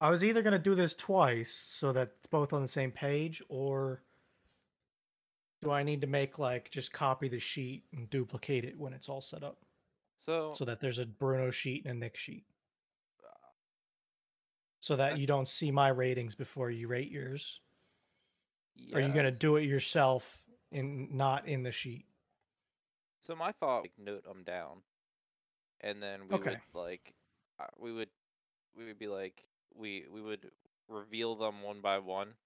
I 0.00 0.10
was 0.10 0.22
either 0.22 0.42
gonna 0.42 0.58
do 0.58 0.74
this 0.74 0.94
twice 0.94 1.52
so 1.72 1.92
that 1.92 2.12
it's 2.18 2.26
both 2.26 2.52
on 2.52 2.62
the 2.62 2.68
same 2.68 2.90
page, 2.90 3.42
or 3.48 4.02
do 5.62 5.70
I 5.70 5.82
need 5.82 6.02
to 6.02 6.06
make 6.06 6.38
like 6.38 6.70
just 6.70 6.92
copy 6.92 7.28
the 7.28 7.38
sheet 7.40 7.84
and 7.96 8.08
duplicate 8.10 8.64
it 8.64 8.78
when 8.78 8.92
it's 8.92 9.08
all 9.08 9.22
set 9.22 9.42
up, 9.42 9.58
So, 10.18 10.52
so 10.54 10.64
that 10.66 10.80
there's 10.80 10.98
a 10.98 11.06
Bruno 11.06 11.50
sheet 11.50 11.86
and 11.86 11.96
a 11.96 11.98
Nick 11.98 12.16
sheet, 12.16 12.44
so 14.84 14.96
that 14.96 15.16
you 15.16 15.26
don't 15.26 15.48
see 15.48 15.70
my 15.70 15.88
ratings 15.88 16.34
before 16.34 16.70
you 16.70 16.88
rate 16.88 17.10
yours. 17.10 17.62
Are 18.92 19.00
you 19.00 19.12
gonna 19.12 19.30
do 19.30 19.56
it 19.56 19.64
yourself 19.64 20.46
and 20.72 21.12
not 21.12 21.46
in 21.46 21.62
the 21.62 21.72
sheet? 21.72 22.06
So 23.20 23.34
my 23.34 23.50
thought, 23.52 23.82
like, 23.82 23.98
note 23.98 24.22
them 24.24 24.44
down, 24.44 24.84
and 25.80 26.02
then 26.02 26.28
we 26.28 26.40
Okay. 26.40 26.42
would 26.42 26.62
like, 26.74 27.14
uh, 27.58 27.66
we 27.76 27.92
would, 27.92 28.10
we 28.74 28.86
would 28.86 28.98
be 28.98 29.08
like, 29.08 29.48
we 29.74 30.06
we 30.08 30.22
would 30.22 30.52
reveal 30.88 31.36
them 31.36 31.62
one 31.62 31.80
by 31.80 31.98
one. 31.98 32.36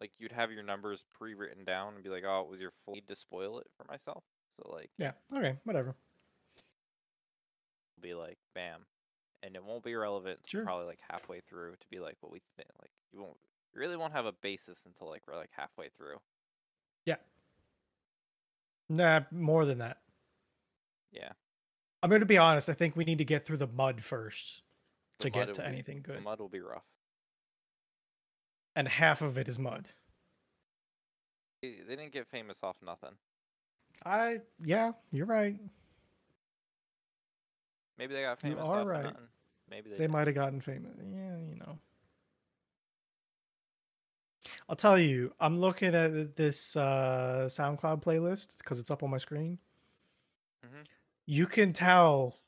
Like 0.00 0.12
you'd 0.18 0.32
have 0.32 0.52
your 0.52 0.62
numbers 0.64 1.04
pre-written 1.10 1.64
down 1.64 1.94
and 1.94 2.04
be 2.04 2.10
like, 2.10 2.24
oh, 2.24 2.42
it 2.42 2.48
was 2.48 2.60
your 2.60 2.72
full 2.84 2.94
need 2.94 3.08
to 3.08 3.16
spoil 3.16 3.60
it 3.60 3.68
for 3.76 3.84
myself. 3.84 4.24
So 4.56 4.70
like, 4.70 4.92
Yeah. 4.98 5.12
Okay. 5.32 5.58
Whatever. 5.64 5.96
be 8.00 8.14
like, 8.14 8.38
bam, 8.54 8.86
and 9.42 9.56
it 9.56 9.64
won't 9.64 9.82
be 9.84 9.94
relevant 9.94 10.40
Sure. 10.48 10.64
probably 10.64 10.86
like 10.86 11.00
halfway 11.10 11.40
through 11.40 11.72
to 11.72 11.86
be 11.90 11.98
like 11.98 12.16
what 12.20 12.32
we 12.32 12.40
think. 12.56 12.68
Like 12.80 12.90
you 13.12 13.20
won't, 13.20 13.36
you 13.74 13.80
really 13.80 13.96
won't 13.96 14.12
have 14.12 14.26
a 14.26 14.32
basis 14.32 14.82
until 14.86 15.08
like 15.08 15.22
we're 15.26 15.36
like 15.36 15.50
halfway 15.56 15.88
through. 15.96 16.16
Yeah. 17.06 17.16
Nah, 18.88 19.20
more 19.30 19.64
than 19.64 19.78
that. 19.78 19.98
Yeah. 21.12 21.32
I'm 22.02 22.10
going 22.10 22.20
to 22.20 22.26
be 22.26 22.38
honest. 22.38 22.68
I 22.68 22.72
think 22.74 22.96
we 22.96 23.04
need 23.04 23.18
to 23.18 23.24
get 23.24 23.44
through 23.44 23.58
the 23.58 23.66
mud 23.66 24.02
first 24.02 24.62
the 25.18 25.30
to 25.30 25.38
mud 25.38 25.46
get 25.48 25.54
to 25.56 25.60
be- 25.62 25.66
anything 25.68 25.96
The 26.06 26.14
good, 26.14 26.24
mud 26.24 26.38
will 26.40 26.48
be 26.48 26.60
rough. 26.60 26.84
and 28.74 28.88
half 28.88 29.20
of 29.22 29.36
it 29.38 29.48
is 29.48 29.58
mud. 29.58 29.88
They 31.62 31.72
didn't 31.88 32.12
get 32.12 32.26
famous 32.26 32.58
off 32.62 32.76
nothing. 32.84 33.16
I 34.04 34.40
yeah, 34.64 34.92
you're 35.12 35.26
right. 35.26 35.56
Maybe 38.00 38.14
they 38.14 38.22
got 38.22 38.42
You 38.42 38.52
famous 38.52 38.66
are 38.66 38.80
off 38.80 38.86
right. 38.86 39.14
Maybe 39.70 39.90
they, 39.90 39.96
They 39.98 40.06
might 40.06 40.26
have 40.26 40.34
gotten 40.34 40.62
famous. 40.62 40.96
Yeah, 40.98 41.36
you 41.36 41.56
know. 41.56 41.78
I'll 44.70 44.76
tell 44.76 44.98
you, 44.98 45.34
I'm 45.38 45.60
looking 45.60 45.94
at 45.94 46.34
this 46.34 46.76
uh, 46.76 47.46
SoundCloud 47.50 48.02
playlist 48.02 48.56
because 48.56 48.78
it's 48.80 48.90
up 48.90 49.02
on 49.02 49.10
my 49.10 49.18
screen. 49.18 49.58
Mhm. 50.64 50.86
You 51.26 51.46
can 51.46 51.74
tell 51.74 52.38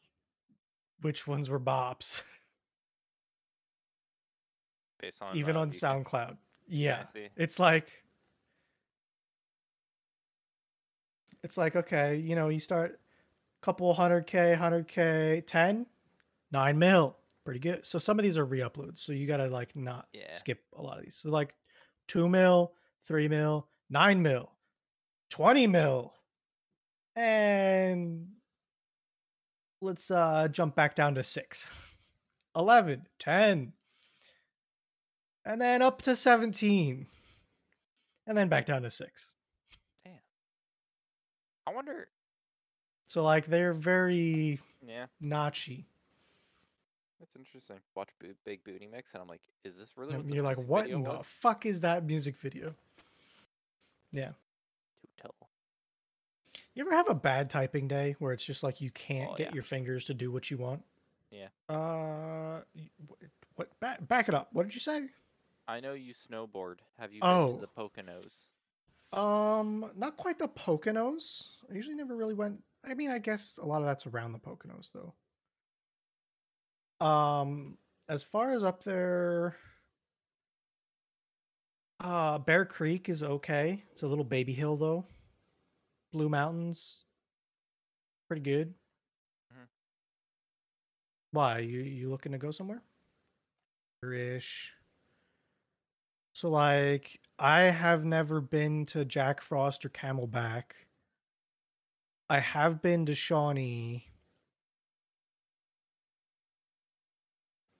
which 1.02 1.26
ones 1.26 1.50
were 1.50 1.60
bops, 1.60 2.22
based 4.98 5.20
on 5.20 5.36
even 5.36 5.54
uh, 5.54 5.60
on. 5.60 5.70
SoundCloud. 5.70 6.38
Yeah, 6.66 7.04
Yeah, 7.14 7.28
it's 7.36 7.58
like 7.58 7.90
it's 11.42 11.58
like 11.58 11.76
okay, 11.76 12.16
you 12.16 12.36
know, 12.36 12.48
you 12.48 12.58
start 12.58 13.01
couple 13.62 13.92
hundred 13.94 14.26
k, 14.26 14.54
hundred 14.54 14.88
k, 14.88 15.42
ten, 15.46 15.86
nine 16.50 16.78
mil, 16.78 17.16
pretty 17.44 17.60
good. 17.60 17.84
So 17.86 17.98
some 17.98 18.18
of 18.18 18.22
these 18.22 18.36
are 18.36 18.44
re-uploads, 18.44 18.98
so 18.98 19.12
you 19.12 19.26
gotta 19.26 19.46
like 19.46 19.74
not 19.74 20.08
Yeah. 20.12 20.32
skip 20.32 20.62
a 20.76 20.82
lot 20.82 20.98
of 20.98 21.04
these. 21.04 21.16
So 21.16 21.30
like 21.30 21.54
two 22.08 22.28
mil, 22.28 22.74
three 23.06 23.28
mil, 23.28 23.68
nine 23.88 24.20
mil, 24.22 24.54
twenty 25.30 25.66
mil, 25.66 26.14
and 27.16 28.28
let's 29.80 30.10
uh 30.10 30.48
jump 30.48 30.74
back 30.74 30.94
down 30.94 31.14
to 31.14 31.22
six. 31.22 31.70
11, 32.54 33.06
10, 33.18 33.72
and 35.46 35.58
then 35.58 35.80
up 35.80 36.02
to 36.02 36.14
17, 36.14 37.06
and 38.26 38.36
then 38.36 38.48
back 38.50 38.66
down 38.66 38.82
to 38.82 38.90
six. 38.90 39.32
Damn. 40.04 40.18
I 41.66 41.72
wonder. 41.72 42.08
So 43.12 43.22
like 43.22 43.44
they're 43.44 43.74
very 43.74 44.58
Yeah, 44.86 45.04
notchy. 45.22 45.84
that's 47.20 47.36
interesting. 47.36 47.76
Watch 47.94 48.08
Bo- 48.18 48.28
Big 48.46 48.64
Booty 48.64 48.86
Mix, 48.90 49.12
and 49.12 49.20
I'm 49.20 49.28
like, 49.28 49.42
is 49.64 49.76
this 49.78 49.92
really? 49.96 50.14
And 50.14 50.22
What 50.22 50.28
the 50.30 50.34
you're 50.34 50.42
like, 50.42 50.56
what 50.56 50.86
in 50.88 51.02
the 51.02 51.18
fuck 51.22 51.66
is 51.66 51.82
that 51.82 52.06
music 52.06 52.38
video? 52.38 52.74
To 54.14 54.32
tell. 55.20 55.34
You 56.74 56.86
ever 56.86 56.92
have 56.92 57.10
a 57.10 57.14
bad 57.14 57.50
typing 57.50 57.86
day 57.86 58.16
where 58.18 58.32
it's 58.32 58.44
just 58.44 58.62
like 58.62 58.80
you 58.80 58.90
can't 58.90 59.32
Oh, 59.32 59.36
get 59.36 59.48
yeah. 59.48 59.54
your 59.56 59.62
fingers 59.62 60.06
to 60.06 60.14
do 60.14 60.30
what 60.32 60.50
you 60.50 60.56
want? 60.56 60.82
Yeah. 61.30 61.48
Uh, 61.68 62.62
what? 63.56 63.78
Back, 63.78 64.08
back 64.08 64.28
it 64.30 64.34
up. 64.34 64.48
What 64.54 64.62
did 64.62 64.72
you 64.74 64.80
say? 64.80 65.02
I 65.68 65.80
know 65.80 65.92
you 65.92 66.14
snowboard. 66.14 66.76
Have 66.98 67.12
you 67.12 67.20
been 67.20 67.28
Oh. 67.28 67.56
to 67.56 67.60
the 67.60 67.66
Poconos? 67.68 68.46
Um, 69.18 69.92
not 69.96 70.16
quite 70.16 70.38
the 70.38 70.48
Poconos. 70.48 71.48
I 71.70 71.74
usually 71.74 71.94
never 71.94 72.16
really 72.16 72.32
went. 72.34 72.62
I 72.84 72.94
mean, 72.94 73.10
I 73.10 73.18
guess 73.18 73.58
a 73.58 73.64
lot 73.64 73.80
of 73.82 73.86
that's 73.86 74.06
around 74.06 74.32
the 74.32 74.38
Poconos, 74.38 74.92
though. 74.92 75.14
Um, 77.00 77.78
as 78.08 78.24
far 78.24 78.50
as 78.50 78.62
up 78.62 78.84
there, 78.84 79.56
uh, 82.00 82.38
Bear 82.38 82.64
Creek 82.64 83.08
is 83.08 83.22
okay. 83.22 83.84
It's 83.92 84.02
a 84.02 84.06
little 84.08 84.24
baby 84.24 84.52
hill, 84.52 84.76
though. 84.76 85.06
Blue 86.12 86.28
Mountains, 86.28 87.04
pretty 88.28 88.42
good. 88.42 88.74
Mhm. 89.50 89.68
Why 91.32 91.58
you 91.58 91.80
you 91.80 92.10
looking 92.10 92.30
to 92.32 92.38
go 92.38 92.52
somewhere? 92.52 92.82
Ish. 94.02 94.74
So 96.34 96.50
like 96.50 97.20
I 97.38 97.62
have 97.62 98.04
never 98.04 98.40
been 98.42 98.84
to 98.86 99.04
Jack 99.04 99.40
Frost 99.40 99.84
or 99.84 99.88
Camelback. 99.88 100.72
I 102.32 102.38
have 102.38 102.80
been 102.80 103.04
to 103.04 103.14
Shawnee. 103.14 104.06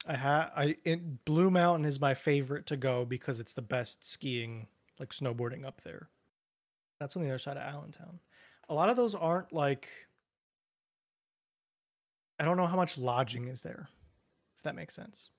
I 0.07 0.15
have 0.15 0.53
I 0.55 0.77
in 0.85 1.19
Blue 1.25 1.51
Mountain 1.51 1.87
is 1.87 1.99
my 1.99 2.13
favorite 2.13 2.67
to 2.67 2.77
go 2.77 3.07
because 3.07 3.41
it's 3.41 3.55
the 3.55 3.63
best 3.63 4.05
skiing, 4.05 4.67
like 5.01 5.09
snowboarding 5.09 5.65
up 5.65 5.81
there. 5.81 6.11
That's 7.01 7.17
on 7.17 7.23
the 7.23 7.31
other 7.31 7.39
side 7.39 7.57
of 7.57 7.63
Allentown. 7.63 8.21
A 8.69 8.75
lot 8.75 8.91
of 8.91 8.97
those 8.97 9.15
aren't 9.15 9.55
like 9.55 9.89
I 12.39 12.45
don't 12.45 12.59
know 12.59 12.67
how 12.67 12.77
much 12.77 12.99
lodging 12.99 13.49
is 13.49 13.63
there. 13.63 13.89
If 14.59 14.65
that 14.65 14.75
makes 14.75 14.93
sense. 14.93 15.31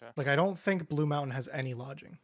Sure. 0.00 0.12
Like 0.16 0.28
I 0.28 0.36
don't 0.36 0.56
think 0.56 0.88
Blue 0.88 1.06
Mountain 1.06 1.32
has 1.32 1.48
any 1.52 1.74
lodging. 1.74 2.18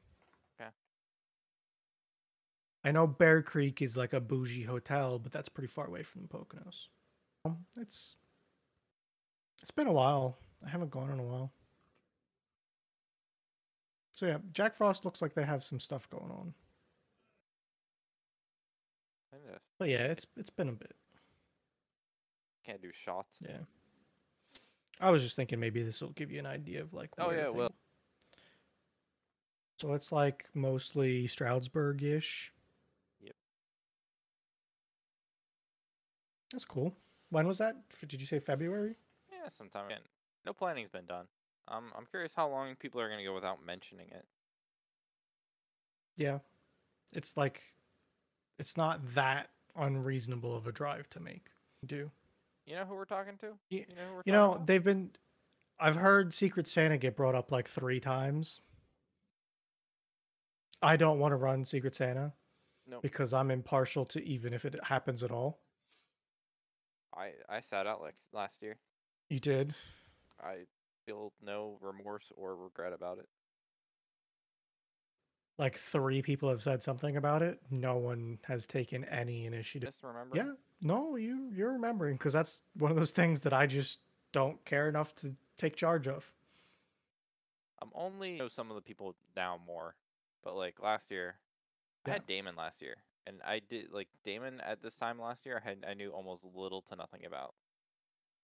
I 2.85 2.93
know 2.93 3.07
Bear 3.07 3.43
Creek 3.43 3.83
is 3.83 3.97
like 3.97 4.13
a 4.15 4.21
bougie 4.21 4.63
hotel, 4.65 5.19
but 5.19 5.33
that's 5.33 5.49
pretty 5.49 5.69
far 5.69 5.87
away 5.87 6.03
from 6.03 6.23
the 6.23 6.29
Poconos. 6.29 6.87
Um, 7.45 7.65
It's 7.79 8.17
it's 9.63 9.71
been 9.71 9.87
a 9.87 9.93
while. 9.93 10.39
I 10.65 10.69
haven't 10.71 10.91
gone 10.91 11.11
in 11.11 11.19
a 11.19 11.23
while. 11.23 11.53
So 14.13 14.27
yeah, 14.27 14.39
Jack 14.53 14.75
Frost 14.75 15.05
looks 15.05 15.21
like 15.23 15.35
they 15.35 15.45
have 15.45 15.63
some 15.65 15.81
stuff 15.81 16.09
going 16.11 16.31
on. 16.31 16.55
But 19.79 19.89
yeah, 19.89 20.05
it's 20.05 20.27
it's 20.37 20.51
been 20.51 20.69
a 20.69 20.73
bit. 20.73 20.95
can't 22.65 22.83
do 22.83 22.91
shots. 22.93 23.39
Yeah. 23.47 23.61
I 25.01 25.11
was 25.11 25.23
just 25.23 25.37
thinking 25.37 25.59
maybe 25.61 25.83
this 25.83 26.01
will 26.03 26.11
give 26.11 26.31
you 26.31 26.39
an 26.39 26.47
idea 26.47 26.83
of 26.83 26.93
like. 26.93 27.11
Oh, 27.19 27.31
yeah, 27.31 27.47
thing- 27.49 27.57
well- 27.57 27.75
So 29.79 29.95
it's 29.95 30.13
like 30.13 30.45
mostly 30.55 31.27
Stroudsburg 31.27 32.03
ish. 32.03 32.53
That's 36.53 36.65
cool. 36.65 36.95
When 37.31 37.47
was 37.47 37.59
that? 37.59 37.77
Did 38.07 38.21
you 38.21 38.27
say 38.27 38.39
February? 38.39 38.97
Yeah, 39.31 39.49
sometime 39.57 39.87
again. 39.87 40.01
No 40.45 40.53
planning's 40.53 40.91
been 40.91 41.07
done. 41.07 41.27
Um, 41.69 41.93
I'm 41.97 42.07
curious 42.07 42.33
how 42.35 42.49
long 42.49 42.75
people 42.77 43.01
are 43.01 43.09
gonna 43.09 43.25
go 43.25 43.35
without 43.35 43.65
mentioning 43.65 44.09
it. 44.11 44.25
Yeah. 46.17 46.39
It's 47.13 47.37
like 47.37 47.63
it's 48.59 48.77
not 48.77 49.15
that 49.15 49.51
unreasonable 49.77 50.57
of 50.57 50.67
a 50.67 50.73
drive 50.73 51.09
to 51.11 51.21
make. 51.21 51.47
Do. 51.87 52.11
You 52.67 52.77
know 52.77 52.85
who 52.85 52.95
we're 52.95 53.05
talking 53.05 53.39
to? 53.39 53.55
You 53.71 53.87
know 53.97 54.23
You 54.25 54.33
know, 54.33 54.63
they've 54.65 54.85
been 54.85 55.11
I've 55.79 55.97
heard 55.97 56.35
Secret 56.35 56.69
Santa 56.69 56.99
get 56.99 57.17
brought 57.17 57.35
up 57.35 57.51
like 57.51 57.67
3 57.67 58.01
times. 58.01 58.61
I 60.83 60.97
don't 60.97 61.19
want 61.19 61.33
to 61.33 61.37
run 61.37 61.65
Secret 61.65 61.95
Santa 61.95 62.33
no, 62.87 63.01
because 63.01 63.33
I'm 63.33 63.51
impartial 63.51 64.05
to 64.07 64.23
even 64.25 64.53
if 64.53 64.65
it 64.65 64.79
happens 64.85 65.23
at 65.23 65.31
all. 65.31 65.61
I 67.15 67.33
I 67.49 67.61
sat 67.61 67.87
out 67.87 68.01
like 68.01 68.15
last 68.33 68.63
year. 68.63 68.77
You 69.29 69.39
did. 69.39 69.75
I 70.43 70.67
feel 71.07 71.33
no 71.43 71.79
remorse 71.81 72.33
or 72.37 72.57
regret 72.57 72.93
about 72.93 73.19
it. 73.19 73.29
Like 75.59 75.77
3 75.77 76.23
people 76.23 76.49
have 76.49 76.63
said 76.63 76.83
something 76.83 77.17
about 77.17 77.43
it. 77.43 77.61
No 77.71 77.97
one 77.97 78.39
has 78.45 78.67
taken 78.67 79.05
any 79.05 79.47
initiative. 79.47 79.91
Just 79.91 80.03
remember. 80.03 80.37
Yeah. 80.37 80.53
No, 80.81 81.17
you 81.17 81.51
you're 81.55 81.73
remembering 81.73 82.17
because 82.17 82.33
that's 82.33 82.63
one 82.75 82.91
of 82.91 82.97
those 82.97 83.11
things 83.11 83.41
that 83.41 83.53
I 83.53 83.67
just 83.67 84.01
don't 84.33 84.65
care 84.65 84.89
enough 84.89 85.15
to 85.17 85.35
take 85.59 85.77
charge 85.77 86.09
of. 86.09 86.33
I'm 87.83 87.91
only 87.95 88.37
know 88.37 88.49
some 88.49 88.71
of 88.71 88.77
the 88.77 88.83
people 88.83 89.15
now 89.37 89.59
more, 89.67 89.97
but 90.43 90.57
like 90.57 90.81
last 90.83 91.11
year, 91.11 91.37
I 92.07 92.11
had 92.11 92.27
Damon 92.27 92.57
last 92.57 92.81
year, 92.81 92.97
and 93.27 93.41
I 93.45 93.61
did 93.61 93.93
like 93.93 94.09
Damon 94.25 94.61
at 94.61 94.83
this 94.83 94.97
time 94.97 95.21
last 95.21 95.45
year. 95.47 95.61
I 95.65 95.69
had 95.69 95.85
I 95.89 95.95
knew 95.95 96.11
almost 96.11 96.43
little 96.45 96.83
to 96.91 96.97
nothing 96.97 97.25
about. 97.27 97.55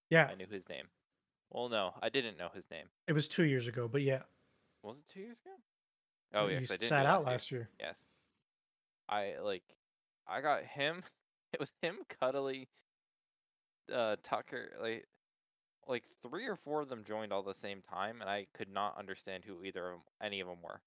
Yeah, 0.09 0.27
I 0.31 0.35
knew 0.35 0.47
his 0.49 0.67
name. 0.69 0.85
Well, 1.49 1.69
no, 1.69 1.93
I 2.01 2.09
didn't 2.09 2.37
know 2.37 2.49
his 2.53 2.69
name. 2.69 2.87
it 3.07 3.13
was 3.13 3.27
two 3.27 3.43
years 3.45 3.67
ago, 3.67 3.87
but 3.87 4.01
yeah. 4.01 4.23
Was 4.83 4.99
it 4.99 5.05
two 5.11 5.19
years 5.21 5.39
ago? 5.39 5.55
Oh 6.33 6.47
yeah, 6.47 6.59
you 6.59 6.65
I 6.65 6.75
didn't 6.75 6.89
sat 6.89 7.05
out 7.05 7.25
last 7.25 7.51
year. 7.51 7.69
Yes. 7.79 7.97
I 9.09 9.35
like 9.41 9.63
I 10.27 10.41
got 10.41 10.63
him 10.63 11.03
it 11.53 11.59
was 11.59 11.71
him 11.81 11.97
cuddly 12.19 12.67
uh 13.93 14.17
Tucker 14.23 14.71
like 14.81 15.05
like 15.87 16.03
three 16.21 16.45
or 16.47 16.57
four 16.57 16.81
of 16.81 16.89
them 16.89 17.05
joined 17.05 17.31
all 17.31 17.43
the 17.43 17.53
same 17.53 17.81
time 17.81 18.19
and 18.19 18.29
I 18.29 18.47
could 18.53 18.69
not 18.69 18.97
understand 18.99 19.45
who 19.45 19.63
either 19.63 19.87
of 19.87 19.93
'em- 19.95 20.01
any 20.21 20.41
of 20.41 20.47
them 20.47 20.61
were. 20.61 20.81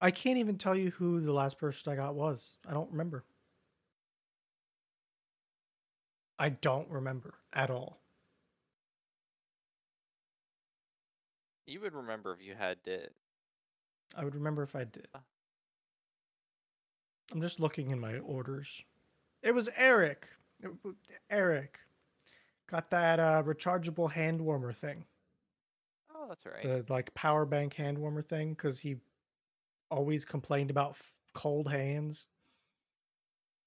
I 0.00 0.10
can't 0.10 0.38
even 0.38 0.56
tell 0.58 0.76
you 0.76 0.90
who 0.90 1.20
the 1.20 1.32
last 1.32 1.58
person 1.58 1.92
I 1.92 1.96
got 1.96 2.14
was. 2.14 2.56
I 2.68 2.72
don't 2.72 2.90
remember. 2.90 3.24
I 6.38 6.50
don't 6.50 6.88
remember 6.88 7.34
at 7.52 7.70
all. 7.70 7.98
You 11.66 11.80
would 11.80 11.94
remember 11.94 12.32
if 12.32 12.46
you 12.46 12.54
had 12.54 12.78
it. 12.86 13.12
I 14.16 14.24
would 14.24 14.34
remember 14.34 14.62
if 14.62 14.76
I 14.76 14.84
did. 14.84 15.08
Uh. 15.14 15.18
I'm 17.32 17.42
just 17.42 17.60
looking 17.60 17.90
in 17.90 18.00
my 18.00 18.18
orders. 18.18 18.82
It 19.42 19.54
was 19.54 19.68
Eric. 19.76 20.26
It 20.62 20.70
Eric 21.28 21.78
got 22.68 22.90
that 22.90 23.20
uh, 23.20 23.42
rechargeable 23.44 24.10
hand 24.10 24.40
warmer 24.40 24.72
thing. 24.72 25.04
Oh, 26.14 26.26
that's 26.28 26.46
right. 26.46 26.62
the 26.62 26.84
like 26.88 27.12
power 27.14 27.44
bank 27.44 27.74
hand 27.74 27.98
warmer 27.98 28.22
thing 28.22 28.50
because 28.50 28.80
he 28.80 28.96
always 29.90 30.24
complained 30.24 30.70
about 30.70 30.90
f- 30.90 31.12
cold 31.34 31.70
hands. 31.70 32.26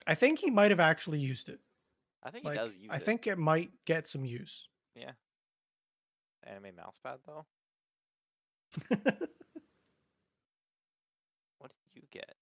I 0.08 0.16
think 0.16 0.40
he 0.40 0.50
might 0.50 0.72
have 0.72 0.80
actually 0.80 1.20
used 1.20 1.50
it. 1.50 1.60
I 2.24 2.32
think 2.32 2.46
Like, 2.46 2.54
he 2.54 2.60
does 2.60 2.74
use 2.76 2.86
it. 2.86 2.92
I 2.92 2.96
it. 2.98 3.04
think 3.06 3.28
it 3.28 3.38
might 3.38 3.72
get 3.86 4.08
some 4.08 4.26
use. 4.26 4.68
yeah. 4.96 5.12
Anime 6.44 6.72
mousepad 6.76 7.20
though. 7.28 7.46
What 11.60 11.72
did 11.94 12.02
you 12.02 12.08
get? 12.12 12.36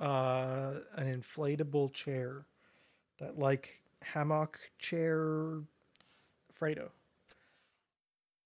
uh, 0.00 0.80
an 0.96 1.20
inflatable 1.22 1.92
chair, 1.92 2.46
that 3.18 3.38
like 3.38 3.80
hammock 4.02 4.58
chair, 4.78 5.60
Fredo. 6.58 6.88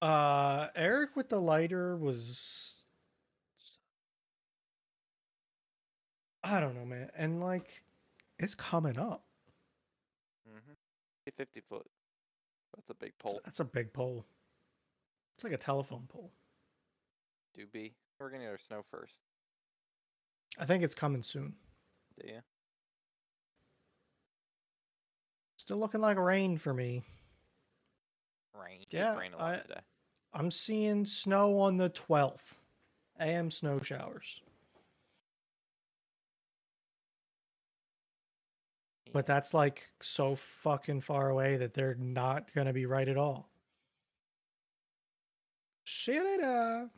Uh, 0.02 0.66
Eric 0.74 1.14
with 1.16 1.28
the 1.28 1.40
lighter 1.40 1.96
was. 1.96 2.83
I 6.46 6.60
don't 6.60 6.74
know, 6.74 6.84
man, 6.84 7.10
and 7.16 7.40
like, 7.40 7.82
it's 8.38 8.54
coming 8.54 8.98
up. 8.98 9.24
Mm-hmm. 10.48 10.72
Fifty 11.36 11.60
foot. 11.60 11.86
That's 12.76 12.90
a 12.90 12.94
big 12.94 13.16
pole. 13.18 13.40
That's 13.44 13.60
a 13.60 13.64
big 13.64 13.92
pole. 13.92 14.26
It's 15.36 15.44
like 15.44 15.54
a 15.54 15.58
telephone 15.58 16.06
pole. 16.08 16.30
Do 17.56 17.66
be. 17.66 17.94
We're 18.20 18.28
gonna 18.30 18.44
get 18.44 18.50
our 18.50 18.58
snow 18.58 18.82
first. 18.90 19.20
I 20.58 20.66
think 20.66 20.84
it's 20.84 20.94
coming 20.94 21.22
soon. 21.22 21.54
Do 22.20 22.28
you? 22.28 22.40
Still 25.56 25.78
looking 25.78 26.00
like 26.02 26.18
rain 26.18 26.58
for 26.58 26.74
me. 26.74 27.02
Rain. 28.54 28.80
Yeah, 28.90 29.16
rain 29.16 29.32
a 29.32 29.38
lot 29.38 29.54
I- 29.54 29.58
today. 29.62 29.80
I'm 30.34 30.50
seeing 30.50 31.06
snow 31.06 31.60
on 31.60 31.76
the 31.76 31.90
12th. 31.90 32.54
AM 33.20 33.50
snow 33.52 33.80
showers. 33.80 34.42
But 39.14 39.26
that's 39.26 39.54
like 39.54 39.92
so 40.02 40.34
fucking 40.34 41.00
far 41.02 41.30
away 41.30 41.56
that 41.58 41.72
they're 41.72 41.94
not 41.94 42.52
going 42.52 42.66
to 42.66 42.72
be 42.72 42.84
right 42.84 43.08
at 43.08 43.16
all. 43.16 43.48
See 45.86 46.14
you 46.14 46.24
later. 46.24 46.90